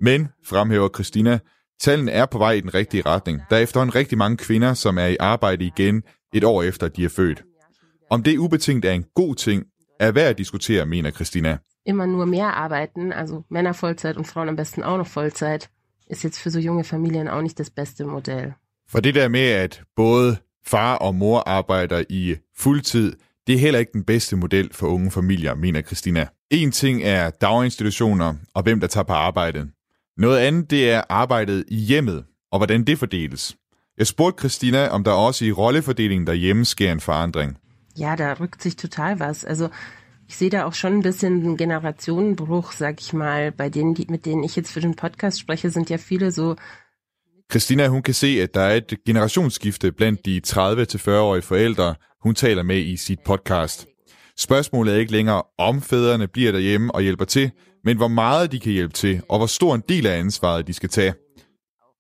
Men, 0.02 0.28
fremhæver 0.46 0.90
Christina, 0.90 1.40
tallene 1.80 2.12
er 2.12 2.26
på 2.26 2.38
vej 2.38 2.52
i 2.52 2.62
den 2.62 2.74
rigtige 2.74 3.04
retning. 3.06 3.42
Der 3.50 3.56
er 3.56 3.60
efterhånden 3.60 3.96
rigtig 3.96 4.18
mange 4.18 4.38
kvinder, 4.38 4.74
som 4.74 4.98
er 4.98 5.06
i 5.06 5.18
arbejde 5.20 5.66
igen 5.66 6.04
et 6.34 6.44
år 6.44 6.64
efter, 6.64 6.88
de 6.88 7.06
er 7.06 7.10
født. 7.10 7.44
Om 8.10 8.24
det 8.24 8.38
ubetinget 8.38 8.86
er 8.86 8.94
en 8.94 9.06
god 9.16 9.36
ting, 9.36 9.64
er 10.00 10.12
værd 10.12 10.30
at 10.30 10.38
diskutere, 10.38 10.86
mener 10.86 11.12
Christina. 11.12 11.58
Immer 11.86 12.06
nur 12.06 12.26
mehr 12.26 12.48
arbeiten, 12.48 13.14
also 13.14 13.44
Männer 13.50 13.74
Vollzeit 13.82 14.18
und 14.18 14.28
Frauen 14.28 14.50
am 14.50 14.56
besten 14.56 14.84
auch 14.84 14.98
noch 14.98 15.16
Vollzeit, 15.16 15.70
ist 16.10 16.24
jetzt 16.24 16.40
für 16.40 16.50
so 16.50 16.60
junge 16.60 16.84
Familien 16.84 17.28
auch 17.28 17.42
nicht 17.42 17.60
das 17.60 17.70
beste 17.70 18.06
Modell. 18.06 18.54
For 18.90 19.00
det 19.00 19.16
der 19.16 19.28
med, 19.30 19.52
at 19.52 19.84
både 19.96 20.38
far 20.66 20.96
og 20.96 21.16
mor 21.16 21.40
arbejder 21.40 22.04
i 22.10 22.36
fuldtid, 22.58 23.14
det 23.48 23.56
er 23.56 23.60
heller 23.60 23.80
ikke 23.80 23.94
den 23.94 24.04
bedste 24.04 24.36
model 24.36 24.74
for 24.74 24.88
unge 24.88 25.12
familier, 25.12 25.56
mener 25.56 25.82
Christina. 25.82 26.28
En 26.52 26.72
ting 26.72 27.04
er 27.04 27.30
daginstitutioner 27.30 28.34
og 28.54 28.64
hvem 28.64 28.80
der 28.80 28.88
tager 28.88 29.04
på 29.04 29.14
arbejde. 29.14 29.68
Noget 30.18 30.40
andet 30.40 30.70
det 30.70 30.92
er 30.92 31.02
arbejdet 31.10 31.64
i 31.68 31.76
hjemmet 31.76 32.26
og 32.52 32.60
hvordan 32.60 32.84
det 32.84 33.00
fordeles. 33.00 33.56
Jeg 33.98 34.08
spurgte 34.08 34.40
Christina, 34.40 34.88
om 34.88 35.04
der 35.04 35.12
også 35.12 35.46
i 35.46 35.52
rollefordelingen 35.52 36.28
derhjemme 36.28 36.66
sker 36.66 36.92
en 36.92 37.00
forandring. 37.00 37.58
Ja, 38.00 38.16
da 38.16 38.34
rückt 38.34 38.64
sich 38.64 38.76
total 38.76 39.20
was. 39.20 39.44
Altså, 39.44 39.70
ich 40.28 40.36
sehe 40.36 40.50
da 40.50 40.64
auch 40.66 40.74
schon 40.74 40.94
ein 40.94 41.02
bisschen 41.02 41.34
einen 41.34 41.58
Generationenbruch, 41.58 42.72
sag 42.72 43.02
ich 43.02 43.14
mal. 43.14 43.52
Bei 43.52 43.70
denen, 43.70 43.96
die, 43.96 44.06
mit 44.10 44.26
denen 44.26 44.44
ich 44.44 44.56
jetzt 44.56 44.72
für 44.72 44.82
den 44.82 44.96
Podcast 44.96 45.40
spreche, 45.40 45.70
sind 45.70 45.90
ja 45.90 45.98
viele 45.98 46.32
so 46.32 46.56
Christina, 47.52 47.88
hun 47.88 48.02
kan 48.02 48.14
se, 48.14 48.28
at 48.42 48.54
der 48.54 48.62
er 48.62 48.76
et 48.76 48.94
generationsskifte 49.06 49.92
blandt 49.92 50.26
de 50.26 50.42
30-40-årige 50.48 51.42
forældre, 51.42 51.96
hun 52.26 52.36
taler 52.36 52.64
med 52.64 52.78
i 52.78 52.98
sit 52.98 53.20
podcast. 53.26 53.88
Spørgsmålet 54.38 54.94
er 54.94 55.00
ikke 55.00 55.12
længere, 55.12 55.44
om 55.58 55.82
fædrene 55.82 56.28
bliver 56.28 56.52
derhjemme 56.52 56.96
og 56.96 57.02
hjælper 57.02 57.26
til, 57.26 57.52
men 57.84 57.98
hvor 57.98 58.08
meget 58.08 58.52
de 58.52 58.60
kan 58.60 58.72
hjælpe 58.72 58.94
til, 58.94 59.22
og 59.30 59.38
hvor 59.38 59.48
stor 59.48 59.76
en 59.76 59.84
del 59.90 60.06
af 60.08 60.20
ansvaret 60.20 60.68
de 60.68 60.74
skal 60.74 60.90
tage. 60.90 61.14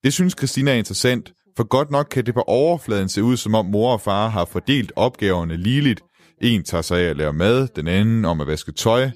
Det 0.03 0.13
synes 0.13 0.35
Christina 0.37 0.71
er 0.71 0.75
interessant, 0.75 1.33
for 1.57 1.63
godt 1.63 1.91
nok 1.91 2.07
kan 2.11 2.25
det 2.25 2.33
på 2.33 2.41
overfladen 2.41 3.09
se 3.09 3.23
ud, 3.23 3.37
som 3.37 3.55
om 3.55 3.65
mor 3.65 3.93
og 3.93 4.01
far 4.01 4.27
har 4.27 4.45
fordelt 4.45 4.91
opgaverne 4.95 5.57
ligeligt. 5.57 6.01
En 6.41 6.63
tager 6.63 6.81
sig 6.81 6.99
af 6.99 7.09
at 7.09 7.17
lave 7.17 7.33
mad, 7.33 7.67
den 7.75 7.87
anden 7.87 8.25
om 8.25 8.41
at 8.41 8.47
vaske 8.47 8.71
tøj. 8.71 9.09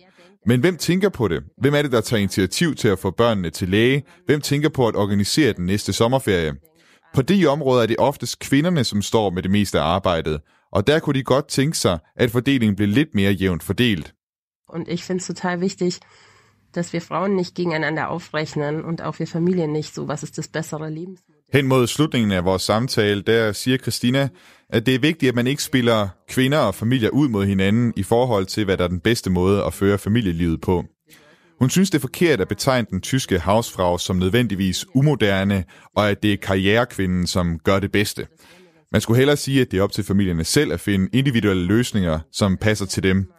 Men 0.46 0.60
hvem 0.60 0.78
tænker 0.78 1.10
på 1.10 1.28
det? 1.28 1.44
Hvem 1.62 1.74
er 1.74 1.82
det, 1.82 1.92
der 1.92 2.02
tager 2.02 2.20
initiativ 2.20 2.76
til 2.76 2.88
at 2.88 3.00
få 3.00 3.12
børnene 3.12 3.50
til 3.50 3.70
læge? 3.70 4.04
Hvem 4.26 4.42
tænker 4.42 4.70
på 4.70 4.88
at 4.88 4.96
organisere 4.96 5.54
den 5.54 5.66
næste 5.66 5.94
sommerferie? 5.94 6.54
På 7.14 7.22
de 7.22 7.48
områder 7.48 7.82
er 7.82 7.88
det 7.88 7.96
oftest 8.00 8.40
kvinderne, 8.40 8.84
som 8.84 9.02
står 9.02 9.30
med 9.30 9.44
det 9.44 9.52
meste 9.52 9.80
af 9.80 9.84
arbejdet, 9.84 10.40
og 10.72 10.88
der 10.88 11.00
kunne 11.00 11.14
de 11.20 11.24
godt 11.24 11.48
tænke 11.48 11.78
sig, 11.78 12.00
at 12.16 12.32
fordelingen 12.32 12.76
blev 12.76 12.88
lidt 12.88 13.10
mere 13.14 13.32
jævnt 13.32 13.64
fordelt. 13.64 14.14
Und 14.70 14.88
ich 14.88 15.04
finde 15.04 15.20
es 15.20 15.28
total 15.28 15.62
wichtig, 15.62 15.94
dass 16.76 16.94
wir 16.94 17.02
Frauen 17.02 17.36
nicht 17.36 17.56
gegeneinander 17.56 18.08
aufrechnen 18.08 18.84
und 18.84 19.02
auch 19.02 19.20
wir 19.20 19.28
Familien 19.28 19.72
nicht 19.72 19.96
so, 19.96 20.08
was 20.08 20.24
ist 20.24 20.38
das 20.38 20.48
bessere 20.48 20.90
Lebensmodell. 20.90 21.40
Hen 21.54 21.68
mod 21.68 21.88
slutningen 21.88 22.32
af 22.32 22.46
vores 22.46 22.62
samtale, 22.62 23.22
der 23.22 23.52
siger 23.52 23.78
Christina, 23.78 24.30
at 24.70 24.86
det 24.86 24.96
er 24.96 25.00
vigtigt, 25.00 25.30
at 25.30 25.36
man 25.36 25.48
ikke 25.48 25.64
spiller 25.64 26.08
kvinder 26.28 26.58
og 26.58 26.76
familier 26.76 27.10
ud 27.10 27.28
mod 27.28 27.46
hinanden 27.46 27.94
i 27.96 28.04
forhold 28.04 28.46
til, 28.46 28.66
hvad 28.66 28.78
der 28.78 28.84
er 28.84 28.88
den 28.88 29.00
bedste 29.00 29.30
måde 29.30 29.64
at 29.64 29.74
føre 29.74 29.98
familielivet 29.98 30.62
på. 30.62 30.86
Hun 31.60 31.70
synes, 31.70 31.90
det 31.90 31.98
er 31.98 32.02
forkert 32.02 32.42
at 32.42 32.48
betegne 32.48 32.88
den 32.92 33.02
tyske 33.02 33.40
havsfrau 33.40 33.98
som 33.98 34.16
nødvendigvis 34.16 34.86
umoderne, 34.96 35.64
og 35.96 36.10
at 36.10 36.24
det 36.24 36.34
er 36.34 36.38
karrierekvinden, 36.38 37.28
som 37.28 37.60
gør 37.60 37.80
det 37.80 37.92
bedste. 37.92 38.28
Man 38.92 39.02
skulle 39.02 39.18
hellere 39.18 39.38
sige, 39.38 39.62
at 39.62 39.72
det 39.72 39.80
er 39.80 39.84
op 39.84 39.92
til 39.92 40.04
familierne 40.04 40.44
selv 40.44 40.74
at 40.74 40.80
finde 40.80 41.10
individuelle 41.14 41.66
løsninger, 41.66 42.20
som 42.32 42.58
passer 42.58 42.86
til 42.86 43.04
dem. 43.04 43.32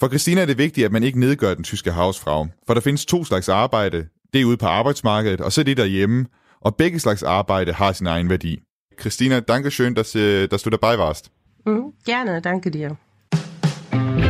For 0.00 0.08
Christina 0.08 0.40
er 0.40 0.46
det 0.46 0.58
vigtigt, 0.58 0.84
at 0.84 0.92
man 0.92 1.02
ikke 1.02 1.20
nedgør 1.20 1.54
den 1.54 1.64
tyske 1.64 1.92
havsfrau, 1.92 2.48
for 2.66 2.74
der 2.74 2.80
findes 2.80 3.06
to 3.06 3.24
slags 3.24 3.48
arbejde. 3.48 4.06
Det 4.32 4.40
er 4.40 4.44
ude 4.44 4.56
på 4.56 4.66
arbejdsmarkedet, 4.66 5.40
og 5.40 5.52
så 5.52 5.62
det 5.62 5.76
derhjemme, 5.76 6.26
og 6.60 6.76
begge 6.76 6.98
slags 6.98 7.22
arbejde 7.22 7.72
har 7.72 7.92
sin 7.92 8.06
egen 8.06 8.30
værdi. 8.30 8.60
Christina, 9.00 9.40
danke 9.40 9.70
schön, 9.70 9.94
dass, 9.94 10.12
dass 10.50 10.62
du 10.62 10.70
dabei 10.70 10.98
warst. 10.98 11.30
Mm, 11.66 11.82
gerne, 12.06 12.40
danke 12.40 12.70
dir. 12.70 12.88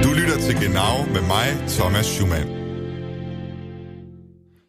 Du 0.04 0.10
lytter 0.20 0.38
til 0.40 0.54
Genau 0.54 1.06
med 1.12 1.20
mig, 1.20 1.68
Thomas 1.68 2.06
Schumann. 2.06 2.48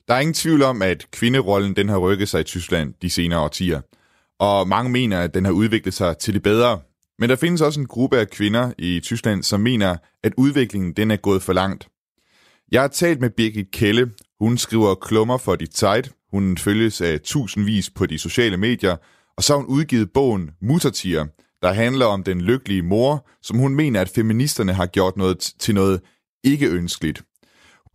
Der 0.07 0.13
er 0.13 0.19
ingen 0.19 0.33
tvivl 0.33 0.63
om, 0.63 0.81
at 0.81 1.05
kvinderollen 1.11 1.75
den 1.75 1.89
har 1.89 1.97
rykket 1.97 2.29
sig 2.29 2.41
i 2.41 2.43
Tyskland 2.43 2.93
de 3.01 3.09
senere 3.09 3.39
årtier. 3.39 3.81
Og 4.39 4.67
mange 4.67 4.91
mener, 4.91 5.19
at 5.21 5.33
den 5.33 5.45
har 5.45 5.51
udviklet 5.51 5.93
sig 5.93 6.17
til 6.17 6.33
det 6.33 6.43
bedre. 6.43 6.79
Men 7.19 7.29
der 7.29 7.35
findes 7.35 7.61
også 7.61 7.79
en 7.79 7.87
gruppe 7.87 8.17
af 8.17 8.29
kvinder 8.29 8.71
i 8.77 8.99
Tyskland, 8.99 9.43
som 9.43 9.59
mener, 9.59 9.97
at 10.23 10.33
udviklingen 10.37 10.93
den 10.93 11.11
er 11.11 11.15
gået 11.15 11.43
for 11.43 11.53
langt. 11.53 11.87
Jeg 12.71 12.81
har 12.81 12.87
talt 12.87 13.21
med 13.21 13.29
Birgit 13.29 13.71
Kelle. 13.71 14.11
Hun 14.39 14.57
skriver 14.57 14.95
klummer 14.95 15.37
for 15.37 15.55
Die 15.55 15.67
Zeit. 15.67 16.11
Hun 16.31 16.57
følges 16.57 17.01
af 17.01 17.19
tusindvis 17.19 17.89
på 17.89 18.05
de 18.05 18.19
sociale 18.19 18.57
medier. 18.57 18.95
Og 19.37 19.43
så 19.43 19.53
har 19.53 19.57
hun 19.57 19.67
udgivet 19.67 20.11
bogen 20.13 20.51
Muttertier, 20.61 21.25
der 21.61 21.73
handler 21.73 22.05
om 22.05 22.23
den 22.23 22.41
lykkelige 22.41 22.81
mor, 22.81 23.27
som 23.41 23.57
hun 23.57 23.75
mener, 23.75 24.01
at 24.01 24.09
feministerne 24.09 24.73
har 24.73 24.85
gjort 24.85 25.17
noget 25.17 25.39
til 25.59 25.75
noget 25.75 26.01
ikke 26.43 26.69
ønskeligt. 26.69 27.23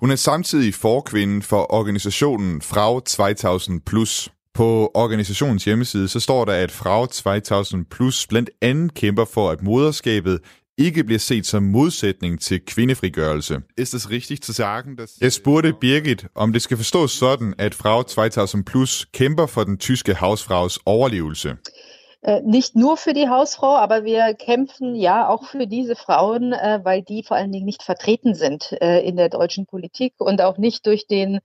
Hun 0.01 0.11
er 0.11 0.17
samtidig 0.17 0.75
forkvinde 0.75 1.43
for 1.43 1.73
organisationen 1.75 2.61
Frau 2.61 3.01
2000 3.01 3.81
Plus. 3.81 4.29
På 4.55 4.91
organisationens 4.95 5.65
hjemmeside 5.65 6.09
så 6.09 6.21
står 6.21 6.45
der, 6.45 6.53
at 6.53 6.71
Frau 6.71 7.07
2000 7.07 7.85
Plus 7.85 8.27
blandt 8.27 8.51
andet 8.61 8.95
kæmper 8.95 9.25
for, 9.25 9.51
at 9.51 9.63
moderskabet 9.63 10.39
ikke 10.79 11.05
bliver 11.05 11.19
set 11.19 11.47
som 11.47 11.63
modsætning 11.63 12.41
til 12.41 12.61
kvindefrigørelse. 12.67 13.61
Ist 13.79 13.93
das 13.93 14.11
richtig 14.11 14.43
zu 14.43 14.53
sagen, 14.53 14.97
dass... 14.97 15.19
Jeg 15.21 15.33
spurgte 15.33 15.73
Birgit, 15.81 16.27
om 16.35 16.53
det 16.53 16.63
skal 16.63 16.77
forstås 16.77 17.11
sådan, 17.11 17.55
at 17.59 17.75
Frau 17.75 18.03
2000 18.03 18.65
Plus 18.65 19.07
kæmper 19.13 19.47
for 19.47 19.65
den 19.65 19.79
tyske 19.79 20.15
Hausfraus 20.15 20.79
overlevelse. 20.87 21.57
Äh, 22.23 22.41
nicht 22.43 22.77
nur 22.77 22.97
für 22.97 23.15
die 23.15 23.29
Hausfrau, 23.29 23.77
aber 23.77 24.05
wir 24.05 24.35
kämpfen 24.35 24.95
ja 24.95 25.29
auch 25.29 25.45
für 25.45 25.67
diese 25.67 25.97
Frauen, 25.97 26.53
äh, 26.53 26.81
weil 26.83 27.03
die 27.03 27.25
vor 27.27 27.37
allen 27.37 27.53
Dingen 27.53 27.65
nicht 27.65 27.83
vertreten 27.83 28.35
sind 28.35 28.73
äh, 28.83 29.01
in 29.01 29.17
der 29.17 29.31
deutschen 29.31 29.65
Politik 29.67 30.15
und 30.19 30.43
auch 30.43 30.59
nicht 30.59 30.87
durch 30.87 31.07
den 31.07 31.41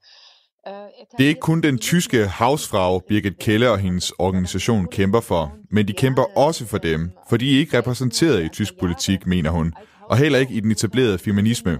det 1.18 1.24
er 1.24 1.28
ikke 1.28 1.40
kun 1.40 1.60
den 1.60 1.78
tyske 1.78 2.26
havsfrau 2.26 2.98
Birgit 3.08 3.38
Kelle 3.38 3.70
og 3.70 3.78
hendes 3.78 4.12
organisation 4.18 4.86
kæmper 4.86 5.20
for, 5.20 5.52
men 5.70 5.88
de 5.88 5.92
kæmper 5.92 6.38
også 6.38 6.66
for 6.66 6.78
dem, 6.78 7.10
for 7.28 7.36
de 7.36 7.54
er 7.54 7.58
ikke 7.58 7.78
repræsenteret 7.78 8.44
i 8.44 8.48
tysk 8.48 8.72
politik, 8.80 9.26
mener 9.26 9.50
hun, 9.50 9.72
og 10.10 10.16
heller 10.16 10.38
ikke 10.38 10.54
i 10.54 10.60
den 10.60 10.70
etablerede 10.70 11.18
feminisme. 11.18 11.78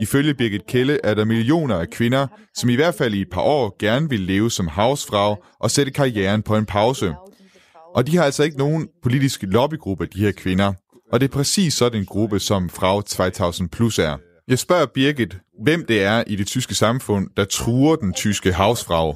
Ifølge 0.00 0.34
Birgit 0.34 0.66
Kelle 0.66 0.98
er 1.04 1.14
der 1.14 1.24
millioner 1.24 1.76
af 1.76 1.90
kvinder, 1.90 2.26
som 2.54 2.70
i 2.70 2.74
hvert 2.74 2.94
fald 2.94 3.14
i 3.14 3.20
et 3.20 3.30
par 3.32 3.40
år 3.40 3.76
gerne 3.78 4.08
vil 4.08 4.20
leve 4.20 4.50
som 4.50 4.68
havsfrau 4.68 5.36
og 5.60 5.70
sætte 5.70 5.92
karrieren 5.92 6.42
på 6.42 6.56
en 6.56 6.66
pause. 6.66 7.14
Og 7.94 8.06
de 8.06 8.16
har 8.16 8.24
altså 8.24 8.42
ikke 8.42 8.58
nogen 8.58 8.88
politisk 9.02 9.42
lobbygruppe, 9.42 10.06
de 10.06 10.20
her 10.20 10.32
kvinder. 10.32 10.72
Og 11.12 11.20
det 11.20 11.28
er 11.28 11.32
præcis 11.32 11.74
sådan 11.74 12.00
en 12.00 12.06
gruppe, 12.06 12.40
som 12.40 12.68
Frau 12.68 13.00
2000 13.00 13.68
Plus 13.68 13.98
er. 13.98 14.16
Jeg 14.50 14.58
spørger 14.58 14.86
Birgit, 14.86 15.36
hvem 15.62 15.84
det 15.86 16.02
er 16.02 16.24
i 16.26 16.36
det 16.36 16.46
tyske 16.46 16.74
samfund, 16.74 17.28
der 17.36 17.44
truer 17.44 17.96
den 17.96 18.12
tyske 18.12 18.52
Hausfrau. 18.52 19.14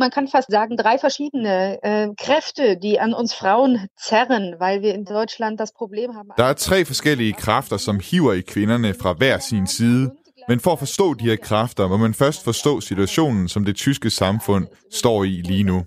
Man 0.00 0.10
kan 0.10 0.28
fast 0.34 0.50
sagen, 0.50 0.78
drei 0.78 0.96
verschiedene 1.02 1.78
äh, 1.84 2.08
Kräfte, 2.24 2.76
die 2.82 3.00
an 3.00 3.14
uns 3.14 3.34
Frauen 3.34 3.78
zerren, 4.08 4.54
weil 4.60 4.82
wir 4.82 4.94
in 4.94 5.04
Deutschland 5.04 5.58
das 5.60 5.72
Problem 5.78 6.14
haben. 6.14 6.30
Der 6.36 6.44
er 6.44 6.52
tre 6.52 6.84
forskellige 6.84 7.32
kræfter, 7.32 7.76
som 7.76 8.00
hiver 8.10 8.32
i 8.32 8.40
kvinderne 8.40 8.94
fra 8.94 9.12
hver 9.12 9.38
sin 9.38 9.66
side. 9.66 10.10
Men 10.48 10.60
for 10.60 10.72
at 10.72 10.78
forstå 10.78 11.14
de 11.14 11.24
her 11.24 11.36
kræfter, 11.36 11.88
må 11.88 11.96
man 11.96 12.14
først 12.14 12.44
forstå 12.44 12.80
situationen, 12.80 13.48
som 13.48 13.64
det 13.64 13.76
tyske 13.76 14.10
samfund 14.10 14.66
står 14.92 15.24
i 15.24 15.42
lige 15.44 15.64
nu. 15.64 15.84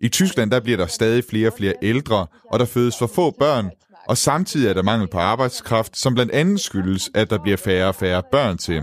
I 0.00 0.08
Tyskland 0.08 0.50
der 0.50 0.60
bliver 0.60 0.76
der 0.76 0.86
stadig 0.86 1.24
flere 1.30 1.48
og 1.48 1.54
flere 1.56 1.74
ældre, 1.82 2.26
og 2.50 2.58
der 2.58 2.64
fødes 2.64 2.98
for 2.98 3.06
få 3.06 3.30
børn, 3.30 3.70
og 4.08 4.18
samtidig 4.18 4.68
er 4.68 4.72
der 4.74 4.82
mangel 4.82 5.08
på 5.08 5.18
arbejdskraft, 5.18 5.98
som 5.98 6.14
blandt 6.14 6.32
andet 6.32 6.60
skyldes, 6.60 7.10
at 7.14 7.30
der 7.30 7.38
bliver 7.42 7.56
færre 7.56 7.88
og 7.88 7.94
færre 7.94 8.22
børn 8.32 8.58
til. 8.58 8.82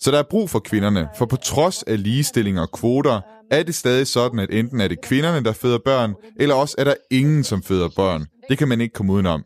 Så 0.00 0.10
der 0.10 0.18
er 0.18 0.22
brug 0.30 0.50
for 0.50 0.58
kvinderne, 0.58 1.08
for 1.18 1.26
på 1.26 1.36
trods 1.36 1.82
af 1.82 2.02
ligestilling 2.02 2.60
og 2.60 2.72
kvoter, 2.72 3.20
er 3.50 3.62
det 3.62 3.74
stadig 3.74 4.06
sådan, 4.06 4.38
at 4.38 4.50
enten 4.50 4.80
er 4.80 4.88
det 4.88 5.00
kvinderne, 5.00 5.44
der 5.44 5.52
føder 5.52 5.78
børn, 5.84 6.14
eller 6.36 6.54
også 6.54 6.74
er 6.78 6.84
der 6.84 6.94
ingen, 7.10 7.44
som 7.44 7.62
føder 7.62 7.88
børn. 7.96 8.26
Det 8.48 8.58
kan 8.58 8.68
man 8.68 8.80
ikke 8.80 8.92
komme 8.92 9.12
udenom. 9.12 9.44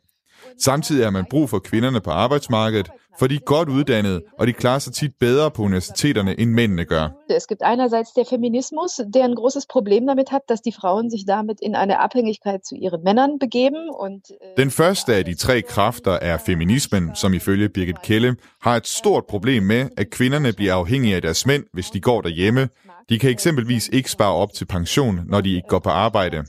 Samtidig 0.58 1.04
har 1.04 1.10
man 1.10 1.24
brug 1.30 1.50
for 1.50 1.58
kvinderne 1.58 2.00
på 2.00 2.10
arbejdsmarkedet, 2.10 2.90
for 3.18 3.26
de 3.26 3.34
er 3.34 3.44
godt 3.54 3.68
uddannede, 3.68 4.22
og 4.38 4.46
de 4.46 4.52
klarer 4.52 4.78
sig 4.78 4.92
tit 4.92 5.10
bedre 5.20 5.50
på 5.50 5.62
universiteterne, 5.62 6.40
end 6.40 6.50
mændene 6.50 6.84
gør. 6.84 7.08
Es 7.30 7.46
gibt 7.46 7.62
einerseits 7.72 8.10
der 8.12 8.24
Feminismus, 8.30 8.92
der 9.14 9.24
ein 9.24 9.34
großes 9.34 9.66
Problem 9.66 10.06
damit 10.06 10.28
hat, 10.30 10.42
dass 10.48 10.60
die 10.60 10.72
Frauen 10.80 11.10
sich 11.10 11.24
damit 11.26 11.58
in 11.62 11.74
eine 11.74 11.94
Abhängigkeit 12.06 12.60
zu 12.68 12.74
ihren 12.84 13.02
Männern 13.08 13.38
begeben. 13.38 13.82
Und, 14.04 14.22
äh, 14.30 14.62
Den 14.62 14.70
første 14.70 15.14
af 15.14 15.24
de 15.24 15.34
tre 15.34 15.62
kræfter 15.62 16.12
er 16.12 16.38
feminismen, 16.38 17.10
som 17.14 17.34
ifølge 17.34 17.68
Birgit 17.68 18.02
Kelle 18.02 18.36
har 18.62 18.76
et 18.76 18.86
stort 18.86 19.24
problem 19.26 19.62
med, 19.62 19.88
at 19.96 20.10
kvinderne 20.10 20.52
bliver 20.52 20.74
afhængige 20.74 21.16
af 21.16 21.22
deres 21.22 21.46
mænd, 21.46 21.64
hvis 21.72 21.90
de 21.90 22.00
går 22.00 22.20
derhjemme. 22.20 22.68
De 23.08 23.18
kan 23.18 23.30
eksempelvis 23.30 23.88
ikke 23.92 24.10
spare 24.10 24.34
op 24.34 24.52
til 24.52 24.64
pension, 24.64 25.20
når 25.26 25.40
de 25.40 25.54
ikke 25.54 25.68
går 25.68 25.78
på 25.78 25.90
arbejde. 25.90 26.44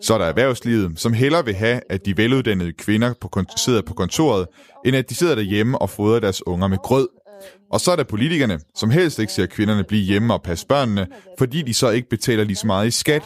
Så 0.00 0.14
er 0.14 0.18
der 0.18 0.24
erhvervslivet, 0.24 0.92
som 1.00 1.12
hellere 1.12 1.44
vil 1.44 1.54
have, 1.54 1.80
at 1.90 2.06
de 2.06 2.16
veluddannede 2.16 2.72
kvinder 2.72 3.12
på, 3.20 3.42
sidder 3.56 3.82
på 3.82 3.94
kontoret, 3.94 4.46
end 4.84 4.96
at 4.96 5.10
de 5.10 5.14
sidder 5.14 5.34
derhjemme 5.34 5.78
og 5.78 5.90
fodrer 5.90 6.20
deres 6.20 6.46
unger 6.46 6.68
med 6.68 6.78
grød. 6.78 7.08
Og 7.72 7.80
så 7.80 7.92
er 7.92 7.96
der 7.96 8.04
politikerne, 8.04 8.60
som 8.74 8.90
helst 8.90 9.18
ikke 9.18 9.32
ser 9.32 9.46
kvinderne 9.46 9.84
blive 9.84 10.02
hjemme 10.02 10.34
og 10.34 10.42
passe 10.42 10.66
børnene, 10.66 11.06
fordi 11.38 11.62
de 11.62 11.74
så 11.74 11.90
ikke 11.90 12.08
betaler 12.08 12.44
lige 12.44 12.56
så 12.56 12.66
meget 12.66 12.86
i 12.86 12.90
skat. 12.90 13.22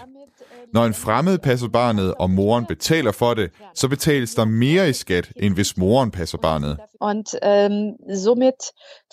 Når 0.72 0.84
en 0.84 0.94
fremmed 0.94 1.38
passer 1.38 1.68
barnet, 1.68 2.14
og 2.14 2.30
moren 2.30 2.66
betaler 2.66 3.12
for 3.12 3.34
det, 3.34 3.50
så 3.74 3.88
betales 3.88 4.34
der 4.34 4.44
mere 4.44 4.88
i 4.88 4.92
skat, 4.92 5.32
end 5.36 5.54
hvis 5.54 5.76
moren 5.76 6.10
passer 6.10 6.38
barnet. 6.38 6.78
Und 7.00 7.26
ähm, 7.42 8.16
somit 8.24 8.60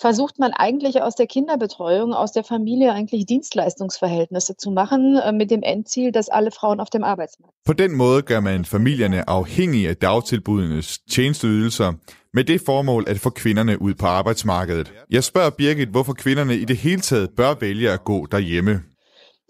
versucht 0.00 0.38
man 0.38 0.52
eigentlich 0.56 1.02
aus 1.02 1.14
der 1.14 1.26
Kinderbetreuung, 1.26 2.14
aus 2.14 2.32
der 2.32 2.42
Familie 2.42 2.92
eigentlich 2.92 3.26
Dienstleistungsverhältnisse 3.26 4.54
zu 4.62 4.70
machen, 4.70 5.16
äh, 5.16 5.32
mit 5.32 5.50
dem 5.50 5.62
Endziel, 5.62 6.12
dass 6.12 6.28
alle 6.28 6.50
Frauen 6.50 6.80
auf 6.80 6.90
dem 6.90 7.04
Arbeitsmarkt. 7.04 7.54
På 7.64 7.72
den 7.72 7.96
måde 7.96 8.22
gør 8.22 8.40
man 8.40 8.64
familierne 8.64 9.30
afhængige 9.30 9.88
af 9.88 9.96
dagtilbudenes 9.96 10.98
tjenesteydelser, 11.10 11.92
med 12.34 12.44
det 12.44 12.60
formål 12.66 13.04
at 13.06 13.18
få 13.18 13.30
kvinderne 13.30 13.82
ud 13.82 13.94
på 13.94 14.06
arbejdsmarkedet. 14.06 14.92
Jeg 15.10 15.24
spørger 15.24 15.50
Birgit, 15.50 15.88
hvorfor 15.88 16.12
kvinderne 16.12 16.56
i 16.56 16.64
det 16.64 16.76
hele 16.76 17.00
taget 17.00 17.30
bør 17.36 17.54
vælge 17.60 17.90
at 17.90 18.04
gå 18.04 18.26
derhjemme. 18.26 18.80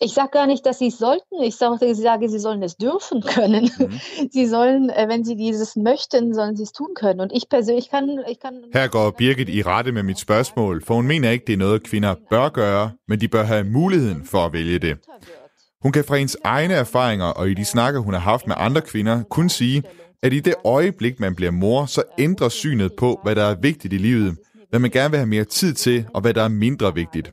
Ich 0.00 0.12
sage 0.14 0.30
gar 0.30 0.46
nicht, 0.46 0.64
dass 0.64 0.78
sie 0.78 0.88
es 0.88 0.98
sollten. 0.98 1.42
Ich 1.42 1.56
sage, 1.56 2.28
sie 2.28 2.38
sollen 2.38 2.62
es 2.62 2.76
dürfen 2.76 3.20
können. 3.20 3.70
Mhm. 3.78 4.00
Sie 4.30 4.46
sollen, 4.46 4.90
äh, 4.90 5.08
wenn 5.08 5.24
sie 5.24 5.34
dieses 5.34 5.74
möchten, 5.74 6.34
sollen 6.34 6.56
sie 6.56 6.62
es 6.62 6.72
tun 6.72 6.94
können. 6.94 7.20
Und 7.20 7.32
ich 7.32 7.48
persönlich 7.48 7.90
kann... 7.90 8.20
Ich 8.28 8.38
kann 8.38 8.62
Her 8.72 8.88
går 8.88 9.10
Birgit 9.10 9.48
i 9.48 9.62
rette 9.62 9.92
med 9.92 10.02
mit 10.04 10.18
spørgsmål, 10.18 10.82
for 10.84 10.94
hun 10.94 11.06
mener 11.06 11.30
ikke, 11.30 11.46
det 11.46 11.52
er 11.52 11.56
noget, 11.56 11.82
kvinder 11.82 12.14
bør 12.30 12.48
gøre, 12.48 12.90
men 13.08 13.20
de 13.20 13.28
bør 13.28 13.42
have 13.42 13.64
muligheden 13.64 14.24
for 14.24 14.38
at 14.46 14.52
vælge 14.52 14.78
det. 14.78 14.96
Hun 15.82 15.92
kan 15.92 16.04
fra 16.04 16.16
hendes 16.16 16.36
egne 16.44 16.74
erfaringer 16.74 17.26
og 17.26 17.50
i 17.50 17.54
de 17.54 17.64
snakker, 17.64 18.00
hun 18.00 18.14
har 18.14 18.20
haft 18.20 18.46
med 18.46 18.54
andre 18.58 18.80
kvinder, 18.80 19.22
kun 19.22 19.48
sige, 19.48 19.82
at 20.22 20.32
i 20.32 20.40
det 20.40 20.54
øjeblik, 20.64 21.20
man 21.20 21.34
bliver 21.34 21.50
mor, 21.50 21.86
så 21.86 22.02
ændrer 22.18 22.48
synet 22.48 22.92
på, 22.98 23.20
hvad 23.22 23.36
der 23.36 23.44
er 23.44 23.54
vigtigt 23.62 23.94
i 23.94 23.98
livet, 23.98 24.36
hvad 24.70 24.80
man 24.80 24.90
gerne 24.90 25.10
vil 25.10 25.18
have 25.18 25.28
mere 25.28 25.44
tid 25.44 25.74
til, 25.74 26.06
og 26.14 26.20
hvad 26.20 26.34
der 26.34 26.42
er 26.42 26.48
mindre 26.48 26.94
vigtigt. 26.94 27.32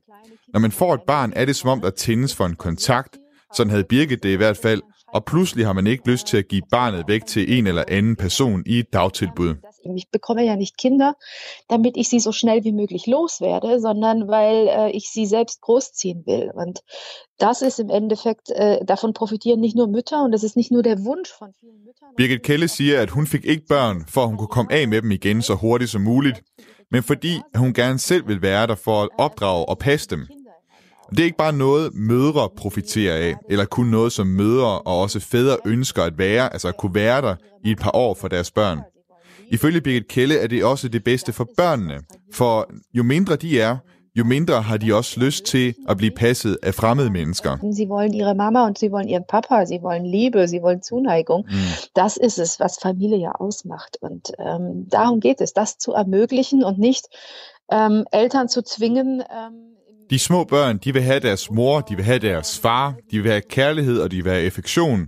Når 0.55 0.59
man 0.59 0.71
får 0.71 0.93
et 0.93 1.01
barn, 1.07 1.33
er 1.35 1.45
det 1.45 1.55
som 1.55 1.69
om, 1.69 1.81
der 1.81 1.89
tændes 1.89 2.35
for 2.35 2.45
en 2.45 2.55
kontakt. 2.55 3.17
Sådan 3.53 3.69
havde 3.69 3.83
Birgit 3.83 4.23
det 4.23 4.29
i 4.29 4.35
hvert 4.35 4.57
fald. 4.57 4.81
Og 5.13 5.25
pludselig 5.25 5.65
har 5.65 5.73
man 5.73 5.87
ikke 5.87 6.09
lyst 6.11 6.27
til 6.27 6.37
at 6.37 6.47
give 6.47 6.61
barnet 6.71 7.03
væk 7.07 7.25
til 7.25 7.57
en 7.57 7.67
eller 7.67 7.83
anden 7.87 8.15
person 8.15 8.63
i 8.65 8.79
et 8.79 8.93
dagtilbud. 8.93 9.53
Ich 9.97 10.07
bekomme 10.13 10.41
ja 10.43 10.55
nicht 10.55 10.77
Kinder, 10.77 11.11
damit 11.69 11.93
ich 11.97 12.07
sie 12.09 12.19
so 12.27 12.31
schnell 12.39 12.59
wie 12.67 12.75
möglich 12.81 13.03
loswerde, 13.15 13.79
sondern 13.85 14.17
weil 14.35 14.57
äh, 14.77 14.91
ich 14.97 15.05
sie 15.13 15.25
selbst 15.35 15.57
großziehen 15.65 16.19
will. 16.29 16.47
Und 16.63 16.75
das 17.45 17.57
ist 17.67 17.77
im 17.79 17.89
Endeffekt, 17.99 18.45
äh, 18.61 18.77
davon 18.93 19.13
profitieren 19.13 19.59
nicht 19.65 19.75
nur 19.79 19.87
Mütter, 19.87 20.19
und 20.25 20.31
das 20.35 20.43
ist 20.47 20.55
nicht 20.61 20.71
nur 20.75 20.83
der 20.89 20.97
Wunsch 21.07 21.31
von 21.39 21.49
vielen 21.59 21.81
Müttern. 21.85 22.09
Birgit 22.17 22.43
Kelle 22.43 22.67
siger, 22.67 23.01
at 23.01 23.09
hun 23.09 23.27
fik 23.27 23.45
ikke 23.45 23.65
børn, 23.73 23.97
for 24.13 24.21
at 24.21 24.27
hun 24.27 24.37
kunne 24.37 24.55
komme 24.57 24.71
af 24.79 24.87
med 24.87 25.01
dem 25.01 25.11
igen 25.11 25.41
så 25.41 25.53
hurtigt 25.53 25.91
som 25.91 26.01
muligt, 26.01 26.39
men 26.91 27.03
fordi 27.03 27.33
hun 27.55 27.73
gerne 27.73 27.99
selv 27.99 28.27
vil 28.27 28.41
være 28.41 28.67
der 28.67 28.75
for 28.75 28.97
at 29.03 29.09
opdrage 29.17 29.65
og 29.69 29.77
passe 29.77 30.09
dem. 30.09 30.27
Det 31.09 31.19
er 31.19 31.23
ikke 31.23 31.37
bare 31.37 31.53
noget, 31.53 31.93
mødre 31.93 32.49
profiterer 32.57 33.15
af, 33.15 33.35
eller 33.49 33.65
kun 33.65 33.85
noget, 33.85 34.11
som 34.11 34.27
mødre 34.27 34.79
og 34.79 34.99
også 34.99 35.19
fædre 35.19 35.57
ønsker 35.65 36.03
at 36.03 36.17
være, 36.17 36.53
altså 36.53 36.67
at 36.67 36.77
kunne 36.77 36.95
være 36.95 37.21
der 37.21 37.35
i 37.65 37.71
et 37.71 37.79
par 37.79 37.91
år 37.95 38.13
for 38.13 38.27
deres 38.27 38.51
børn. 38.51 38.79
Ifølge 39.51 39.81
Birgit 39.81 40.07
Kelle 40.07 40.37
er 40.39 40.47
det 40.47 40.63
også 40.63 40.87
det 40.87 41.03
bedste 41.03 41.33
for 41.33 41.49
børnene, 41.57 42.01
for 42.33 42.69
jo 42.93 43.03
mindre 43.03 43.35
de 43.35 43.61
er, 43.61 43.77
jo 44.15 44.23
mindre 44.23 44.61
har 44.61 44.77
de 44.77 44.93
også 44.93 45.19
lyst 45.19 45.45
til 45.45 45.73
at 45.89 45.97
blive 45.97 46.11
passet 46.11 46.57
af 46.63 46.73
fremmede 46.73 47.09
mennesker. 47.09 47.57
Sie 47.73 47.87
wollen 47.89 48.13
ihre 48.13 48.35
Mama 48.35 48.65
und 48.65 48.75
sie 48.75 48.91
wollen 48.91 49.09
ihren 49.09 49.23
Papa, 49.29 49.65
sie 49.65 49.81
wollen 49.81 50.05
Liebe, 50.05 50.47
sie 50.47 50.61
wollen 50.61 50.81
Zuneigung. 50.81 51.45
Mm. 51.49 51.55
Das 51.95 52.17
ist 52.27 52.39
es, 52.39 52.59
was 52.59 52.79
Familie 52.81 53.17
ja 53.17 53.31
ausmacht. 53.31 53.97
Und 54.01 54.31
ähm, 54.39 54.87
darum 54.89 55.19
geht 55.19 55.41
es, 55.41 55.53
das 55.53 55.77
zu 55.77 55.91
ermöglichen 55.91 56.63
und 56.63 56.79
nicht 56.79 57.05
ähm, 57.69 58.05
Eltern 58.11 58.47
zu 58.47 58.61
zwingen. 58.61 59.21
Ähm, 59.21 59.74
de 60.09 60.19
små 60.19 60.43
børn, 60.43 60.77
de 60.77 60.93
vil 60.93 61.01
have 61.01 61.19
deres 61.19 61.51
mor, 61.51 61.81
de 61.81 61.95
vil 61.95 62.05
have 62.05 62.19
deres 62.19 62.59
far, 62.59 62.93
de 63.11 63.21
vil 63.21 63.31
have 63.31 63.41
kærlighed 63.49 63.99
og 63.99 64.11
de 64.11 64.23
vil 64.23 64.31
have 64.31 64.45
affektion. 64.45 65.07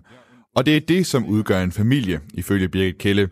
Og 0.55 0.65
det 0.65 0.77
er 0.77 0.81
det, 0.87 1.05
som 1.05 1.25
udgør 1.25 1.61
en 1.61 1.71
familie, 1.71 2.19
ifølge 2.33 2.69
Birgit 2.69 2.97
Kelle. 2.97 3.29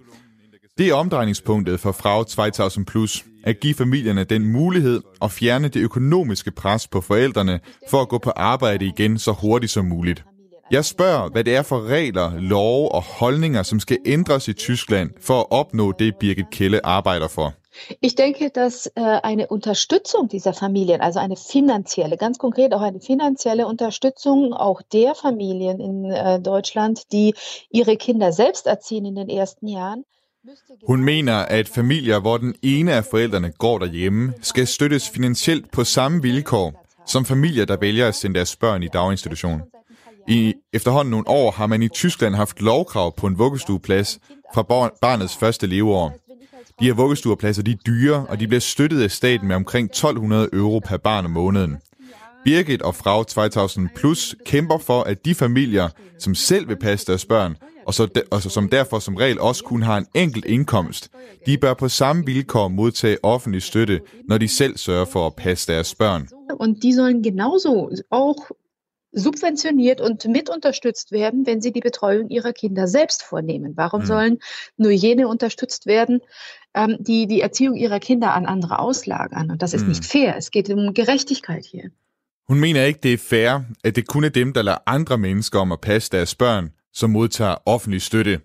Det 0.78 0.90
er 0.90 0.94
omdrejningspunktet 0.94 1.80
for 1.80 1.92
Frau 1.92 2.24
2000 2.24 2.86
Plus, 2.86 3.26
at 3.44 3.60
give 3.60 3.74
familierne 3.74 4.24
den 4.24 4.46
mulighed 4.46 5.02
at 5.22 5.32
fjerne 5.32 5.68
det 5.68 5.80
økonomiske 5.80 6.52
pres 6.52 6.88
på 6.88 7.02
forældrene 7.02 7.60
for 7.90 8.02
at 8.02 8.10
gå 8.10 8.18
på 8.18 8.30
arbejde 8.30 8.86
igen 8.86 9.20
så 9.20 9.32
hurtigt 9.32 9.72
som 9.72 9.86
muligt. 9.86 10.24
Jeg 10.72 10.86
spørger, 10.86 11.30
hvad 11.30 11.44
det 11.44 11.56
er 11.56 11.62
for 11.62 11.88
regler, 11.88 12.40
love 12.40 12.92
og 12.92 13.02
holdninger, 13.02 13.64
som 13.64 13.80
skal 13.80 13.98
ændres 14.06 14.48
i 14.48 14.54
Tyskland 14.54 15.10
for 15.22 15.40
at 15.40 15.46
opnå 15.50 15.94
det, 16.00 16.16
Birgit 16.20 16.50
Kelle 16.52 16.86
arbejder 16.86 17.28
for. 17.28 17.54
Ich 18.00 18.16
denke, 18.16 18.50
dass 18.50 18.88
äh, 18.88 19.02
eine 19.02 19.48
Unterstützung 19.48 20.28
dieser 20.28 20.54
Familien, 20.54 21.02
also 21.02 21.20
eine 21.20 21.36
finanzielle, 21.36 22.18
ganz 22.18 22.38
konkret 22.38 22.74
auch 22.74 22.82
eine 22.82 23.00
finanzielle 23.00 23.68
Unterstützung 23.68 24.54
auch 24.54 24.82
der 24.82 25.16
Familien 25.16 25.80
in 25.80 26.06
äh, 26.06 26.40
Deutschland, 26.40 27.12
die 27.12 27.34
ihre 27.70 27.98
Kinder 27.98 28.32
selbst 28.32 28.68
erziehen 28.68 29.06
in 29.06 29.16
den 29.16 29.30
ersten 29.30 29.68
Jahren, 29.68 30.06
Hun 30.88 31.04
mener, 31.04 31.50
at 31.50 31.68
familier, 31.68 32.20
hvor 32.20 32.38
den 32.38 32.56
ene 32.62 32.94
af 32.94 33.06
forældrene 33.06 33.52
går 33.52 33.80
derhjemme, 33.80 34.34
skal 34.42 34.68
støttes 34.68 35.10
finansielt 35.10 35.72
på 35.72 35.84
samme 35.84 36.22
vilkår 36.22 36.86
som 37.06 37.26
familier, 37.26 37.66
der 37.66 37.78
vælger 37.78 38.08
at 38.08 38.16
sende 38.16 38.36
deres 38.36 38.56
børn 38.56 38.84
i 38.84 38.88
daginstitution. 38.88 39.62
I 40.28 40.54
efterhånden 40.74 41.12
nogle 41.12 41.28
år 41.28 41.52
har 41.52 41.68
man 41.68 41.84
i 41.84 41.88
Tyskland 41.88 42.36
haft 42.36 42.62
lovkrav 42.62 43.16
på 43.16 43.28
en 43.28 43.40
vuggestueplads 43.40 44.20
fra 44.54 44.64
barnets 45.02 45.36
første 45.36 45.68
leveår. 45.68 46.14
De 46.80 46.86
her 46.86 46.94
vuggestuepladser 46.94 47.64
de 47.64 47.72
er 47.72 47.76
dyre, 47.76 48.26
og 48.30 48.40
de 48.40 48.48
bliver 48.48 48.60
støttet 48.60 49.02
af 49.02 49.12
staten 49.12 49.48
med 49.48 49.56
omkring 49.56 49.86
1200 49.86 50.50
euro 50.54 50.80
per 50.80 50.98
barn 50.98 51.26
om 51.26 51.32
måneden. 51.32 51.78
Birgit 52.44 52.82
og 52.82 52.96
Frau 52.96 53.24
2000 53.24 53.90
Plus 53.96 54.36
kæmper 54.46 54.78
for, 54.78 55.02
at 55.02 55.26
de 55.26 55.36
familier, 55.36 55.90
som 56.20 56.36
selv 56.36 56.68
vil 56.68 56.76
passe 56.76 57.08
deres 57.08 57.26
børn, 57.26 57.58
og, 57.86 57.94
så 57.94 58.06
de, 58.06 58.22
og 58.32 58.42
som 58.42 58.70
derfor 58.70 59.00
som 59.00 59.16
regel 59.16 59.40
også 59.40 59.64
kun 59.64 59.82
har 59.82 59.98
en 59.98 60.06
enkelt 60.16 60.46
indkomst, 60.46 61.10
de 61.46 61.58
bør 61.58 61.74
på 61.74 61.90
samme 61.90 62.26
vilkår 62.26 62.68
modtage 62.68 63.18
offentlig 63.24 63.62
støtte, 63.62 64.02
når 64.28 64.38
de 64.38 64.48
selv 64.48 64.78
sørger 64.78 65.06
for 65.06 65.28
at 65.28 65.36
passe 65.36 65.74
deres 65.74 65.96
børn. 65.96 66.28
Und 66.60 66.76
die 66.82 66.94
sollen 66.94 67.24
genauso 67.24 67.90
auch 68.12 68.52
subventioniert 69.16 70.02
und 70.02 70.26
mit 70.26 70.50
unterstützt 70.50 71.12
werden, 71.12 71.46
wenn 71.46 71.62
sie 71.62 71.72
die 71.72 71.80
Betreuung 71.90 72.30
ihrer 72.30 72.54
Kinder 72.54 72.88
selbst 72.88 73.24
vornehmen. 73.24 73.74
Warum 73.78 74.06
sollen 74.06 74.38
nur 74.78 74.92
jene 74.92 75.28
unterstützt 75.28 75.86
werden, 75.86 76.22
ähm, 76.76 76.98
die 77.00 77.28
die 77.28 77.42
Erziehung 77.42 77.76
ihrer 77.76 78.00
Kinder 78.00 78.34
an 78.34 78.46
andere 78.46 78.80
auslagern? 78.80 79.52
Und 79.52 79.62
das 79.62 79.74
ist 79.74 79.82
mhm. 79.82 79.90
nicht 79.90 80.06
fair. 80.06 80.36
Es 80.38 80.52
geht 80.52 80.70
um 80.70 80.94
Gerechtigkeit 80.94 81.66
hier. 81.66 81.92
Hun 82.48 82.60
mener 82.60 82.86
ikke, 82.86 83.00
det 83.04 83.14
er 83.14 83.18
fair, 83.18 83.66
at 83.84 83.96
det 83.96 84.08
kun 84.08 84.24
er 84.24 84.30
dem, 84.30 84.54
der 84.54 84.62
lader 84.62 84.78
andre 84.86 85.18
mennesker 85.18 85.60
om 85.60 85.72
at 85.72 85.82
passe 85.82 86.10
deres 86.12 86.36
børn, 86.36 86.72
som 86.94 87.10
modtager 87.10 87.56
offentlig 87.66 88.02
støtte. 88.02 88.40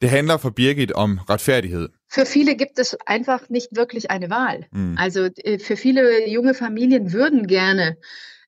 Det 0.00 0.10
handler 0.10 0.36
for 0.36 0.50
Birgit 0.50 0.92
om 0.92 1.18
retfærdighed. 1.30 1.88
Für 2.12 2.26
viele 2.26 2.54
gibt 2.54 2.78
es 2.78 2.96
einfach 3.06 3.48
nicht 3.50 3.68
wirklich 3.76 4.10
eine 4.10 4.30
Wahl. 4.30 4.66
Mm. 4.72 4.96
Also 4.98 5.28
äh, 5.44 5.58
für 5.58 5.76
viele 5.76 6.28
junge 6.28 6.54
Familien 6.54 7.12
würden 7.12 7.46
gerne 7.46 7.96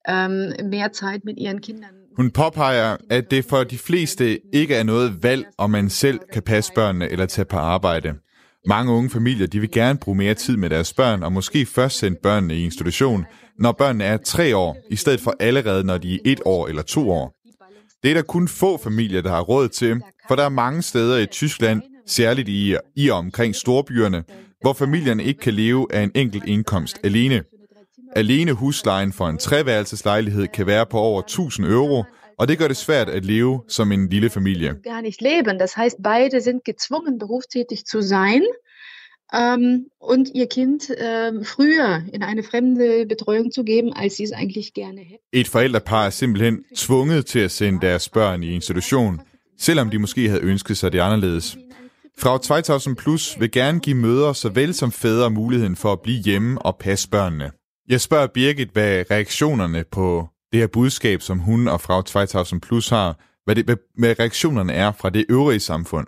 ähm, 0.08 0.52
mehr 0.70 0.92
Zeit 0.92 1.24
mit 1.24 1.38
ihren 1.38 1.60
Kindern. 1.60 1.94
Hun 2.16 2.30
påpeger, 2.30 2.96
at 3.10 3.30
det 3.30 3.44
for 3.44 3.64
de 3.64 3.78
fleste 3.78 4.54
ikke 4.54 4.74
er 4.74 4.82
noget 4.82 5.22
valg, 5.22 5.46
om 5.58 5.70
man 5.70 5.90
selv 5.90 6.20
kan 6.32 6.42
passe 6.42 6.72
børnene 6.74 7.08
eller 7.08 7.26
tage 7.26 7.44
på 7.44 7.56
arbejde. 7.56 8.14
Mange 8.66 8.92
unge 8.92 9.10
familier 9.10 9.46
de 9.46 9.60
vil 9.60 9.70
gerne 9.70 9.98
bruge 9.98 10.16
mere 10.16 10.34
tid 10.34 10.56
med 10.56 10.70
deres 10.70 10.92
børn, 10.92 11.22
og 11.22 11.32
måske 11.32 11.66
først 11.66 11.98
sende 11.98 12.18
børnene 12.22 12.56
i 12.56 12.64
institution, 12.64 13.24
når 13.58 13.72
børnene 13.72 14.04
er 14.04 14.16
tre 14.16 14.56
år, 14.56 14.76
i 14.90 14.96
stedet 14.96 15.20
for 15.20 15.34
allerede, 15.40 15.84
når 15.84 15.98
de 15.98 16.14
er 16.14 16.18
et 16.24 16.40
år 16.44 16.68
eller 16.68 16.82
to 16.82 17.10
år. 17.10 17.34
Det 18.02 18.10
er 18.10 18.14
der 18.14 18.22
kun 18.22 18.48
få 18.48 18.78
familier, 18.78 19.20
der 19.20 19.30
har 19.30 19.40
råd 19.40 19.68
til, 19.68 20.00
for 20.28 20.36
der 20.36 20.44
er 20.44 20.48
mange 20.48 20.82
steder 20.82 21.18
i 21.18 21.26
Tyskland, 21.26 21.82
særligt 22.06 22.48
i, 22.48 22.76
i 22.96 23.08
og 23.08 23.18
omkring 23.18 23.54
storbyerne, 23.54 24.24
hvor 24.60 24.72
familierne 24.72 25.24
ikke 25.24 25.40
kan 25.40 25.54
leve 25.54 25.86
af 25.90 26.02
en 26.02 26.10
enkelt 26.14 26.44
indkomst 26.46 27.00
alene. 27.04 27.42
Alene 28.16 28.52
huslejen 28.52 29.12
for 29.12 29.28
en 29.28 29.38
treværelseslejlighed 29.38 30.46
kan 30.48 30.66
være 30.66 30.86
på 30.86 30.98
over 30.98 31.20
1000 31.22 31.66
euro, 31.66 32.04
og 32.42 32.48
det 32.48 32.58
gør 32.58 32.68
det 32.68 32.76
svært 32.76 33.08
at 33.08 33.24
leve 33.24 33.62
som 33.68 33.92
en 33.92 34.08
lille 34.08 34.30
familie. 34.30 34.74
Gar 34.82 35.00
nicht 35.00 35.20
leben. 35.22 35.58
Das 35.58 35.76
heißt, 35.76 35.96
beide 36.02 36.40
sind 36.40 36.64
gezwungen, 36.64 37.18
berufstätig 37.18 37.84
zu 37.84 38.00
sein 38.02 38.42
ähm, 39.40 39.86
und 40.00 40.28
ihr 40.34 40.46
Kind 40.46 40.90
äh, 40.90 41.44
früher 41.44 42.02
in 42.12 42.22
eine 42.22 42.42
fremde 42.42 43.06
Betreuung 43.06 43.52
zu 43.52 43.62
geben, 43.64 43.92
als 43.92 44.16
sie 44.16 44.24
es 44.24 44.32
eigentlich 44.32 44.74
gerne 44.74 45.00
hätten. 45.00 45.26
Et 45.32 45.48
forældrepar 45.48 46.06
er 46.06 46.10
simpelthen 46.10 46.64
tvunget 46.76 47.26
til 47.26 47.38
at 47.38 47.50
sende 47.50 47.80
deres 47.86 48.08
børn 48.08 48.42
i 48.42 48.54
institution, 48.54 49.20
selvom 49.58 49.90
de 49.90 49.98
måske 49.98 50.28
havde 50.28 50.42
ønsket 50.42 50.76
sig 50.76 50.92
det 50.92 51.00
anderledes. 51.00 51.56
Frau 52.18 52.38
2000 52.38 52.96
Plus 52.96 53.36
vil 53.40 53.50
gerne 53.50 53.80
give 53.80 53.96
mødre 53.96 54.34
såvel 54.34 54.74
som 54.74 54.92
fædre 54.92 55.30
muligheden 55.30 55.76
for 55.76 55.92
at 55.92 56.00
blive 56.00 56.22
hjemme 56.22 56.62
og 56.62 56.76
passe 56.76 57.08
børnene. 57.10 57.50
Jeg 57.88 58.00
spørger 58.00 58.26
Birgit, 58.26 58.70
hvad 58.72 59.04
reaktionerne 59.10 59.84
på 59.92 60.28
det 60.52 60.60
her 60.60 60.66
budskab, 60.66 61.22
som 61.22 61.38
hun 61.38 61.68
og 61.68 61.80
Frau 61.80 62.02
2000 62.02 62.60
Plus 62.60 62.88
har, 62.88 63.18
hvad, 63.44 63.54
det, 63.56 63.78
hvad 63.98 64.20
reaktionerne 64.20 64.72
er 64.72 64.92
fra 64.92 65.10
det 65.10 65.24
øvrige 65.28 65.60
samfund. 65.60 66.06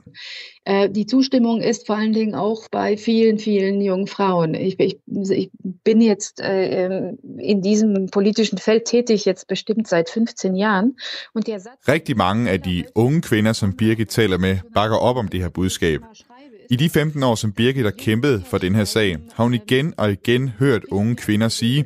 Äh, 0.66 0.88
die 0.88 1.06
Zustimmung 1.06 1.62
ist 1.62 1.86
vor 1.86 1.96
allen 1.96 2.14
Dingen 2.14 2.34
auch 2.34 2.68
bei 2.70 2.96
vielen, 2.96 3.38
vielen 3.38 3.82
jungen 3.82 4.08
Frauen. 4.08 4.54
Ich, 4.54 4.80
ich, 4.80 4.96
ich 5.30 5.50
bin 5.84 6.00
jetzt 6.00 6.40
äh, 6.40 6.84
ähm, 6.84 7.18
in 7.38 7.60
diesem 7.60 8.06
politischen 8.10 8.58
Feld 8.58 8.84
tätig, 8.86 9.26
jetzt 9.26 9.46
bestimmt 9.46 9.88
seit 9.88 10.08
15 10.08 10.56
Jahren. 10.56 10.96
Und 11.34 11.46
der 11.46 11.60
Satz 11.60 11.88
Rigtig 11.88 12.16
mange 12.16 12.50
af 12.50 12.60
de 12.60 12.84
unge 12.94 13.20
kvinder, 13.20 13.52
som 13.52 13.72
Birgit 13.72 14.08
taler 14.08 14.38
med, 14.38 14.58
bakker 14.74 14.96
op 14.96 15.16
om 15.16 15.28
det 15.28 15.40
her 15.40 15.48
budskab. 15.48 16.00
I 16.70 16.76
de 16.76 16.90
15 16.90 17.22
år, 17.22 17.34
som 17.34 17.52
Birgit 17.52 17.84
har 17.84 17.90
kæmpet 17.98 18.42
for 18.46 18.58
den 18.58 18.74
her 18.74 18.84
sag, 18.84 19.16
har 19.34 19.44
hun 19.44 19.54
igen 19.54 19.94
og 19.96 20.12
igen 20.12 20.48
hørt 20.48 20.84
unge 20.90 21.16
kvinder 21.16 21.48
sige, 21.48 21.84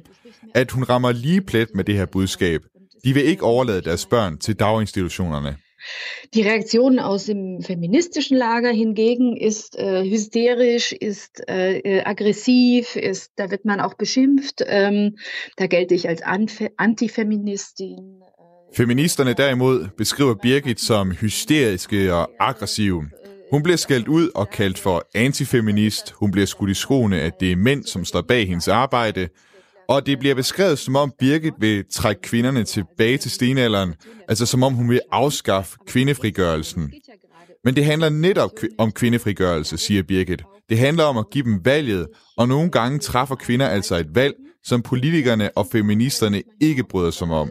at 0.55 0.71
hun 0.71 0.85
rammer 0.85 1.13
lige 1.13 1.41
plet 1.41 1.69
med 1.75 1.85
det 1.85 1.95
her 1.95 2.07
budskab. 2.07 2.61
De 3.05 3.15
vil 3.15 3.25
ikke 3.25 3.43
overlade 3.43 3.81
deres 3.81 4.07
børn 4.07 4.39
til 4.39 4.55
daginstitutionerne. 4.55 5.57
Die 6.35 6.43
Reaktion 6.43 6.99
aus 6.99 7.25
dem 7.25 7.63
feministischen 7.63 8.37
Lager 8.37 8.73
hingegen 8.73 9.37
ist 9.37 9.79
äh, 9.79 10.03
hysterisch, 10.03 10.93
ist 10.93 11.43
äh, 11.49 11.79
äh 11.79 12.03
aggressiv, 12.05 12.97
ist, 12.97 13.31
da 13.39 13.51
wird 13.51 13.65
man 13.65 13.81
auch 13.81 13.95
beschimpft. 13.95 14.65
Ähm, 14.67 15.17
da 15.59 15.67
gelte 15.67 15.95
ich 15.95 16.09
als 16.09 16.23
Antifeministin. 16.79 18.23
Feministerne 18.75 19.35
derimod 19.35 19.89
beskriver 19.97 20.35
Birgit 20.35 20.81
som 20.81 21.13
hysteriske 21.13 22.15
og 22.15 22.31
aggressive. 22.41 23.05
Hun 23.51 23.63
bliver 23.63 23.77
skældt 23.77 24.09
ud 24.09 24.31
og 24.35 24.51
kaldt 24.51 24.79
for 24.79 25.09
antifeminist. 25.15 26.11
Hun 26.11 26.31
bliver 26.31 26.47
skudt 26.47 26.71
i 26.71 26.75
skoene, 26.75 27.21
at 27.21 27.41
det 27.41 27.53
er 27.53 27.57
mænd, 27.57 27.85
som 27.85 28.05
står 28.05 28.23
bag 28.23 28.49
hendes 28.49 28.69
arbejde. 28.69 29.29
Og 29.89 30.07
det 30.07 30.19
bliver 30.19 30.35
beskrevet, 30.35 30.79
som 30.79 30.97
om 30.97 31.13
Birgit 31.19 31.55
vil 31.61 31.85
trække 31.93 32.23
kvinderne 32.23 32.65
tilbage 32.65 33.19
til 33.19 33.31
stenalderen, 33.31 33.95
altså 34.29 34.47
som 34.47 34.63
om 34.63 34.75
hun 34.75 34.91
vil 34.91 35.01
afskaffe 35.13 35.77
kvindefrigørelsen. 35.87 36.93
Men 37.65 37.77
det 37.77 37.85
handler 37.85 38.09
netop 38.09 38.51
om 38.79 38.93
kvindefrigørelse, 38.93 39.79
siger 39.79 40.03
Birgit. 40.03 40.43
Det 40.69 40.79
handler 40.79 41.05
om 41.05 41.17
at 41.17 41.31
give 41.31 41.45
dem 41.45 41.65
valget, 41.65 42.07
og 42.37 42.49
nogle 42.49 42.71
gange 42.71 42.99
træffer 42.99 43.35
kvinder 43.35 43.69
altså 43.69 43.97
et 43.97 44.15
valg, 44.15 44.35
som 44.65 44.83
politikerne 44.83 45.51
og 45.57 45.67
feministerne 45.73 46.43
ikke 46.61 46.85
bryder 46.85 47.11
sig 47.11 47.31
om. 47.31 47.51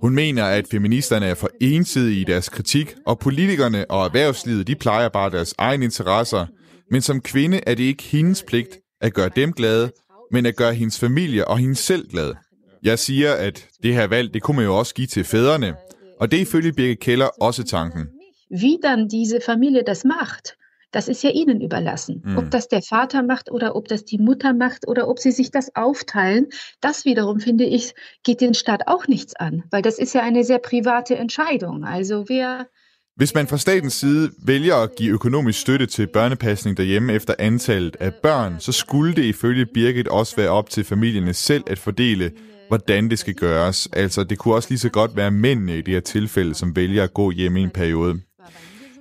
Hun 0.00 0.14
mener, 0.14 0.44
at 0.44 0.64
feministerne 0.70 1.26
er 1.26 1.34
for 1.34 1.50
ensidige 1.60 2.20
i 2.20 2.24
deres 2.24 2.48
kritik, 2.48 2.94
og 3.06 3.18
politikerne 3.18 3.90
og 3.90 4.04
erhvervslivet 4.04 4.66
de 4.66 4.74
plejer 4.74 5.08
bare 5.08 5.30
deres 5.30 5.54
egne 5.58 5.84
interesser, 5.84 6.46
Men 6.90 7.02
som 7.02 7.20
kvinde 7.20 7.60
er 7.66 7.74
det 7.74 7.84
ikke 7.84 8.02
hendes 8.02 8.42
pligt 8.42 8.78
at 9.00 9.14
gøre 9.14 9.30
dem 9.36 9.52
glade, 9.52 9.92
men 10.32 10.46
at 10.46 10.56
gøre 10.56 10.74
hendes 10.74 10.98
familie 10.98 11.48
og 11.48 11.58
hende 11.58 11.74
selv 11.74 12.08
glad. 12.08 12.34
Jeg 12.82 12.98
siger, 12.98 13.32
at 13.34 13.68
det 13.82 13.94
her 13.94 14.06
valg, 14.06 14.34
det 14.34 14.42
kunne 14.42 14.56
man 14.56 14.64
jo 14.64 14.78
også 14.78 14.94
give 14.94 15.06
til 15.06 15.24
fædrene. 15.24 15.74
Og 16.20 16.30
det 16.30 16.36
er 16.36 16.42
ifølge 16.42 16.72
Birgit 16.72 17.00
Keller 17.00 17.28
også 17.40 17.64
tanken. 17.64 18.10
Wie 18.50 18.78
dann 18.82 19.08
diese 19.08 19.40
Familie 19.40 19.82
das 19.82 20.04
macht, 20.04 20.56
das 20.92 21.08
ist 21.08 21.24
ja 21.24 21.30
ihnen 21.30 21.60
überlassen. 21.62 22.22
Mhm. 22.24 22.38
Ob 22.38 22.50
das 22.50 22.68
der 22.68 22.82
Vater 22.82 23.22
macht 23.22 23.50
oder 23.50 23.74
ob 23.76 23.88
das 23.88 24.04
die 24.04 24.18
Mutter 24.18 24.52
macht 24.52 24.86
oder 24.86 25.08
ob 25.08 25.18
sie 25.18 25.32
sich 25.32 25.50
das 25.50 25.74
aufteilen, 25.74 26.46
das 26.80 27.04
wiederum 27.04 27.40
finde 27.40 27.64
ich, 27.64 27.94
geht 28.22 28.40
den 28.40 28.54
Staat 28.54 28.88
auch 28.88 29.08
nichts 29.08 29.34
an, 29.36 29.64
weil 29.70 29.82
das 29.82 29.98
ist 29.98 30.14
ja 30.14 30.22
eine 30.22 30.44
sehr 30.44 30.58
private 30.58 31.16
Entscheidung. 31.16 31.84
Also 31.84 32.28
wer 32.28 32.68
Hvis 33.16 33.34
man 33.34 33.46
fra 33.46 33.58
statens 33.58 33.92
side 33.92 34.30
vælger 34.44 34.76
at 34.76 34.90
give 34.98 35.12
økonomisk 35.12 35.60
støtte 35.60 35.86
til 35.86 36.06
børnepasning 36.06 36.76
derhjemme 36.76 37.12
efter 37.12 37.34
antallet 37.38 37.96
af 38.00 38.14
børn, 38.22 38.56
så 38.58 38.72
skulle 38.72 39.14
det 39.14 39.24
ifølge 39.24 39.66
Birgit 39.74 40.08
også 40.08 40.36
være 40.36 40.48
op 40.48 40.70
til 40.70 40.84
familierne 40.84 41.34
selv 41.34 41.64
at 41.66 41.78
fordele, 41.78 42.30
hvordan 42.68 43.10
det 43.10 43.18
skal 43.18 43.34
gøres. 43.34 43.88
Altså, 43.92 44.24
det 44.24 44.38
kunne 44.38 44.54
også 44.54 44.68
lige 44.70 44.78
så 44.78 44.88
godt 44.88 45.16
være 45.16 45.30
mændene 45.30 45.78
i 45.78 45.82
det 45.82 45.94
her 45.94 46.00
tilfælde, 46.00 46.54
som 46.54 46.76
vælger 46.76 47.04
at 47.04 47.14
gå 47.14 47.30
hjemme 47.30 47.60
i 47.60 47.62
en 47.62 47.70
periode. 47.70 48.20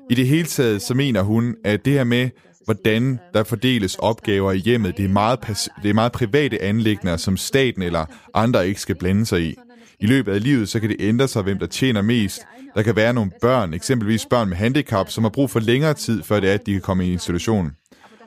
I 0.09 0.16
det 0.16 0.28
hele 0.28 0.47
taget, 0.47 0.82
så 0.82 0.93
mener 0.93 1.22
hun, 1.22 1.55
at 1.66 1.86
det 1.86 1.93
her 1.93 2.03
med, 2.03 2.30
hvordan 2.66 3.20
der 3.34 3.43
fordeles 3.43 3.95
opgaver 3.95 4.51
i 4.51 4.57
hjemmet, 4.57 4.97
det 4.97 5.05
er 5.05 5.09
meget, 5.09 5.39
det 5.84 5.89
er 5.89 5.93
meget 5.93 6.12
private 6.12 6.62
anlægner, 6.62 7.18
som 7.18 7.38
staten 7.38 7.82
eller 7.82 8.05
andre 8.34 8.68
ikke 8.68 8.82
skal 8.82 8.95
blande 8.95 9.26
sig 9.26 9.41
i. 9.41 9.55
I 10.01 10.05
løbet 10.05 10.33
af 10.33 10.43
livet, 10.43 10.69
så 10.69 10.79
kan 10.79 10.89
det 10.89 10.97
ændre 10.99 11.27
sig, 11.27 11.43
hvem 11.43 11.59
der 11.59 11.67
tjener 11.67 12.01
mest. 12.01 12.41
Der 12.75 12.81
kan 12.81 12.95
være 12.95 13.13
nogle 13.13 13.31
børn, 13.41 13.73
eksempelvis 13.73 14.25
børn 14.25 14.49
med 14.49 14.57
handicap, 14.57 15.09
som 15.09 15.23
har 15.23 15.29
brug 15.29 15.49
for 15.49 15.59
længere 15.59 15.93
tid, 15.93 16.23
før 16.23 16.39
det 16.39 16.49
er, 16.49 16.53
at 16.53 16.65
de 16.65 16.71
kan 16.71 16.81
komme 16.81 17.07
i 17.07 17.11
institution. 17.11 17.71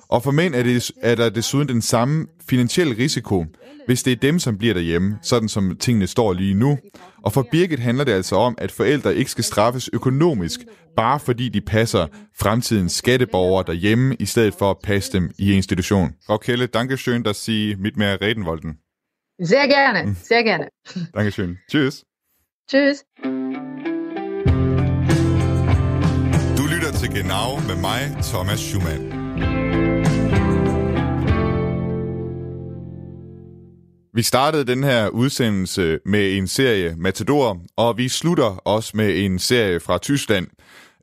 Og 0.09 0.23
for 0.23 0.31
mænd 0.31 0.55
er, 0.55 0.63
det, 0.63 0.91
er 1.03 1.15
der 1.15 1.31
desuden 1.31 1.69
den 1.69 1.83
samme 1.83 2.27
finansielle 2.49 2.99
risiko, 2.99 3.45
hvis 3.87 4.03
det 4.03 4.13
er 4.13 4.17
dem, 4.17 4.39
som 4.39 4.59
bliver 4.59 4.75
derhjemme, 4.75 5.19
sådan 5.23 5.49
som 5.49 5.77
tingene 5.77 6.07
står 6.07 6.33
lige 6.33 6.55
nu. 6.55 6.79
Og 7.25 7.33
for 7.33 7.47
Birgit 7.51 7.79
handler 7.79 8.05
det 8.05 8.13
altså 8.13 8.37
om, 8.37 8.55
at 8.59 8.73
forældre 8.73 9.17
ikke 9.17 9.31
skal 9.31 9.45
straffes 9.45 9.91
økonomisk, 9.93 10.61
bare 10.97 11.21
fordi 11.21 11.49
de 11.49 11.61
passer 11.61 12.07
fremtidens 12.39 12.93
skatteborgere 12.93 13.65
derhjemme, 13.67 14.17
i 14.21 14.27
stedet 14.27 14.55
for 14.59 14.71
at 14.71 14.77
passe 14.85 15.13
dem 15.13 15.31
i 15.39 15.53
institution. 15.53 16.11
Frau 16.27 16.37
Kelle, 16.37 16.67
dankeschön, 16.67 17.23
dass 17.23 17.37
Sie 17.37 17.77
mit 17.77 17.97
mir 17.97 18.19
reden 18.23 18.45
wollten. 18.45 18.84
Sehr 19.41 19.67
gerne, 19.67 20.15
sehr 20.15 20.45
gerne. 20.45 20.69
Dankeschön. 21.13 21.59
Tschüss. 21.69 22.05
Tschüss. 22.69 23.05
Du 26.57 26.67
lytter 26.67 26.93
til 26.93 27.11
Genau 27.11 27.59
med 27.67 27.77
mig, 27.77 28.17
Thomas 28.23 28.61
Schumann. 28.61 29.25
Vi 34.15 34.23
startede 34.23 34.65
den 34.65 34.85
her 34.85 35.09
udsendelse 35.09 35.99
med 36.07 36.37
en 36.37 36.49
serie 36.49 36.95
Matador, 36.97 37.61
og 37.77 37.99
vi 37.99 38.09
slutter 38.09 38.57
også 38.65 38.97
med 38.97 39.25
en 39.25 39.39
serie 39.39 39.81
fra 39.81 39.99
Tyskland. 39.99 40.47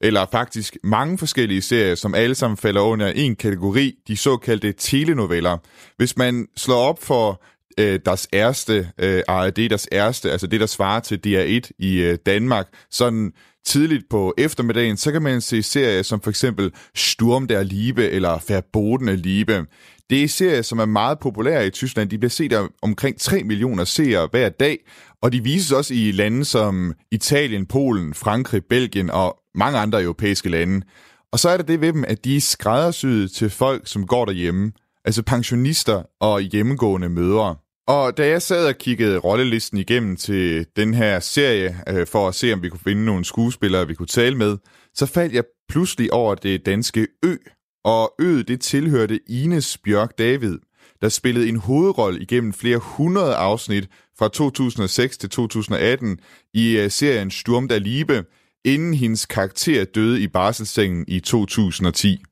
Eller 0.01 0.25
faktisk 0.31 0.77
mange 0.83 1.17
forskellige 1.17 1.61
serier, 1.61 1.95
som 1.95 2.15
alle 2.15 2.35
sammen 2.35 2.57
falder 2.57 2.81
under 2.81 3.07
en 3.07 3.35
kategori, 3.35 3.95
de 4.07 4.17
såkaldte 4.17 4.71
telenoveller. 4.71 5.57
Hvis 5.97 6.17
man 6.17 6.47
slår 6.57 6.75
op 6.75 7.03
for 7.03 7.43
øh, 7.77 7.99
deres 8.05 8.27
ærste, 8.33 8.89
øh, 8.97 9.23
ARD 9.27 9.69
deres 9.69 9.87
ærste, 9.91 10.31
altså 10.31 10.47
det, 10.47 10.59
der 10.59 10.65
svarer 10.65 10.99
til 10.99 11.19
DR1 11.27 11.71
i 11.79 11.97
øh, 11.97 12.17
Danmark, 12.25 12.67
sådan 12.91 13.33
tidligt 13.65 14.03
på 14.09 14.33
eftermiddagen, 14.37 14.97
så 14.97 15.11
kan 15.11 15.21
man 15.21 15.41
se 15.41 15.63
serier 15.63 16.01
som 16.01 16.21
for 16.21 16.29
eksempel 16.29 16.71
Sturm 16.95 17.47
der 17.47 17.63
Liebe 17.63 18.09
eller 18.09 18.43
Verbotene 18.47 19.15
Liebe. 19.15 19.65
Det 20.09 20.23
er 20.23 20.27
serier, 20.27 20.61
som 20.61 20.79
er 20.79 20.85
meget 20.85 21.19
populære 21.19 21.67
i 21.67 21.69
Tyskland. 21.69 22.09
De 22.09 22.17
bliver 22.17 22.29
set 22.29 22.53
af 22.53 22.67
omkring 22.81 23.19
3 23.19 23.43
millioner 23.43 23.83
seere 23.83 24.27
hver 24.31 24.49
dag, 24.49 24.77
og 25.21 25.33
de 25.33 25.43
vises 25.43 25.71
også 25.71 25.93
i 25.93 26.11
lande 26.11 26.45
som 26.45 26.93
Italien, 27.11 27.65
Polen, 27.65 28.13
Frankrig, 28.13 28.65
Belgien 28.65 29.09
og 29.09 29.37
mange 29.55 29.79
andre 29.79 30.03
europæiske 30.03 30.49
lande. 30.49 30.85
Og 31.31 31.39
så 31.39 31.49
er 31.49 31.57
det 31.57 31.67
det 31.67 31.81
ved 31.81 31.93
dem, 31.93 32.03
at 32.07 32.25
de 32.25 32.35
er 32.35 32.41
skræddersyet 32.41 33.31
til 33.31 33.49
folk, 33.49 33.87
som 33.87 34.07
går 34.07 34.25
derhjemme. 34.25 34.71
Altså 35.05 35.23
pensionister 35.23 36.03
og 36.19 36.41
hjemmegående 36.41 37.09
mødre. 37.09 37.55
Og 37.87 38.17
da 38.17 38.27
jeg 38.27 38.41
sad 38.41 38.67
og 38.67 38.77
kiggede 38.77 39.17
rollelisten 39.17 39.77
igennem 39.77 40.15
til 40.15 40.65
den 40.75 40.93
her 40.93 41.19
serie, 41.19 41.77
øh, 41.89 42.07
for 42.07 42.27
at 42.27 42.35
se, 42.35 42.53
om 42.53 42.63
vi 42.63 42.69
kunne 42.69 42.79
finde 42.79 43.05
nogle 43.05 43.25
skuespillere, 43.25 43.87
vi 43.87 43.93
kunne 43.93 44.07
tale 44.07 44.37
med, 44.37 44.57
så 44.93 45.05
faldt 45.05 45.33
jeg 45.33 45.43
pludselig 45.69 46.13
over 46.13 46.35
det 46.35 46.65
danske 46.65 47.07
Ø. 47.23 47.35
Og 47.83 48.13
Ø'et, 48.21 48.43
det 48.43 48.61
tilhørte 48.61 49.19
Ines 49.29 49.77
Bjørk 49.77 50.17
David, 50.17 50.57
der 51.01 51.09
spillede 51.09 51.49
en 51.49 51.55
hovedrolle 51.55 52.21
igennem 52.21 52.53
flere 52.53 52.77
hundrede 52.77 53.35
afsnit 53.35 53.89
fra 54.19 54.27
2006 54.27 55.17
til 55.17 55.29
2018 55.29 56.19
i 56.53 56.77
øh, 56.77 56.91
serien 56.91 57.31
Sturm 57.31 57.67
der 57.67 57.79
Liebe, 57.79 58.23
inden 58.65 58.93
hendes 58.93 59.25
karakter 59.25 59.85
døde 59.85 60.21
i 60.21 60.27
barselssengen 60.27 61.05
i 61.07 61.19
2010. 61.19 62.23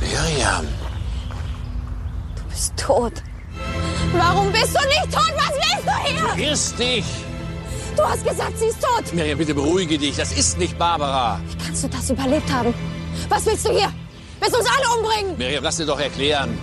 Miriam. 0.00 0.97
Du 2.58 2.62
bist 2.64 2.76
tot. 2.76 3.12
Warum 4.14 4.50
bist 4.50 4.74
du 4.74 4.84
nicht 4.88 5.14
tot? 5.14 5.32
Was 5.36 5.54
willst 5.54 5.86
du 5.86 6.36
hier? 6.36 6.48
Irrst 6.48 6.78
dich! 6.78 7.04
Du 7.96 8.02
hast 8.02 8.24
gesagt, 8.26 8.58
sie 8.58 8.66
ist 8.66 8.80
tot. 8.82 9.12
Miriam, 9.12 9.38
bitte 9.38 9.54
beruhige 9.54 9.96
dich. 9.96 10.16
Das 10.16 10.32
ist 10.32 10.58
nicht 10.58 10.76
Barbara. 10.76 11.40
Wie 11.48 11.64
kannst 11.64 11.84
du 11.84 11.88
das 11.88 12.10
überlebt 12.10 12.52
haben? 12.52 12.74
Was 13.28 13.46
willst 13.46 13.64
du 13.64 13.70
hier? 13.70 13.92
Willst 14.40 14.56
du 14.56 14.58
uns 14.58 14.68
alle 14.68 14.98
umbringen? 14.98 15.38
Miriam, 15.38 15.62
lass 15.62 15.76
dir 15.76 15.86
doch 15.86 16.00
erklären. 16.00 16.58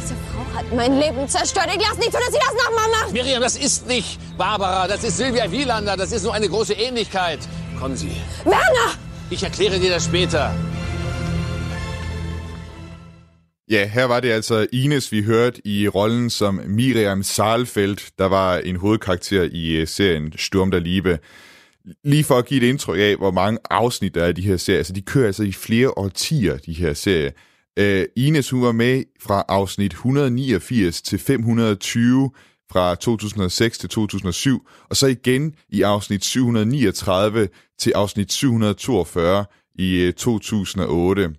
Diese 0.00 0.14
Frau 0.14 0.58
hat 0.58 0.72
mein 0.74 0.98
Leben 0.98 1.28
zerstört. 1.28 1.68
Ich 1.76 1.86
lass 1.86 1.98
nicht 1.98 2.12
zu, 2.12 2.18
dass 2.18 2.32
sie 2.32 2.40
das 2.40 2.64
nochmal 2.64 2.88
macht. 3.02 3.12
Miriam, 3.12 3.42
das 3.42 3.56
ist 3.56 3.86
nicht 3.86 4.18
Barbara. 4.38 4.88
Das 4.88 5.04
ist 5.04 5.18
Silvia 5.18 5.50
Wielander. 5.50 5.98
Das 5.98 6.12
ist 6.12 6.22
nur 6.22 6.32
eine 6.32 6.48
große 6.48 6.72
Ähnlichkeit. 6.72 7.40
Kommen 7.78 7.96
Sie. 7.96 8.16
Werner! 8.44 8.94
Ich 9.28 9.42
erkläre 9.42 9.78
dir 9.78 9.90
das 9.90 10.06
später. 10.06 10.54
Ja, 13.70 13.86
her 13.86 14.04
var 14.04 14.20
det 14.20 14.30
altså 14.30 14.66
Ines, 14.72 15.12
vi 15.12 15.22
hørte 15.22 15.66
i 15.66 15.88
rollen 15.88 16.30
som 16.30 16.60
Miriam 16.66 17.22
Saalfeldt, 17.22 18.10
der 18.18 18.24
var 18.24 18.58
en 18.58 18.76
hovedkarakter 18.76 19.48
i 19.52 19.76
øh, 19.76 19.88
serien 19.88 20.32
Sturm 20.36 20.70
der 20.70 20.78
Liebe. 20.78 21.18
Lige 22.04 22.24
for 22.24 22.38
at 22.38 22.46
give 22.46 22.62
et 22.62 22.68
indtryk 22.68 22.98
af, 22.98 23.16
hvor 23.16 23.30
mange 23.30 23.58
afsnit 23.70 24.14
der 24.14 24.24
er 24.24 24.28
i 24.28 24.32
de 24.32 24.42
her 24.42 24.56
serier. 24.56 24.82
så 24.82 24.92
de 24.92 25.02
kører 25.02 25.26
altså 25.26 25.42
i 25.42 25.52
flere 25.52 25.98
årtier, 25.98 26.56
de 26.56 26.72
her 26.72 26.92
serier. 26.94 27.30
Uh, 27.80 28.04
Ines, 28.16 28.50
hun 28.50 28.62
var 28.62 28.72
med 28.72 29.04
fra 29.20 29.44
afsnit 29.48 29.92
189 29.92 31.02
til 31.02 31.18
520 31.18 32.30
fra 32.72 32.94
2006 32.94 33.78
til 33.78 33.88
2007, 33.88 34.68
og 34.90 34.96
så 34.96 35.06
igen 35.06 35.54
i 35.68 35.82
afsnit 35.82 36.24
739 36.24 37.48
til 37.78 37.92
afsnit 37.94 38.32
742 38.32 39.44
i 39.74 40.00
øh, 40.00 40.12
2008. 40.12 41.30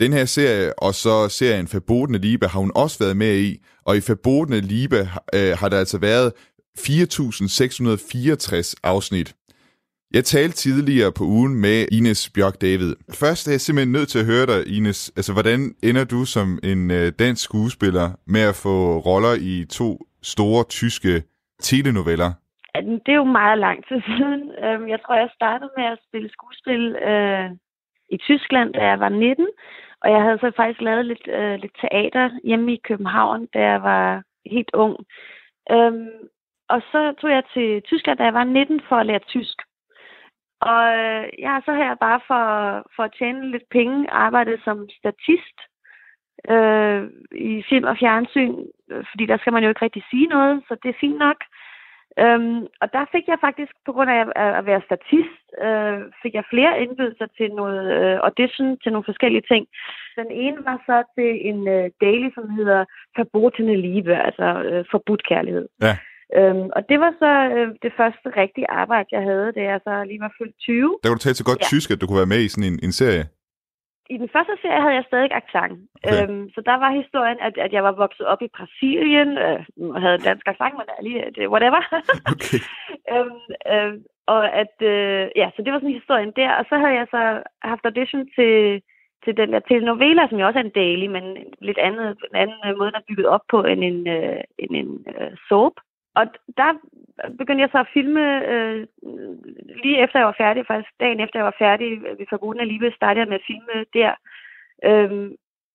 Den 0.00 0.12
her 0.12 0.24
serie, 0.24 0.72
og 0.78 0.94
så 0.94 1.28
serien 1.28 1.68
Forbodende 1.68 2.18
Liebe, 2.18 2.46
har 2.46 2.60
hun 2.60 2.72
også 2.74 3.04
været 3.04 3.16
med 3.16 3.34
i, 3.48 3.50
og 3.86 3.96
i 3.96 4.00
Forbodende 4.00 4.60
Liebe 4.60 5.00
øh, 5.36 5.52
har 5.60 5.68
der 5.68 5.78
altså 5.78 5.98
været 6.00 6.32
4.664 6.78 8.74
afsnit. 8.92 9.28
Jeg 10.16 10.24
talte 10.24 10.56
tidligere 10.56 11.12
på 11.18 11.24
ugen 11.24 11.54
med 11.60 11.78
Ines 11.92 12.30
Bjørk 12.34 12.60
David. 12.60 12.92
Først 13.22 13.48
er 13.48 13.52
jeg 13.52 13.60
simpelthen 13.60 13.92
nødt 13.92 14.08
til 14.08 14.18
at 14.22 14.30
høre 14.32 14.46
dig, 14.52 14.60
Ines. 14.76 15.12
Altså, 15.16 15.32
hvordan 15.32 15.60
ender 15.88 16.04
du 16.04 16.20
som 16.24 16.58
en 16.62 16.90
øh, 16.90 17.12
dansk 17.18 17.42
skuespiller 17.44 18.08
med 18.34 18.44
at 18.50 18.60
få 18.64 18.76
roller 19.08 19.34
i 19.52 19.54
to 19.78 19.90
store 20.22 20.64
tyske 20.78 21.22
telenoveller? 21.68 22.30
Det 23.04 23.12
er 23.12 23.22
jo 23.24 23.34
meget 23.40 23.58
lang 23.66 23.78
tid 23.88 24.00
siden. 24.16 24.42
Øhm, 24.64 24.84
jeg 24.92 24.98
tror, 25.00 25.14
jeg 25.14 25.30
startede 25.34 25.70
med 25.78 25.86
at 25.94 25.98
spille 26.06 26.28
skuespil 26.36 26.82
øh, 27.10 27.46
i 28.14 28.16
Tyskland, 28.16 28.68
da 28.72 28.82
jeg 28.90 29.00
var 29.00 29.08
19. 29.08 29.46
Og 30.02 30.10
jeg 30.10 30.22
havde 30.22 30.38
så 30.38 30.52
faktisk 30.56 30.80
lavet 30.80 31.06
lidt, 31.06 31.28
øh, 31.28 31.54
lidt 31.58 31.76
teater 31.80 32.30
hjemme 32.44 32.72
i 32.72 32.80
København, 32.84 33.46
da 33.54 33.58
jeg 33.58 33.82
var 33.82 34.22
helt 34.46 34.70
ung. 34.74 34.96
Øhm, 35.70 36.08
og 36.68 36.82
så 36.92 37.14
tog 37.20 37.30
jeg 37.30 37.42
til 37.54 37.82
Tyskland, 37.82 38.18
da 38.18 38.24
jeg 38.24 38.34
var 38.34 38.44
19, 38.44 38.80
for 38.88 38.96
at 38.96 39.06
lære 39.06 39.18
tysk. 39.18 39.58
Og 40.60 40.82
øh, 40.98 41.24
jeg 41.38 41.50
har 41.50 41.62
så 41.64 41.74
her 41.74 41.94
bare 41.94 42.20
for, 42.26 42.44
for 42.96 43.02
at 43.02 43.14
tjene 43.18 43.50
lidt 43.50 43.68
penge 43.70 44.10
arbejdet 44.10 44.60
som 44.64 44.88
statist 44.98 45.58
øh, 46.54 47.02
i 47.32 47.62
film 47.68 47.84
og 47.84 47.96
fjernsyn, 48.00 48.56
fordi 49.10 49.26
der 49.26 49.38
skal 49.38 49.52
man 49.52 49.62
jo 49.62 49.68
ikke 49.68 49.84
rigtig 49.84 50.04
sige 50.10 50.26
noget, 50.26 50.62
så 50.68 50.76
det 50.82 50.88
er 50.88 51.00
fint 51.00 51.18
nok. 51.18 51.36
Øhm, 52.18 52.60
og 52.82 52.88
der 52.96 53.04
fik 53.14 53.24
jeg 53.32 53.38
faktisk, 53.46 53.72
på 53.86 53.92
grund 53.92 54.10
af 54.10 54.20
at- 54.44 54.66
være 54.66 54.82
statist, 54.88 55.42
øh, 55.66 55.98
fik 56.22 56.34
jeg 56.34 56.44
flere 56.52 56.72
indbydelser 56.82 57.26
til 57.36 57.48
noget 57.60 57.82
øh, 57.98 58.16
audition, 58.28 58.78
til 58.82 58.92
nogle 58.92 59.08
forskellige 59.10 59.46
ting. 59.52 59.66
Den 60.20 60.30
ene 60.30 60.58
var 60.68 60.78
så 60.88 60.96
til 61.16 61.30
en 61.50 61.68
øh, 61.68 61.90
daily, 62.00 62.28
som 62.34 62.50
hedder 62.58 62.84
Verbotene 63.16 63.76
Liebe, 63.84 64.14
altså 64.28 64.48
øh, 64.68 64.84
forbudt 64.90 65.22
kærlighed. 65.30 65.66
Ja. 65.86 65.94
Øhm, 66.38 66.68
og 66.76 66.82
det 66.88 66.98
var 67.04 67.12
så 67.22 67.32
øh, 67.56 67.68
det 67.84 67.92
første 67.96 68.28
rigtige 68.42 68.70
arbejde, 68.70 69.08
jeg 69.12 69.22
havde, 69.22 69.52
da 69.56 69.62
jeg 69.70 69.80
så 69.84 70.04
lige 70.04 70.20
var 70.20 70.32
fyldt 70.38 70.56
20. 70.58 70.98
Der 71.02 71.08
kunne 71.08 71.18
du 71.18 71.26
tale 71.26 71.34
så 71.34 71.44
godt 71.50 71.60
ja. 71.62 71.66
tysk, 71.72 71.90
at 71.90 72.00
du 72.00 72.06
kunne 72.06 72.22
være 72.22 72.34
med 72.34 72.40
i 72.44 72.48
sådan 72.48 72.72
en, 72.72 72.78
en 72.86 72.92
serie. 73.00 73.24
I 74.14 74.16
den 74.22 74.28
første 74.34 74.54
serie 74.62 74.80
havde 74.84 74.98
jeg 74.98 75.04
stadig 75.06 75.32
accent. 75.40 75.74
Okay. 76.04 76.28
Øhm, 76.28 76.50
så 76.54 76.60
der 76.70 76.76
var 76.82 76.98
historien, 77.02 77.38
at, 77.46 77.54
at 77.58 77.72
jeg 77.72 77.84
var 77.84 77.92
vokset 77.92 78.26
op 78.26 78.42
i 78.42 78.54
Brasilien, 78.56 79.38
øh, 79.38 79.60
og 79.94 80.00
havde 80.00 80.24
dansk 80.28 80.48
accent, 80.48 80.74
men 80.78 80.86
lige, 81.06 81.30
det, 81.36 81.48
whatever. 81.54 81.82
Okay. 82.32 82.60
øhm, 83.14 83.40
øh, 83.72 83.92
og 84.34 84.42
at, 84.62 84.74
øh, 84.92 85.24
ja, 85.40 85.46
så 85.54 85.58
det 85.62 85.72
var 85.72 85.78
sådan 85.78 86.00
historien 86.00 86.32
der. 86.36 86.50
Og 86.60 86.64
så 86.68 86.74
havde 86.78 86.96
jeg 87.00 87.06
så 87.10 87.22
haft 87.62 87.84
audition 87.84 88.24
til, 88.36 88.82
til 89.24 89.36
den 89.40 89.52
der 89.52 89.60
telenovela, 89.60 90.22
som 90.28 90.38
jo 90.38 90.46
også 90.46 90.58
er 90.58 90.64
en 90.64 90.78
daily, 90.82 91.06
men 91.06 91.24
en 91.24 91.52
lidt 91.68 91.78
andet, 91.78 92.08
en 92.30 92.36
anden 92.42 92.60
øh, 92.66 92.78
måde, 92.78 92.92
der 92.92 92.98
er 92.98 93.08
bygget 93.08 93.26
op 93.26 93.44
på 93.50 93.58
end 93.62 93.84
en, 93.90 94.08
øh, 94.16 94.40
end 94.58 94.72
en 94.80 94.90
øh, 95.14 95.32
soap. 95.48 95.76
Og 96.18 96.24
der 96.56 96.70
begyndte 97.38 97.62
jeg 97.62 97.72
så 97.72 97.78
at 97.78 97.92
filme 97.96 98.24
øh, 98.52 98.86
lige 99.82 100.02
efter 100.04 100.18
jeg 100.18 100.26
var 100.26 100.40
færdig, 100.44 100.66
faktisk 100.66 100.92
dagen 101.00 101.20
efter 101.20 101.38
jeg 101.38 101.48
var 101.50 101.58
færdig 101.64 101.88
ved 102.18 102.26
Fagoden 102.30 102.60
alligevel, 102.60 102.92
startede 102.94 103.20
jeg 103.22 103.28
med 103.28 103.40
at 103.40 103.48
filme 103.50 103.76
der. 103.98 104.12
Øhm, 104.88 105.30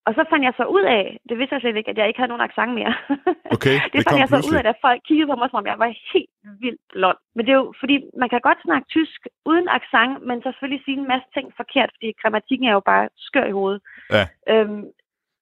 og 0.08 0.12
så 0.18 0.22
fandt 0.30 0.44
jeg 0.48 0.54
så 0.58 0.66
ud 0.78 0.86
af, 0.98 1.04
det 1.30 1.36
vidste 1.38 1.54
jeg 1.54 1.62
slet 1.62 1.80
ikke, 1.80 1.92
at 1.92 1.98
jeg 1.98 2.08
ikke 2.08 2.20
havde 2.20 2.34
nogen 2.34 2.48
accent 2.50 2.74
mere. 2.80 2.94
Okay, 3.56 3.78
det, 3.84 3.94
det 3.94 4.02
fandt 4.06 4.20
jeg 4.22 4.30
så 4.30 4.36
ud 4.36 4.42
pludselig. 4.42 4.60
af, 4.60 4.68
da 4.68 4.74
folk 4.88 5.02
kiggede 5.08 5.30
på 5.30 5.36
mig, 5.40 5.48
som 5.50 5.60
om 5.62 5.68
jeg 5.72 5.80
var 5.84 5.92
helt 6.14 6.34
vildt 6.64 6.82
blond. 6.94 7.20
Men 7.36 7.42
det 7.46 7.52
er 7.52 7.60
jo, 7.64 7.74
fordi 7.82 7.96
man 8.22 8.30
kan 8.30 8.48
godt 8.48 8.62
snakke 8.68 8.86
tysk 8.96 9.20
uden 9.50 9.68
accent, 9.78 10.14
men 10.28 10.38
selvfølgelig 10.46 10.82
sige 10.84 10.98
en 11.02 11.12
masse 11.14 11.28
ting 11.36 11.48
forkert, 11.62 11.90
fordi 11.96 12.08
grammatikken 12.22 12.68
er 12.68 12.76
jo 12.80 12.84
bare 12.92 13.06
skør 13.28 13.46
i 13.50 13.58
hovedet. 13.60 13.82
Ja. 14.16 14.26
Øhm, 14.52 14.84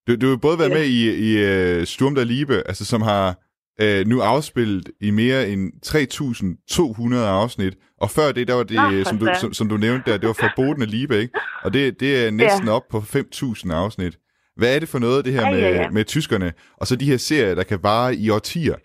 Du, 0.07 0.11
du 0.21 0.27
har 0.29 0.39
både 0.47 0.59
været 0.59 0.77
med 0.79 0.85
i, 0.97 0.99
i 1.27 1.29
uh, 1.49 1.83
Sturm 1.93 2.15
der 2.15 2.23
Liebe, 2.23 2.57
altså, 2.69 2.85
som 2.85 3.01
har 3.01 3.23
uh, 3.81 4.07
nu 4.07 4.21
afspillet 4.21 4.89
i 5.01 5.11
mere 5.11 5.47
end 5.47 5.63
3.200 5.85 7.15
afsnit. 7.15 7.75
Og 8.03 8.09
før 8.09 8.31
det, 8.31 8.47
der 8.47 8.55
var 8.59 8.63
det, 8.63 8.79
Nå, 8.83 8.91
øh, 8.93 9.05
som, 9.05 9.17
du, 9.17 9.25
som, 9.41 9.53
som 9.53 9.69
du 9.69 9.77
nævnte 9.77 10.11
der, 10.11 10.17
det 10.17 10.27
var 10.27 10.39
Verboten 10.45 10.81
af 10.81 10.91
Liebe, 10.91 11.15
ikke? 11.23 11.33
Og 11.63 11.73
det, 11.73 11.99
det 11.99 12.25
er 12.25 12.31
næsten 12.31 12.67
op 12.69 12.85
på 12.91 12.97
5.000 12.97 13.73
afsnit. 13.73 14.15
Hvad 14.59 14.75
er 14.75 14.79
det 14.79 14.89
for 14.89 14.99
noget, 14.99 15.25
det 15.25 15.33
her 15.33 15.45
Ja, 15.47 15.51
med, 15.51 15.59
ja, 15.59 15.81
ja. 15.81 15.89
med 15.89 16.05
tyskerne? 16.05 16.53
Og 16.79 16.87
så 16.87 16.95
de 16.95 17.09
her 17.11 17.17
serier, 17.17 17.55
der 17.55 17.63
kan 17.63 17.79
vare 17.83 18.15
i 18.15 18.29
årtier. 18.29 18.77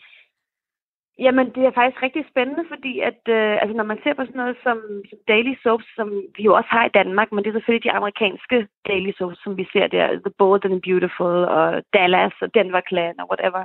Jamen, 1.25 1.47
det 1.55 1.63
er 1.65 1.79
faktisk 1.79 2.03
rigtig 2.03 2.25
spændende, 2.33 2.65
fordi 2.73 2.93
at, 3.11 3.21
øh, 3.37 3.55
altså, 3.63 3.75
når 3.77 3.87
man 3.93 3.99
ser 4.03 4.15
på 4.15 4.25
sådan 4.25 4.41
noget 4.43 4.57
som, 4.67 4.79
som 5.11 5.19
daily 5.33 5.55
soaps, 5.63 5.89
som 5.99 6.09
vi 6.37 6.43
jo 6.49 6.53
også 6.59 6.71
har 6.77 6.85
i 6.87 6.97
Danmark, 6.99 7.29
men 7.31 7.41
det 7.41 7.49
er 7.51 7.57
selvfølgelig 7.57 7.87
de 7.89 7.97
amerikanske 7.99 8.59
daily 8.91 9.13
soaps, 9.19 9.39
som 9.45 9.53
vi 9.61 9.65
ser 9.73 9.87
der, 9.97 10.07
The 10.27 10.35
Bold 10.39 10.65
and 10.65 10.75
the 10.75 10.87
Beautiful, 10.89 11.37
og 11.59 11.67
Dallas, 11.97 12.35
og 12.45 12.49
Denver 12.57 12.83
Clan, 12.89 13.21
og 13.21 13.27
whatever. 13.31 13.63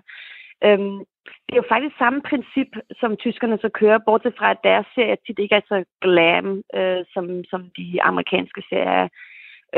Øhm, 0.68 0.98
det 1.46 1.54
er 1.54 1.62
jo 1.62 1.72
faktisk 1.74 1.98
samme 1.98 2.22
princip, 2.22 2.72
som 3.00 3.18
tyskerne 3.18 3.58
så 3.62 3.70
kører, 3.80 4.06
bortset 4.08 4.34
fra, 4.38 4.52
at 4.52 4.64
deres 4.64 4.88
serier 4.96 5.16
tit 5.16 5.40
ikke 5.40 5.56
er 5.56 5.66
så 5.68 5.84
glam, 6.02 6.64
øh, 6.80 7.02
som, 7.14 7.26
som 7.52 7.62
de 7.78 8.04
amerikanske 8.04 8.62
serier 8.70 8.92
er. 9.04 9.08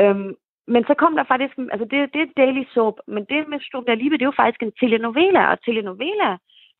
Øhm, 0.00 0.34
men 0.68 0.82
så 0.88 0.94
kom 0.94 1.16
der 1.16 1.24
faktisk, 1.32 1.54
altså 1.72 1.86
det, 1.90 1.98
det 2.14 2.20
er 2.22 2.36
daily 2.42 2.64
soap, 2.74 2.96
men 3.06 3.24
det 3.30 3.48
med 3.48 3.60
Sturm 3.60 3.84
der 3.84 3.94
Liebe, 3.94 4.14
det 4.14 4.22
er 4.22 4.32
jo 4.32 4.42
faktisk 4.42 4.62
en 4.62 4.78
telenovela, 4.80 5.42
og 5.52 5.58
telenovela, 5.64 6.30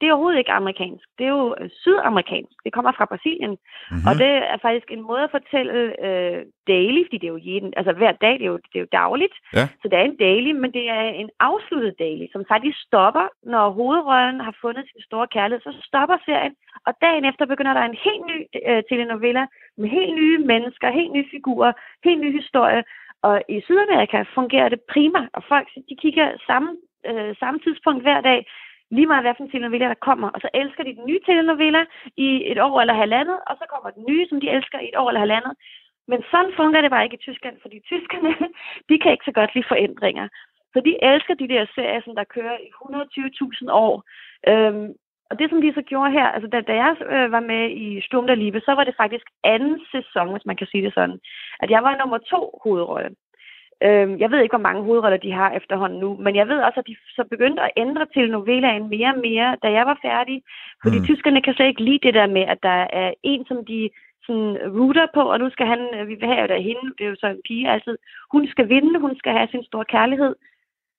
det 0.01 0.07
er 0.07 0.13
overhovedet 0.13 0.39
ikke 0.39 0.59
amerikansk. 0.61 1.07
Det 1.19 1.25
er 1.27 1.35
jo 1.41 1.55
øh, 1.61 1.71
sydamerikansk. 1.81 2.57
Det 2.65 2.73
kommer 2.73 2.93
fra 2.99 3.11
Brasilien. 3.13 3.55
Mm-hmm. 3.57 4.07
Og 4.09 4.13
det 4.23 4.33
er 4.53 4.59
faktisk 4.67 4.89
en 4.91 5.07
måde 5.11 5.23
at 5.27 5.35
fortælle 5.39 5.75
øh, 6.07 6.41
daily, 6.73 7.01
fordi 7.05 7.19
det 7.19 7.29
er 7.29 7.37
jo 7.37 7.47
jeden, 7.51 7.71
altså 7.77 7.93
hver 7.93 8.13
dag, 8.25 8.35
det 8.39 8.47
er 8.47 8.53
jo, 8.55 8.61
det 8.73 8.77
er 8.79 8.85
jo 8.87 8.95
dagligt. 9.03 9.37
Ja. 9.59 9.65
Så 9.81 9.85
det 9.89 9.97
er 9.99 10.05
en 10.05 10.21
daily, 10.27 10.53
men 10.63 10.71
det 10.77 10.85
er 10.99 11.03
en 11.23 11.31
afsluttet 11.41 11.95
daily, 11.99 12.27
som 12.33 12.45
faktisk 12.53 12.77
stopper, 12.89 13.27
når 13.53 13.65
hovedrollen 13.79 14.41
har 14.41 14.55
fundet 14.61 14.85
sin 14.91 15.03
store 15.09 15.29
kærlighed. 15.37 15.61
Så 15.61 15.73
stopper 15.89 16.17
serien, 16.27 16.55
og 16.87 16.93
dagen 17.05 17.25
efter 17.31 17.45
begynder 17.47 17.75
der 17.75 17.85
en 17.85 17.99
helt 18.07 18.25
ny 18.33 18.39
øh, 18.69 18.83
telenovela 18.91 19.47
med 19.79 19.89
helt 19.89 20.15
nye 20.15 20.39
mennesker, 20.39 20.91
helt 20.91 21.13
nye 21.13 21.29
figurer, 21.35 21.73
helt 22.05 22.21
ny 22.21 22.31
historie. 22.41 22.83
Og 23.23 23.43
i 23.49 23.61
Sydamerika 23.61 24.19
fungerer 24.35 24.69
det 24.69 24.81
prima, 24.93 25.21
og 25.37 25.43
folk 25.49 25.69
de 25.89 25.97
kigger 26.03 26.29
samme, 26.47 26.71
øh, 27.09 27.37
samme 27.43 27.61
tidspunkt 27.61 28.03
hver 28.03 28.21
dag, 28.21 28.41
lige 28.91 29.07
meget 29.07 29.25
hvad 29.25 29.35
for 29.37 29.45
en 29.45 29.51
telenovela, 29.51 29.87
der 29.89 30.05
kommer. 30.09 30.29
Og 30.35 30.41
så 30.41 30.49
elsker 30.55 30.85
de 30.85 30.97
den 30.99 31.07
nye 31.07 31.21
telenovela 31.27 31.83
i 32.17 32.29
et 32.53 32.59
år 32.59 32.81
eller 32.81 32.95
halvandet, 32.95 33.39
og 33.47 33.55
så 33.61 33.65
kommer 33.73 33.91
den 33.91 34.05
nye, 34.09 34.29
som 34.29 34.41
de 34.41 34.51
elsker 34.51 34.79
i 34.79 34.89
et 34.89 34.97
år 34.97 35.09
eller 35.09 35.25
halvandet. 35.27 35.55
Men 36.09 36.23
sådan 36.31 36.53
fungerer 36.57 36.83
det 36.83 36.91
bare 36.91 37.05
ikke 37.05 37.19
i 37.21 37.27
Tyskland, 37.27 37.57
fordi 37.63 37.77
tyskerne, 37.81 38.33
de 38.89 38.99
kan 38.99 39.13
ikke 39.13 39.29
så 39.29 39.33
godt 39.33 39.55
lide 39.55 39.69
forændringer. 39.69 40.29
Så 40.73 40.79
de 40.87 40.93
elsker 41.03 41.35
de 41.35 41.49
der 41.49 41.67
serier, 41.75 42.03
som 42.05 42.15
der 42.17 42.33
kører 42.37 42.57
i 42.67 42.69
120.000 43.65 43.71
år. 43.71 43.95
Øhm, 44.51 44.89
og 45.31 45.39
det, 45.39 45.51
som 45.51 45.61
de 45.63 45.73
så 45.75 45.83
gjorde 45.83 46.11
her, 46.11 46.27
altså 46.35 46.49
da, 46.49 46.61
da 46.61 46.75
jeg 46.75 46.97
øh, 47.15 47.33
var 47.33 47.41
med 47.41 47.71
i 47.71 48.01
Sturm 48.07 48.27
der 48.27 48.35
Liebe, 48.35 48.61
så 48.61 48.73
var 48.73 48.85
det 48.85 48.95
faktisk 48.97 49.27
anden 49.45 49.81
sæson, 49.93 50.33
hvis 50.33 50.47
man 50.47 50.57
kan 50.57 50.67
sige 50.67 50.85
det 50.85 50.95
sådan, 50.95 51.19
at 51.61 51.71
jeg 51.71 51.83
var 51.83 51.97
nummer 51.97 52.19
to 52.19 52.61
hovedrolle. 52.63 53.11
Øhm, 53.87 54.15
jeg 54.23 54.31
ved 54.31 54.41
ikke, 54.41 54.57
hvor 54.57 54.67
mange 54.69 54.83
hovedroller 54.83 55.17
de 55.27 55.33
har 55.33 55.51
efterhånden 55.61 55.99
nu, 56.01 56.17
men 56.25 56.37
jeg 56.37 56.49
ved 56.49 56.59
også, 56.67 56.81
at 56.81 56.87
de 56.91 56.97
så 57.17 57.25
begyndte 57.31 57.63
at 57.63 57.71
ændre 57.77 58.07
til 58.15 58.31
novelaen 58.31 58.89
mere 58.95 59.11
og 59.15 59.21
mere, 59.29 59.57
da 59.63 59.69
jeg 59.79 59.85
var 59.87 59.99
færdig. 60.09 60.43
Fordi 60.83 60.99
Mm. 60.99 61.05
tyskerne 61.05 61.43
kan 61.43 61.55
slet 61.55 61.67
ikke 61.69 61.85
lide 61.89 61.99
det 62.07 62.15
der 62.15 62.27
med, 62.27 62.43
at 62.55 62.59
der 62.63 62.79
er 63.03 63.11
en, 63.23 63.43
som 63.47 63.59
de 63.71 63.91
sådan 64.27 64.57
router 64.79 65.07
på, 65.15 65.21
og 65.33 65.39
nu 65.39 65.51
skal 65.51 65.67
han, 65.67 65.81
øh, 65.97 66.09
vi 66.09 66.15
vil 66.21 66.29
have 66.35 66.49
der 66.49 66.61
hende, 66.69 66.87
det 66.99 67.05
er 67.05 67.11
jo 67.15 67.17
så 67.21 67.27
en 67.27 67.43
pige 67.49 67.71
altid, 67.71 67.97
hun 68.33 68.47
skal 68.53 68.69
vinde, 68.69 69.01
hun 69.01 69.15
skal 69.19 69.33
have 69.33 69.49
sin 69.51 69.65
store 69.65 69.85
kærlighed, 69.85 70.35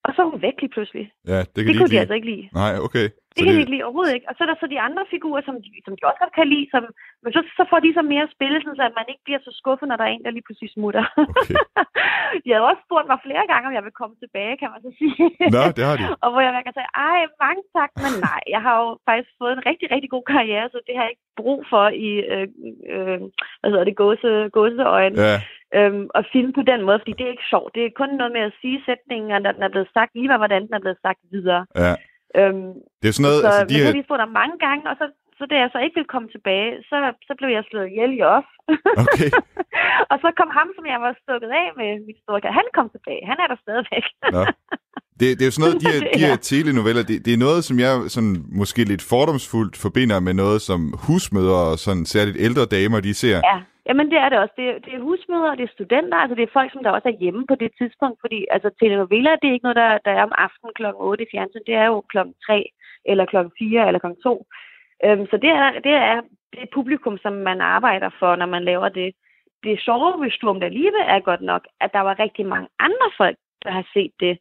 og 0.06 0.10
så 0.16 0.22
er 0.22 0.30
hun 0.32 0.42
væk 0.42 0.58
lige 0.62 0.74
pludselig. 0.76 1.12
Ja, 1.28 1.40
det 1.40 1.48
kan 1.56 1.66
Det 1.66 1.74
de 1.74 1.78
kunne 1.78 1.86
de 1.86 1.90
lide. 1.90 2.00
altså 2.00 2.14
ikke 2.14 2.30
lide. 2.34 2.50
Nej, 2.54 2.74
okay. 2.88 3.08
Det 3.38 3.46
kan 3.46 3.56
de 3.56 3.64
ikke 3.64 3.76
lide 3.76 3.88
overhovedet 3.88 4.16
ikke. 4.16 4.30
Og 4.30 4.34
så 4.36 4.42
er 4.44 4.50
der 4.50 4.58
så 4.60 4.68
de 4.74 4.86
andre 4.88 5.04
figurer, 5.14 5.42
som 5.48 5.56
de, 5.64 5.70
som 5.86 5.94
de 5.98 6.08
også 6.10 6.22
godt 6.24 6.38
kan 6.40 6.48
lide, 6.54 6.68
som, 6.74 6.84
men 7.24 7.32
så, 7.36 7.42
så 7.58 7.64
får 7.72 7.80
de 7.86 7.92
så 7.98 8.04
mere 8.14 8.28
spil, 8.36 8.54
så 8.64 8.84
at 8.90 8.98
man 9.00 9.08
ikke 9.12 9.24
bliver 9.28 9.42
så 9.48 9.52
skuffet, 9.60 9.88
når 9.88 9.98
der 9.98 10.06
er 10.08 10.14
en, 10.14 10.26
der 10.26 10.36
lige 10.36 10.48
pludselig 10.48 10.72
smutter. 10.76 11.04
Okay. 11.42 11.56
de 12.44 12.50
har 12.52 12.60
også 12.70 12.82
spurgt 12.88 13.08
mig 13.12 13.20
flere 13.28 13.46
gange, 13.52 13.68
om 13.70 13.76
jeg 13.78 13.86
vil 13.88 14.00
komme 14.00 14.16
tilbage, 14.24 14.60
kan 14.62 14.70
man 14.74 14.82
så 14.86 14.92
sige. 15.00 15.24
Nå, 15.56 15.64
det 15.78 15.84
har 15.90 15.96
de. 16.00 16.06
og 16.24 16.30
hvor 16.32 16.42
jeg 16.46 16.64
kan 16.66 16.76
sige, 16.78 16.92
ej, 17.10 17.20
mange 17.46 17.62
tak, 17.78 17.92
men 18.04 18.14
nej, 18.30 18.42
jeg 18.56 18.62
har 18.66 18.76
jo 18.84 18.88
faktisk 19.10 19.32
fået 19.42 19.54
en 19.56 19.66
rigtig, 19.70 19.88
rigtig 19.94 20.10
god 20.16 20.26
karriere, 20.36 20.68
så 20.74 20.78
det 20.88 20.94
har 20.96 21.04
jeg 21.06 21.14
ikke 21.14 21.28
brug 21.42 21.60
for 21.72 21.86
i, 22.08 22.10
øh, 22.34 22.48
øh, 22.94 23.20
hvad 23.60 23.70
hedder 23.72 23.88
det, 23.90 23.96
gåse, 24.02 24.32
gåseøjne. 24.58 25.18
Ja. 25.28 25.38
Øhm, 25.78 26.08
at 26.16 26.28
filme 26.34 26.54
på 26.54 26.64
den 26.72 26.82
måde, 26.88 27.00
fordi 27.00 27.14
det 27.18 27.26
er 27.26 27.36
ikke 27.36 27.52
sjovt. 27.54 27.76
Det 27.76 27.84
er 27.86 27.98
kun 28.02 28.10
noget 28.10 28.32
med 28.38 28.42
at 28.42 28.58
sige 28.62 28.84
sætningen, 28.86 29.32
og 29.32 29.42
når 29.42 29.52
den 29.52 29.64
er 29.64 29.74
blevet 29.74 29.90
sagt, 29.94 30.12
lige 30.16 30.28
meget 30.28 30.40
hvordan 30.40 30.66
den 30.68 30.74
er 30.74 30.84
blevet 30.86 31.02
sagt 31.02 31.20
videre. 31.32 31.66
Ja. 31.76 31.94
Øhm, 32.40 32.72
Det 33.02 33.08
er 33.08 33.16
sådan 33.18 33.28
noget, 33.30 33.42
så, 33.44 33.48
altså 33.48 33.64
men 33.64 33.70
de 33.72 33.80
her... 33.80 33.86
har 33.88 33.98
de 34.00 34.08
spurgt 34.08 34.26
om 34.28 34.34
mange 34.42 34.58
gange, 34.66 34.84
og 34.92 34.96
så, 35.00 35.06
så 35.38 35.44
da 35.52 35.56
jeg 35.64 35.70
så 35.72 35.80
ikke 35.86 35.98
ville 36.00 36.14
komme 36.14 36.30
tilbage, 36.36 36.72
så, 36.90 36.96
så 37.28 37.34
blev 37.40 37.50
jeg 37.58 37.64
slået 37.70 37.90
ihjel 37.92 38.12
i 38.20 38.22
off. 38.36 38.48
Okay. 39.04 39.30
og 40.12 40.16
så 40.24 40.28
kom 40.40 40.50
ham, 40.60 40.68
som 40.76 40.86
jeg 40.94 41.00
var 41.06 41.12
stukket 41.24 41.52
af 41.62 41.68
med 41.80 41.90
mit 42.08 42.20
store 42.24 42.58
han 42.60 42.68
kom 42.78 42.88
tilbage. 42.96 43.22
Han 43.32 43.38
er 43.44 43.48
der 43.52 43.58
stadigvæk. 43.66 44.06
Nå. 44.36 44.44
Det, 45.20 45.26
det 45.38 45.44
er 45.44 45.50
jo 45.50 45.56
sådan 45.56 45.66
noget, 45.66 45.82
de 45.84 45.88
her, 45.94 46.00
de 46.16 46.20
her 46.28 46.36
telenoveller, 46.52 47.04
det, 47.10 47.26
det 47.26 47.34
er 47.34 47.42
noget, 47.48 47.62
som 47.68 47.76
jeg 47.86 47.92
sådan, 48.16 48.36
måske 48.62 48.82
lidt 48.84 49.04
fordomsfuldt 49.14 49.76
forbinder 49.86 50.20
med 50.28 50.34
noget, 50.44 50.60
som 50.70 50.80
husmødre 51.06 51.62
og 51.72 51.78
sådan 51.86 52.06
særligt 52.06 52.38
ældre 52.48 52.66
damer, 52.66 53.00
de 53.00 53.14
ser. 53.14 53.38
Ja, 53.52 53.58
jamen 53.88 54.12
det 54.12 54.18
er 54.18 54.30
det 54.30 54.40
også. 54.40 54.54
Det 54.58 54.70
er, 54.70 54.80
det 54.86 54.94
er 54.94 55.06
husmødre, 55.08 55.56
det 55.56 55.64
er 55.64 55.76
studenter, 55.78 56.18
altså 56.18 56.36
det 56.36 56.44
er 56.44 56.56
folk, 56.58 56.72
som 56.72 56.84
der 56.84 56.92
også 56.92 57.10
er 57.10 57.22
hjemme 57.24 57.48
på 57.48 57.56
det 57.56 57.72
tidspunkt, 57.78 58.18
fordi 58.22 58.46
altså 58.52 58.70
telenovela, 58.82 59.32
det 59.42 59.48
er 59.48 59.56
ikke 59.56 59.68
noget, 59.68 59.82
der, 59.84 59.98
der 60.06 60.12
er 60.12 60.24
om 60.24 60.38
aftenen 60.46 60.74
kl. 60.76 60.86
8 60.96 61.24
i 61.24 61.28
fjernsyn, 61.32 61.68
det 61.68 61.76
er 61.76 61.86
jo 61.86 62.02
kl. 62.12 62.18
3 62.46 62.66
eller 63.06 63.26
kl. 63.26 63.38
4 63.60 63.88
eller 63.88 64.00
kl. 64.00 64.08
2. 64.24 64.46
Øhm, 65.06 65.26
så 65.32 65.38
det 65.38 65.50
er, 65.50 65.72
det 65.88 65.96
er 66.12 66.22
det 66.54 66.70
publikum, 66.74 67.18
som 67.18 67.34
man 67.34 67.62
arbejder 67.62 68.10
for, 68.20 68.36
når 68.36 68.46
man 68.46 68.64
laver 68.64 68.90
det. 68.90 69.14
Det 69.64 69.82
sjove 69.82 70.24
ved 70.24 70.32
Sturm 70.32 70.60
der 70.60 70.70
Liebe 70.70 70.98
er 70.98 71.20
godt 71.20 71.42
nok, 71.42 71.68
at 71.82 71.94
der 71.94 72.00
var 72.00 72.20
rigtig 72.20 72.46
mange 72.46 72.68
andre 72.80 73.10
folk, 73.18 73.38
der 73.64 73.72
har 73.72 73.86
set 73.94 74.12
det. 74.20 74.38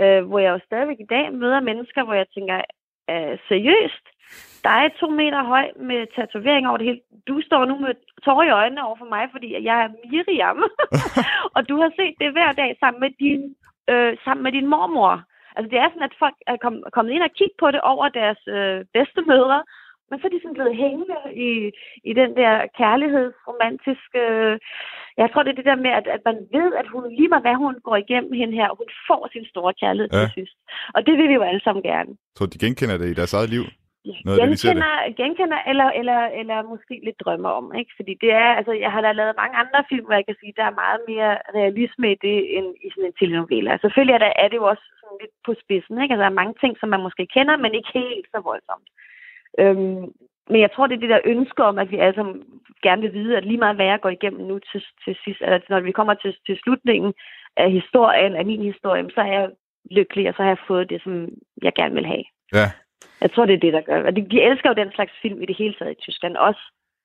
Øh, 0.00 0.24
hvor 0.28 0.38
jeg 0.38 0.50
jo 0.52 0.60
stadigvæk 0.66 1.00
i 1.00 1.10
dag 1.10 1.32
møder 1.32 1.60
mennesker, 1.60 2.04
hvor 2.04 2.14
jeg 2.14 2.26
tænker, 2.34 2.60
øh, 3.10 3.38
seriøst, 3.48 4.04
der 4.64 4.70
er 4.70 4.88
to 5.00 5.08
meter 5.10 5.42
høj 5.44 5.66
med 5.76 6.00
tatovering 6.16 6.68
over 6.68 6.76
det 6.76 6.86
hele. 6.86 7.00
Du 7.28 7.40
står 7.46 7.64
nu 7.64 7.74
med 7.78 7.94
tårer 8.24 8.46
i 8.46 8.56
øjnene 8.60 8.86
over 8.86 8.96
for 8.96 9.08
mig, 9.14 9.28
fordi 9.32 9.48
jeg 9.68 9.76
er 9.84 9.88
Miriam. 10.10 10.58
og 11.56 11.68
du 11.68 11.74
har 11.82 11.90
set 11.98 12.14
det 12.20 12.32
hver 12.32 12.52
dag 12.52 12.76
sammen 12.80 13.00
med 13.00 13.10
din, 13.24 13.42
øh, 13.90 14.12
sammen 14.24 14.42
med 14.42 14.52
din 14.52 14.66
mormor. 14.66 15.14
Altså 15.56 15.68
det 15.70 15.78
er 15.78 15.88
sådan, 15.88 16.10
at 16.10 16.20
folk 16.22 16.38
er 16.46 16.56
kom, 16.64 16.74
kommet 16.92 17.12
ind 17.12 17.22
og 17.22 17.32
kigge 17.38 17.56
på 17.58 17.70
det 17.70 17.80
over 17.80 18.08
deres 18.08 18.40
øh, 18.56 18.84
bedstemødre, 18.94 19.58
men 20.10 20.16
så 20.20 20.26
er 20.26 20.32
de 20.34 20.40
sådan 20.42 20.58
blevet 20.58 20.76
hængende 20.84 21.18
i, 21.48 21.50
i 22.10 22.12
den 22.20 22.30
der 22.40 22.54
kærlighedsromantiske... 22.78 24.22
Jeg 25.22 25.28
tror, 25.30 25.42
det 25.42 25.50
er 25.52 25.60
det 25.60 25.70
der 25.70 25.84
med, 25.86 25.92
at, 26.00 26.06
at 26.16 26.22
man 26.24 26.36
ved, 26.56 26.68
at 26.80 26.86
hun 26.92 27.02
lige 27.18 27.28
meget 27.28 27.44
hvad 27.46 27.54
hun 27.54 27.74
går 27.88 27.96
igennem 27.96 28.32
hende 28.32 28.54
her, 28.60 28.68
hun 28.80 28.88
får 29.08 29.22
sin 29.32 29.46
store 29.52 29.72
kærlighed 29.82 30.08
Ja. 30.12 30.20
til 30.20 30.30
sidst. 30.38 30.56
Og 30.94 31.06
det 31.06 31.14
vil 31.18 31.28
vi 31.28 31.34
jo 31.34 31.42
alle 31.42 31.62
sammen 31.66 31.82
gerne. 31.82 32.10
Tror, 32.36 32.46
de 32.46 32.58
genkender 32.64 32.96
det 32.98 33.08
i 33.10 33.18
deres 33.20 33.34
eget 33.34 33.50
liv. 33.56 33.64
Noget 34.24 34.38
af 34.40 34.46
det, 34.46 34.62
de. 34.62 34.68
Genkender, 34.68 34.94
genkender 35.20 35.60
eller, 35.70 35.88
eller, 36.00 36.20
eller 36.40 36.58
måske 36.72 36.94
lidt 37.06 37.20
drømmer 37.24 37.50
om, 37.60 37.66
ikke? 37.80 37.92
Fordi 37.98 38.12
det 38.22 38.30
er, 38.42 38.50
altså, 38.58 38.72
jeg 38.84 38.90
har 38.94 39.00
da 39.00 39.12
lavet 39.12 39.40
mange 39.42 39.56
andre 39.62 39.80
film, 39.90 40.04
hvor 40.06 40.16
jeg 40.18 40.26
kan 40.26 40.40
sige, 40.40 40.52
der 40.56 40.66
er 40.68 40.80
meget 40.84 41.00
mere 41.10 41.32
realisme 41.58 42.06
i 42.12 42.16
det, 42.26 42.36
end 42.56 42.68
i 42.86 42.88
sådan 42.90 43.08
en 43.08 43.18
telenovela. 43.20 43.70
Selvfølgelig 43.84 44.14
er, 44.14 44.22
der, 44.24 44.32
er 44.42 44.48
det 44.48 44.58
jo 44.62 44.66
også 44.72 44.86
sådan 45.00 45.18
lidt 45.22 45.34
på 45.46 45.52
spidsen, 45.62 45.94
ikke? 46.02 46.12
Altså, 46.12 46.22
der 46.24 46.30
er 46.30 46.40
mange 46.42 46.56
ting, 46.62 46.72
som 46.80 46.88
man 46.94 47.04
måske 47.06 47.24
kender, 47.36 47.56
men 47.56 47.72
ikke 47.74 47.90
helt 48.00 48.26
så 48.34 48.38
voldsomt. 48.50 48.88
Øhm, 49.58 50.04
men 50.50 50.60
jeg 50.60 50.70
tror, 50.72 50.86
det 50.86 50.96
er 50.96 51.00
det 51.00 51.10
der 51.10 51.20
ønske 51.24 51.64
om, 51.64 51.78
at 51.78 51.90
vi 51.90 51.96
alle 51.96 52.14
sammen 52.14 52.42
gerne 52.82 53.02
vil 53.02 53.12
vide, 53.12 53.36
at 53.36 53.44
lige 53.44 53.58
meget 53.58 53.76
hvad 53.76 53.86
jeg 53.86 54.00
går 54.00 54.08
igennem 54.08 54.46
nu 54.46 54.58
til, 54.58 54.82
til 55.04 55.16
sidst, 55.24 55.40
eller 55.40 55.58
når 55.68 55.80
vi 55.80 55.92
kommer 55.92 56.14
til, 56.14 56.36
til 56.46 56.58
slutningen, 56.62 57.12
af 57.56 57.70
historien, 57.70 58.34
af 58.34 58.44
min 58.46 58.62
historie, 58.62 59.10
så 59.14 59.20
er 59.20 59.32
jeg 59.32 59.50
lykkelig, 59.90 60.28
og 60.28 60.34
så 60.34 60.42
har 60.42 60.50
jeg 60.50 60.66
fået 60.66 60.90
det, 60.90 61.02
som 61.02 61.28
jeg 61.62 61.72
gerne 61.74 61.94
vil 61.94 62.06
have. 62.06 62.24
Ja. 62.52 62.66
Jeg 63.20 63.32
tror, 63.32 63.46
det 63.46 63.54
er 63.54 63.64
det, 63.66 63.72
der 63.72 63.80
gør. 63.80 64.06
Og 64.06 64.16
de, 64.16 64.28
de 64.30 64.42
elsker 64.42 64.68
jo 64.70 64.82
den 64.82 64.92
slags 64.92 65.12
film 65.22 65.42
i 65.42 65.46
det 65.46 65.56
hele 65.56 65.74
taget 65.74 65.92
i 65.92 66.02
Tyskland. 66.02 66.36
Også 66.36 66.62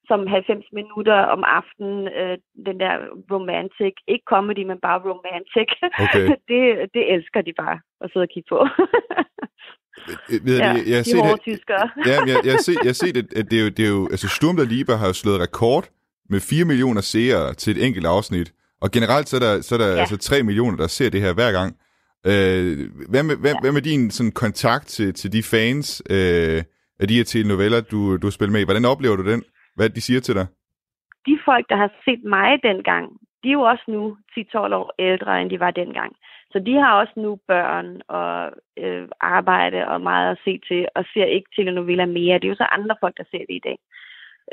som 0.08 0.28
90 0.28 0.66
minutter 0.72 1.14
om 1.14 1.44
aftenen, 1.44 2.08
øh, 2.08 2.38
den 2.66 2.80
der 2.80 2.94
romantic, 3.32 3.94
ikke 4.08 4.24
comedy, 4.28 4.64
men 4.64 4.80
bare 4.80 5.00
romantic. 5.10 5.70
Okay. 6.04 6.28
det, 6.50 6.94
det 6.94 7.14
elsker 7.14 7.42
de 7.42 7.54
bare 7.54 7.80
at 8.02 8.12
sidde 8.12 8.24
og 8.24 8.30
kigge 8.30 8.50
på. 8.50 8.60
Ved, 10.46 10.58
ja, 10.58 10.68
jeg, 10.68 10.84
jeg 10.88 10.96
har 10.96 11.04
de 11.04 11.10
set, 11.10 11.26
hårde 11.26 11.42
tyskere. 11.42 11.90
ja, 12.06 12.18
jeg, 12.28 12.38
jeg, 12.46 12.54
har 12.54 12.62
set, 12.62 12.78
jeg 12.84 12.90
har 12.94 13.00
set, 13.06 13.18
at, 13.18 13.34
at 13.40 13.52
det, 13.52 13.60
er 13.60 13.64
jo, 13.64 13.70
det 13.70 13.86
er 13.86 13.90
jo, 13.90 14.08
altså 14.12 14.28
Sturm 14.28 14.56
der 14.58 14.66
Liebe 14.66 14.94
har 14.98 15.08
jo 15.08 15.14
slået 15.14 15.42
rekord 15.42 15.86
med 16.30 16.40
4 16.40 16.66
millioner 16.66 17.02
seere 17.02 17.54
til 17.54 17.78
et 17.78 17.86
enkelt 17.86 18.06
afsnit. 18.06 18.54
Og 18.82 18.92
generelt 18.92 19.30
så 19.30 19.36
er 19.36 19.40
der, 19.40 19.62
så 19.62 19.76
er 19.76 19.80
der 19.80 19.88
ja. 19.88 20.00
altså 20.00 20.18
3 20.18 20.44
millioner, 20.44 20.78
der 20.78 20.88
ser 20.88 21.10
det 21.10 21.22
her 21.22 21.34
hver 21.34 21.52
gang. 21.52 21.72
Øh, 22.32 22.72
hvad, 23.12 23.24
med, 23.24 23.36
hvad, 23.36 23.54
ja. 23.54 23.60
hvad 23.62 23.72
med 23.72 23.82
din 23.82 24.12
sådan, 24.12 24.32
kontakt 24.32 24.88
til, 24.88 25.14
til 25.14 25.34
de 25.34 25.44
fans 25.44 26.04
øh, 26.10 26.64
af 27.00 27.08
de 27.08 27.18
her 27.18 27.24
telenoveller, 27.24 27.82
du, 27.82 28.18
du 28.18 28.32
spiller 28.32 28.52
med 28.52 28.62
i? 28.62 28.70
Hvordan 28.70 28.86
oplever 28.86 29.16
du 29.16 29.26
den? 29.32 29.44
Hvad 29.76 29.90
de 29.90 30.02
siger 30.02 30.20
til 30.20 30.36
dig? 30.36 30.48
De 31.28 31.40
folk, 31.46 31.66
der 31.70 31.78
har 31.84 31.92
set 32.06 32.24
mig 32.36 32.50
dengang, 32.70 33.06
de 33.46 33.50
er 33.50 33.58
jo 33.60 33.62
også 33.62 33.86
nu 33.88 34.18
10-12 34.34 34.58
år 34.82 34.90
ældre, 35.00 35.42
end 35.42 35.50
de 35.50 35.60
var 35.60 35.72
dengang. 35.72 36.12
Så 36.56 36.60
de 36.60 36.74
har 36.74 37.00
også 37.00 37.14
nu 37.16 37.40
børn 37.48 38.02
og 38.08 38.52
øh, 38.78 39.08
arbejde 39.20 39.88
og 39.88 40.02
meget 40.02 40.32
at 40.32 40.42
se 40.46 40.60
til, 40.68 40.88
og 40.96 41.06
ser 41.14 41.26
ikke 41.26 41.50
telenoveller 41.56 42.06
mere. 42.06 42.40
Det 42.40 42.46
er 42.46 42.54
jo 42.54 42.64
så 42.64 42.68
andre 42.78 42.96
folk, 43.00 43.18
der 43.18 43.24
ser 43.32 43.44
det 43.50 43.56
i 43.56 43.66
dag. 43.68 43.78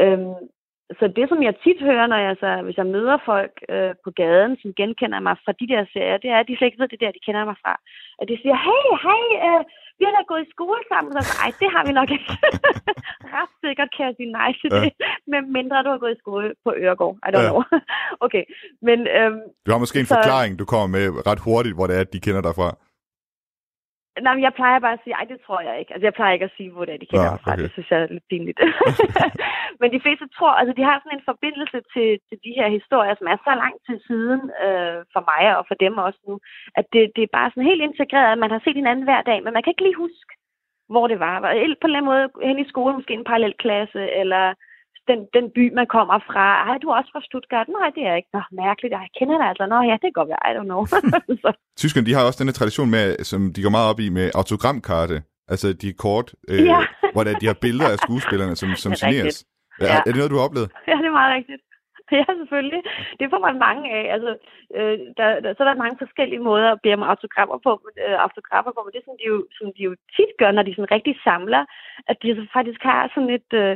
Øhm, 0.00 0.34
så 0.98 1.04
det, 1.16 1.28
som 1.28 1.42
jeg 1.42 1.54
tit 1.64 1.80
hører, 1.80 2.06
når 2.06 2.20
jeg 2.26 2.36
så, 2.40 2.62
hvis 2.62 2.76
jeg 2.76 2.86
møder 2.86 3.16
folk 3.24 3.54
øh, 3.68 3.94
på 4.04 4.10
gaden, 4.10 4.56
som 4.62 4.74
genkender 4.74 5.20
mig 5.20 5.36
fra 5.44 5.52
de 5.60 5.66
der 5.72 5.84
serier, 5.92 6.16
det 6.16 6.30
er, 6.30 6.38
at 6.40 6.48
de 6.48 6.56
slet 6.56 6.66
ikke 6.66 6.82
ved 6.82 6.88
det 6.88 7.00
der, 7.00 7.10
de 7.16 7.26
kender 7.26 7.44
mig 7.44 7.56
fra. 7.62 7.74
At 8.20 8.28
de 8.28 8.36
siger, 8.42 8.56
hey, 8.66 8.86
hej, 9.06 9.24
øh, 9.48 9.64
vi 9.98 10.02
har 10.06 10.12
da 10.18 10.22
gået 10.32 10.42
i 10.46 10.52
skole 10.56 10.82
sammen. 10.92 11.10
Så 11.16 11.22
nej, 11.40 11.48
det 11.60 11.68
har 11.74 11.82
vi 11.88 11.92
nok 12.00 12.10
ikke. 12.16 12.28
Ret 13.36 13.52
sikkert 13.64 13.90
kan 13.96 14.02
jeg 14.08 14.14
sige 14.18 14.30
nej 14.40 14.50
til 14.60 14.68
Ja. 14.72 14.80
det, 14.84 14.92
med 15.32 15.40
mindre 15.56 15.76
du 15.86 15.90
har 15.94 16.00
gået 16.04 16.14
i 16.16 16.22
skole 16.24 16.46
på 16.64 16.70
Øregård. 16.84 17.14
I 17.26 17.28
don't 17.34 17.46
Ja. 17.46 17.50
know. 17.50 17.62
okay, 18.26 18.44
men... 18.88 18.98
Øhm, 19.18 19.40
Du 19.66 19.70
har 19.72 19.78
måske 19.84 19.98
en 20.00 20.06
så- 20.06 20.14
forklaring, 20.14 20.52
du 20.60 20.64
kommer 20.72 20.88
med 20.96 21.04
ret 21.30 21.40
hurtigt, 21.46 21.74
hvor 21.76 21.86
det 21.88 21.94
er, 21.96 22.00
at 22.06 22.12
de 22.14 22.20
kender 22.26 22.42
dig 22.48 22.54
fra. 22.60 22.68
Nej, 24.20 24.34
men 24.34 24.42
jeg 24.42 24.54
plejer 24.54 24.78
bare 24.78 24.96
at 24.98 25.04
sige, 25.04 25.14
ej, 25.20 25.24
det 25.32 25.38
tror 25.46 25.60
jeg 25.68 25.74
ikke. 25.80 25.92
Altså, 25.92 26.06
jeg 26.06 26.14
plejer 26.14 26.32
ikke 26.32 26.50
at 26.50 26.56
sige, 26.56 26.70
hvor 26.70 26.84
det 26.84 26.94
er, 26.94 27.02
de 27.02 27.06
kender 27.10 27.24
Nå, 27.24 27.30
mig 27.30 27.40
fra. 27.44 27.52
okay. 27.52 27.62
Det 27.62 27.72
synes 27.72 27.90
jeg 27.90 27.98
er 28.00 28.06
lidt 28.16 28.28
pinligt. 28.30 28.60
men 29.80 29.88
de 29.94 30.02
fleste 30.04 30.26
tror, 30.36 30.52
altså, 30.60 30.72
de 30.78 30.84
har 30.88 30.96
sådan 30.98 31.18
en 31.18 31.28
forbindelse 31.30 31.78
til, 31.94 32.08
til 32.28 32.38
de 32.46 32.52
her 32.58 32.68
historier, 32.78 33.14
som 33.16 33.26
er 33.32 33.38
så 33.46 33.52
lang 33.62 33.74
tid 33.86 33.98
siden 34.08 34.40
øh, 34.66 34.98
for 35.14 35.22
mig 35.30 35.44
og 35.58 35.64
for 35.68 35.76
dem 35.84 35.94
også 36.06 36.20
nu, 36.28 36.34
at 36.78 36.86
det, 36.92 37.02
det 37.16 37.22
er 37.24 37.36
bare 37.38 37.50
sådan 37.50 37.70
helt 37.70 37.82
integreret, 37.88 38.32
at 38.32 38.42
man 38.44 38.52
har 38.54 38.60
set 38.64 38.80
hinanden 38.80 39.04
hver 39.08 39.22
dag, 39.30 39.38
men 39.42 39.52
man 39.52 39.62
kan 39.62 39.72
ikke 39.72 39.86
lige 39.86 40.02
huske, 40.04 40.32
hvor 40.92 41.06
det 41.12 41.18
var. 41.26 41.34
På 41.40 41.46
en 41.46 41.76
eller 41.82 41.98
anden 41.98 42.12
måde 42.12 42.24
hen 42.48 42.58
i 42.58 42.70
skole, 42.72 42.94
måske 42.94 43.14
en 43.14 43.30
parallelklasse, 43.30 44.02
eller 44.20 44.44
den, 45.10 45.18
den 45.36 45.44
by, 45.56 45.64
man 45.80 45.86
kommer 45.96 46.18
fra. 46.30 46.44
Ej, 46.68 46.78
du 46.82 46.86
er 46.88 46.96
også 47.00 47.10
fra 47.14 47.22
Stuttgart. 47.28 47.68
Nej, 47.78 47.88
det 47.96 48.02
er 48.10 48.14
ikke. 48.20 48.28
Nå, 48.36 48.40
mærkeligt. 48.64 48.92
Jeg 48.92 49.08
kender 49.18 49.36
dig 49.38 49.46
altså. 49.52 49.66
Nå, 49.66 49.78
ja, 49.90 49.96
det 50.04 50.14
går 50.16 50.24
være. 50.32 50.42
I 50.50 50.52
don't 50.58 50.68
know. 50.72 50.82
så, 51.42 51.50
Tyskerne, 51.82 52.06
de 52.06 52.14
har 52.14 52.22
også 52.26 52.40
den 52.42 52.48
her 52.50 52.58
tradition 52.60 52.90
med, 52.96 53.06
som 53.30 53.40
de 53.54 53.62
går 53.64 53.70
meget 53.76 53.90
op 53.92 54.00
i, 54.06 54.08
med 54.18 54.26
autogramkarte. 54.40 55.16
Altså 55.52 55.68
de 55.82 55.88
kort, 56.04 56.28
øh, 56.50 56.64
Ja. 56.72 56.80
hvor 57.14 57.22
der, 57.24 57.32
de 57.42 57.46
har 57.50 57.58
billeder 57.66 57.90
af 57.94 57.98
skuespillerne, 58.06 58.54
som, 58.60 58.68
som 58.82 58.92
er 58.92 58.96
signeres. 59.02 59.24
rigtigt. 59.24 59.48
Er, 59.80 59.86
Ja. 59.86 59.96
er 60.06 60.10
det 60.12 60.18
noget, 60.20 60.32
du 60.32 60.38
har 60.38 60.46
oplevet? 60.48 60.68
Ja, 60.88 60.94
det 61.02 61.08
er 61.12 61.18
meget 61.22 61.34
rigtigt. 61.38 61.62
Ja, 62.20 62.24
selvfølgelig. 62.40 62.82
Det 63.20 63.26
får 63.32 63.40
man 63.48 63.56
mange 63.68 63.84
af. 63.98 64.04
Altså, 64.16 64.30
øh, 64.78 64.96
der, 65.18 65.26
der, 65.42 65.50
så 65.54 65.60
er 65.62 65.68
der 65.68 65.82
mange 65.84 65.98
forskellige 66.04 66.42
måder 66.50 66.68
at 66.72 66.80
bede 66.82 66.94
om 66.98 67.08
autogrammer 67.12 67.58
på, 67.66 67.72
øh, 68.04 68.16
autograffer 68.26 68.72
på, 68.74 68.80
men 68.82 68.90
det 68.92 68.98
er 69.00 69.06
sådan, 69.06 69.22
de 69.22 69.28
jo, 69.32 69.38
som 69.58 69.66
de 69.76 69.82
jo 69.88 69.92
tit 70.16 70.32
gør, 70.40 70.50
når 70.56 70.64
de 70.66 70.74
sådan 70.74 70.94
rigtig 70.96 71.14
samler, 71.28 71.62
at 72.10 72.16
de 72.22 72.28
så 72.38 72.44
faktisk 72.58 72.80
har 72.90 73.00
sådan 73.14 73.32
et 73.38 73.50
øh, 73.62 73.72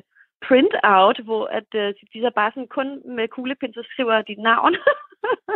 print-out, 0.47 1.19
hvor 1.25 1.45
at, 1.59 1.71
øh, 1.75 1.95
de 2.13 2.21
så 2.21 2.31
bare 2.35 2.51
sådan 2.55 2.75
kun 2.79 2.89
med 3.17 3.29
kuglepind, 3.29 3.75
så 3.75 3.83
skriver 3.93 4.23
dit 4.23 4.39
navn, 4.39 4.77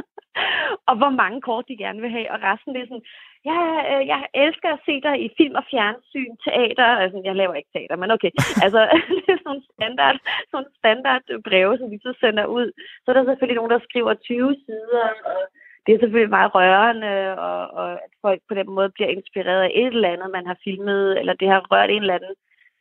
og 0.89 0.95
hvor 1.01 1.13
mange 1.23 1.41
kort 1.41 1.65
de 1.69 1.77
gerne 1.77 2.01
vil 2.01 2.11
have, 2.11 2.31
og 2.33 2.39
resten 2.43 2.75
det 2.75 2.83
er 2.83 2.91
sådan, 2.91 3.09
ja, 3.51 3.61
øh, 3.91 4.03
jeg 4.13 4.21
elsker 4.35 4.69
at 4.73 4.85
se 4.87 4.95
dig 5.07 5.15
i 5.25 5.29
film 5.39 5.55
og 5.61 5.65
fjernsyn, 5.71 6.33
teater, 6.47 6.91
altså, 7.03 7.19
jeg 7.25 7.37
laver 7.37 7.55
ikke 7.55 7.73
teater, 7.77 7.97
men 7.97 8.11
okay, 8.11 8.31
altså, 8.65 8.81
det 9.25 9.33
er 9.35 9.43
sådan 9.47 9.65
standard, 9.73 10.17
sådan 10.51 10.73
standard 10.81 11.23
breve, 11.49 11.79
som 11.79 11.91
vi 11.91 11.99
så 12.03 12.13
sender 12.21 12.47
ud. 12.47 12.69
Så 13.03 13.07
er 13.11 13.15
der 13.17 13.25
selvfølgelig 13.25 13.61
nogen, 13.61 13.75
der 13.75 13.87
skriver 13.89 14.15
20 14.15 14.57
sider, 14.67 15.07
og 15.33 15.41
det 15.87 15.95
er 15.95 16.03
selvfølgelig 16.03 16.37
meget 16.39 16.55
rørende, 16.55 17.15
og, 17.49 17.61
og 17.81 17.93
at 17.93 18.13
folk 18.25 18.41
på 18.49 18.55
den 18.55 18.69
måde 18.77 18.91
bliver 18.97 19.11
inspireret 19.17 19.63
af 19.63 19.73
et 19.75 19.95
eller 19.95 20.13
andet, 20.13 20.31
man 20.31 20.47
har 20.47 20.57
filmet, 20.65 21.19
eller 21.21 21.35
det 21.41 21.49
har 21.49 21.61
rørt 21.71 21.91
en 21.91 22.03
eller 22.03 22.15
anden, 22.15 22.35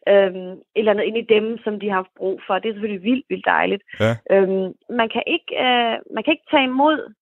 øhm, 0.07 0.51
et 0.51 0.81
eller 0.81 0.91
andet 0.91 1.05
ind 1.09 1.17
i 1.17 1.31
dem, 1.35 1.45
som 1.63 1.79
de 1.79 1.89
har 1.89 1.95
haft 1.95 2.15
brug 2.17 2.41
for. 2.47 2.59
Det 2.59 2.69
er 2.69 2.73
selvfølgelig 2.73 3.03
vildt, 3.03 3.25
vildt 3.29 3.45
dejligt. 3.45 3.83
Ja. 3.99 4.13
Øhm, 4.33 4.67
man, 4.99 5.09
kan 5.13 5.23
ikke, 5.35 5.49
øh, 5.65 5.95
man 6.15 6.23
kan 6.23 6.33
ikke 6.33 6.49
tage 6.51 6.69
imod 6.71 7.13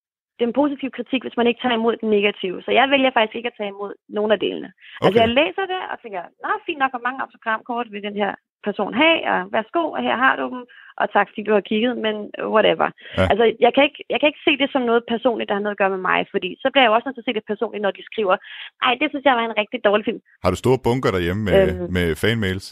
den 0.41 0.53
positive 0.53 0.91
kritik, 0.97 1.21
hvis 1.23 1.38
man 1.38 1.47
ikke 1.47 1.61
tager 1.61 1.80
imod 1.80 1.95
den 2.01 2.09
negative. 2.09 2.57
Så 2.65 2.71
jeg 2.71 2.86
vælger 2.93 3.11
faktisk 3.13 3.36
ikke 3.36 3.51
at 3.51 3.57
tage 3.57 3.73
imod 3.75 3.93
nogen 4.17 4.32
af 4.32 4.39
delene. 4.39 4.69
Okay. 4.73 5.05
Altså 5.05 5.19
jeg 5.23 5.30
læser 5.39 5.65
det 5.73 5.82
og 5.91 5.97
tænker, 6.01 6.21
nå 6.43 6.49
fint 6.65 6.80
nok, 6.84 6.91
hvor 6.91 7.05
mange 7.07 7.21
autogramkort 7.23 7.88
vil 7.91 8.03
den 8.07 8.15
her 8.21 8.32
person 8.68 8.93
have, 9.01 9.18
og 9.32 9.39
værsgo, 9.55 9.84
og 9.95 10.01
her 10.08 10.16
har 10.26 10.36
du 10.36 10.45
dem, 10.53 10.62
og 11.01 11.05
tak 11.16 11.28
fordi 11.30 11.43
du 11.43 11.53
har 11.53 11.62
kigget, 11.72 11.93
men 12.05 12.16
whatever. 12.55 12.88
Ja. 13.18 13.24
Altså 13.32 13.45
jeg 13.66 13.72
kan, 13.76 13.84
ikke, 13.88 13.99
jeg 14.14 14.20
kan 14.20 14.28
ikke 14.30 14.45
se 14.47 14.53
det 14.62 14.70
som 14.72 14.82
noget 14.89 15.03
personligt, 15.14 15.47
der 15.49 15.55
har 15.55 15.62
noget 15.66 15.76
at 15.78 15.82
gøre 15.84 15.93
med 15.95 16.03
mig, 16.10 16.20
fordi 16.34 16.49
så 16.62 16.68
bliver 16.72 16.84
jeg 16.84 16.89
jo 16.91 16.95
også 16.95 17.05
nødt 17.08 17.16
til 17.16 17.24
at 17.26 17.30
se 17.30 17.38
det 17.39 17.51
personligt, 17.53 17.82
når 17.86 17.91
de 17.97 18.03
skriver, 18.12 18.36
nej, 18.84 18.93
det 19.01 19.08
synes 19.10 19.26
jeg 19.26 19.36
var 19.38 19.45
en 19.45 19.58
rigtig 19.62 19.80
dårlig 19.88 20.05
film. 20.05 20.22
Har 20.43 20.49
du 20.51 20.58
store 20.64 20.80
bunker 20.88 21.12
derhjemme 21.16 21.41
med, 21.49 21.55
Øhm. 21.62 21.93
med 21.97 22.08
fanmails 22.24 22.68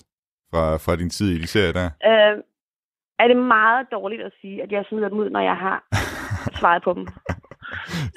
fra, 0.52 0.64
fra 0.86 0.94
din 1.02 1.10
tid 1.18 1.28
i 1.36 1.42
de 1.44 1.48
serier 1.54 1.74
der? 1.80 1.88
Øh, 2.10 2.36
er 3.24 3.28
det 3.32 3.38
meget 3.38 3.84
dårligt 3.98 4.22
at 4.30 4.32
sige, 4.42 4.58
at 4.64 4.72
jeg 4.72 4.86
smider 4.90 5.10
dem 5.10 5.18
ud, 5.24 5.30
når 5.30 5.40
jeg 5.52 5.58
har 5.66 5.78
svaret 6.60 6.84
på 6.84 6.94
dem. 6.98 7.06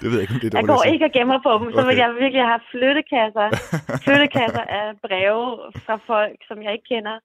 Det 0.01 0.05
ved 0.11 0.17
jeg 0.19 0.25
ikke, 0.25 0.35
om 0.37 0.41
det 0.41 0.49
er 0.49 0.59
Jeg 0.59 0.63
dårligt 0.63 0.73
går 0.73 0.81
at 0.81 0.87
sige. 0.87 0.95
ikke 0.95 1.07
og 1.09 1.13
gemmer 1.19 1.39
på 1.47 1.53
dem, 1.61 1.69
så 1.77 1.81
vil 1.87 1.95
Okay. 1.97 2.03
jeg 2.05 2.11
virkelig 2.25 2.45
have 2.53 2.63
flyttekasser, 2.73 3.47
flyttekasser 4.05 4.65
af 4.81 4.87
breve 5.07 5.45
fra 5.87 5.97
folk, 6.11 6.39
som 6.49 6.57
jeg 6.65 6.73
ikke 6.77 6.89
kender. 6.95 7.17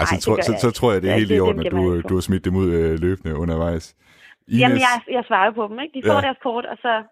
Ej, 0.00 0.06
så, 0.06 0.14
Ej, 0.14 0.20
tror, 0.20 0.42
så, 0.42 0.52
jeg 0.52 0.60
så 0.60 0.70
tror 0.70 0.92
jeg, 0.92 1.02
det 1.02 1.10
er 1.10 1.14
helt 1.14 1.30
i 1.30 1.40
orden, 1.40 1.66
at 1.66 1.72
du, 1.72 2.00
på. 2.02 2.08
du 2.08 2.14
har 2.14 2.20
smidt 2.20 2.44
dem 2.44 2.56
ud 2.56 2.68
øh, 2.72 2.98
løbende 3.00 3.36
undervejs. 3.36 3.94
Ines, 4.48 4.60
Jamen, 4.60 4.78
jeg, 4.78 4.94
jeg 5.16 5.24
svarer 5.26 5.52
på 5.54 5.62
dem, 5.70 5.78
ikke? 5.80 5.92
De 5.98 6.02
får 6.06 6.14
Ja. 6.14 6.20
deres 6.20 6.36
kort, 6.42 6.66
og 6.66 6.76
så 6.76 7.02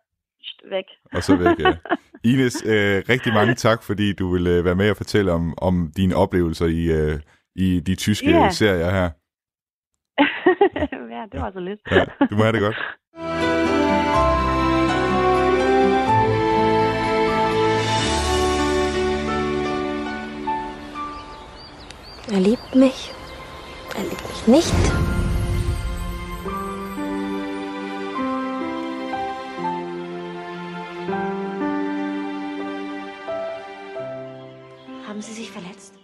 væk. 0.70 0.84
og 1.12 1.22
så 1.22 1.36
væk, 1.36 1.58
ja. 1.58 1.72
Ines, 2.32 2.56
øh, 2.66 3.02
rigtig 3.08 3.32
mange 3.34 3.54
tak, 3.54 3.82
fordi 3.82 4.12
du 4.12 4.32
vil 4.32 4.46
øh, 4.46 4.64
være 4.64 4.74
med 4.74 4.90
og 4.90 4.96
fortælle 4.96 5.32
om, 5.32 5.54
om 5.58 5.92
dine 5.96 6.16
oplevelser 6.16 6.66
i, 6.66 6.82
øh, 7.00 7.20
i 7.56 7.80
de 7.80 7.94
tyske 7.94 8.30
Ja. 8.30 8.50
serier 8.50 8.90
her. 8.90 9.08
ja, 11.16 11.22
det 11.32 11.40
var 11.40 11.50
så 11.52 11.60
lidt. 11.60 11.80
Ja, 11.90 12.04
du 12.30 12.36
må 12.36 12.42
have 12.42 12.52
det 12.52 12.60
godt. 12.60 12.76
Er 22.38 22.42
liebt 22.42 22.74
mich. 22.74 23.12
Er 23.96 24.02
liebt 24.02 24.28
mich 24.28 24.46
nicht. 24.46 24.74
Haben 35.06 35.22
Sie 35.22 35.32
sich 35.32 35.50
verletzt? 35.50 35.94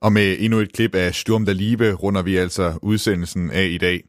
Og 0.00 0.12
med 0.12 0.36
endnu 0.38 0.60
et 0.60 0.72
klip 0.72 0.94
af 0.94 1.14
Sturm 1.14 1.44
der 1.46 1.52
Liebe 1.52 1.92
runder 1.92 2.22
vi 2.22 2.36
altså 2.36 2.78
udsendelsen 2.82 3.50
af 3.50 3.66
i 3.66 3.78
dag. 3.78 4.02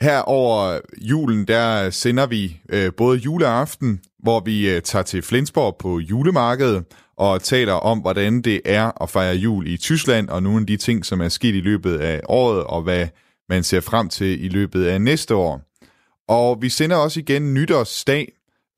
Her 0.00 0.22
over 0.22 0.80
julen, 1.00 1.48
der 1.48 1.90
sender 1.90 2.26
vi 2.26 2.60
øh, 2.68 2.92
både 2.96 3.18
juleaften, 3.18 4.00
hvor 4.18 4.40
vi 4.40 4.70
øh, 4.70 4.82
tager 4.82 5.02
til 5.02 5.22
Flensborg 5.22 5.76
på 5.78 5.98
julemarkedet 5.98 6.84
og 7.20 7.42
taler 7.42 7.72
om, 7.72 7.98
hvordan 7.98 8.42
det 8.42 8.60
er 8.64 9.02
at 9.02 9.10
fejre 9.10 9.34
jul 9.34 9.66
i 9.66 9.76
Tyskland, 9.76 10.28
og 10.28 10.42
nogle 10.42 10.60
af 10.60 10.66
de 10.66 10.76
ting, 10.76 11.04
som 11.04 11.20
er 11.20 11.28
sket 11.28 11.54
i 11.54 11.60
løbet 11.60 11.98
af 11.98 12.20
året, 12.28 12.64
og 12.64 12.82
hvad 12.82 13.08
man 13.48 13.62
ser 13.62 13.80
frem 13.80 14.08
til 14.08 14.44
i 14.44 14.48
løbet 14.48 14.84
af 14.84 15.00
næste 15.00 15.34
år. 15.34 15.62
Og 16.28 16.62
vi 16.62 16.68
sender 16.68 16.96
også 16.96 17.20
igen 17.20 17.54
nytårsdag, 17.54 18.32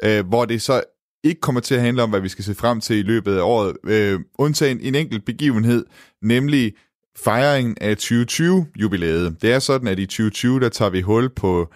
øh, 0.04 0.26
hvor 0.26 0.44
det 0.44 0.62
så 0.62 0.82
ikke 1.24 1.40
kommer 1.40 1.60
til 1.60 1.74
at 1.74 1.80
handle 1.80 2.02
om, 2.02 2.10
hvad 2.10 2.20
vi 2.20 2.28
skal 2.28 2.44
se 2.44 2.54
frem 2.54 2.80
til 2.80 2.96
i 2.96 3.02
løbet 3.02 3.36
af 3.36 3.42
året, 3.42 3.76
øh, 3.84 4.20
undtagen 4.38 4.80
en 4.80 4.94
enkelt 4.94 5.24
begivenhed, 5.24 5.84
nemlig 6.22 6.72
fejringen 7.18 7.76
af 7.80 7.96
2020-jubilæet. 7.96 9.42
Det 9.42 9.52
er 9.52 9.58
sådan, 9.58 9.88
at 9.88 9.98
i 9.98 10.06
2020, 10.06 10.60
der 10.60 10.68
tager 10.68 10.90
vi 10.90 11.00
hul 11.00 11.28
på, 11.28 11.72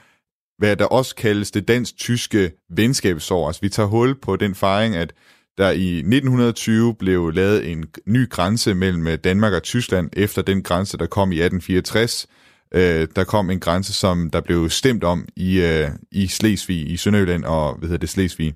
hvad 0.58 0.76
der 0.76 0.84
også 0.84 1.14
kaldes 1.14 1.50
det 1.50 1.68
dansk-tyske 1.68 2.52
venskabsår. 2.70 3.46
Altså 3.46 3.60
vi 3.60 3.68
tager 3.68 3.88
hul 3.88 4.20
på 4.20 4.36
den 4.36 4.54
fejring, 4.54 4.96
at 4.96 5.12
der 5.58 5.70
i 5.70 5.96
1920 5.96 6.94
blev 6.94 7.30
lavet 7.30 7.72
en 7.72 7.84
ny 8.06 8.28
grænse 8.30 8.74
mellem 8.74 9.06
øh, 9.06 9.18
Danmark 9.24 9.52
og 9.52 9.62
Tyskland, 9.62 10.10
efter 10.12 10.42
den 10.42 10.62
grænse, 10.62 10.98
der 10.98 11.06
kom 11.06 11.32
i 11.32 11.40
1864. 11.40 12.26
øh, 12.74 13.08
der 13.16 13.24
kom 13.24 13.50
en 13.50 13.60
grænse, 13.60 13.92
som 13.92 14.30
der 14.30 14.40
blev 14.40 14.70
stemt 14.70 15.04
om 15.04 15.28
i, 15.36 15.60
øh, 15.60 15.88
i 16.12 16.26
Slesvig, 16.26 16.90
i 16.90 16.96
Sønderjylland 16.96 17.44
og 17.44 17.74
hvad 17.78 17.88
hedder 17.88 18.00
det, 18.00 18.08
Slesvig. 18.08 18.54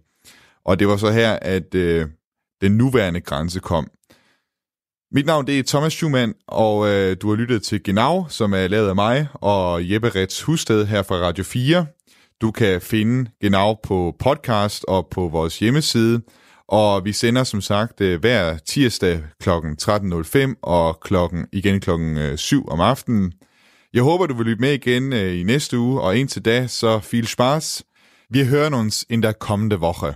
Og 0.65 0.79
det 0.79 0.89
var 0.89 0.97
så 0.97 1.11
her, 1.11 1.33
at 1.43 1.75
øh, 1.75 2.07
den 2.61 2.73
nuværende 2.73 3.21
grænse 3.21 3.61
kom. 3.61 3.91
Mit 5.13 5.27
navn 5.27 5.47
det 5.47 5.59
er 5.59 5.63
Thomas 5.63 5.93
Schumann, 5.93 6.35
og 6.49 6.89
øh, 6.89 7.17
du 7.23 7.29
har 7.29 7.37
lyttet 7.37 7.63
til 7.63 7.83
Genau, 7.83 8.27
som 8.29 8.53
er 8.53 8.69
lavet 8.69 8.89
af 8.89 8.95
mig 8.95 9.29
og 9.35 9.91
Jeppe 9.91 10.09
Rets 10.09 10.43
Husted 10.43 10.87
her 10.87 11.03
fra 11.03 11.15
Radio 11.15 11.45
4. 11.45 11.87
Du 12.41 12.51
kan 12.51 12.81
finde 12.81 13.31
Genau 13.41 13.75
på 13.83 14.17
podcast 14.19 14.85
og 14.89 15.09
på 15.11 15.29
vores 15.29 15.59
hjemmeside, 15.59 16.23
og 16.71 17.05
vi 17.05 17.13
sender 17.13 17.45
som 17.45 17.61
sagt 17.61 18.01
øh, 18.01 18.21
hver 18.21 18.59
tirsdag 18.59 19.23
kl. 19.41 19.51
13.05 19.51 20.55
og 20.63 21.01
klokken, 21.01 21.47
igen 21.53 21.81
klokken 21.81 22.17
øh, 22.17 22.39
7 22.39 22.69
om 22.69 22.81
aftenen. 22.81 23.33
Jeg 23.95 24.03
håber, 24.03 24.27
du 24.27 24.35
vil 24.35 24.47
lytte 24.47 24.61
med 24.61 24.73
igen 24.73 25.13
øh, 25.13 25.41
i 25.41 25.43
næste 25.43 25.79
uge, 25.79 26.01
og 26.01 26.17
indtil 26.17 26.45
da, 26.45 26.67
så 26.67 26.99
viel 27.11 27.27
Spaß. 27.27 27.83
Vi 28.31 28.45
hører 28.45 28.77
uns 28.77 29.07
in 29.11 29.23
der 29.23 29.33
kommende 29.33 29.79
Woche. 29.79 30.15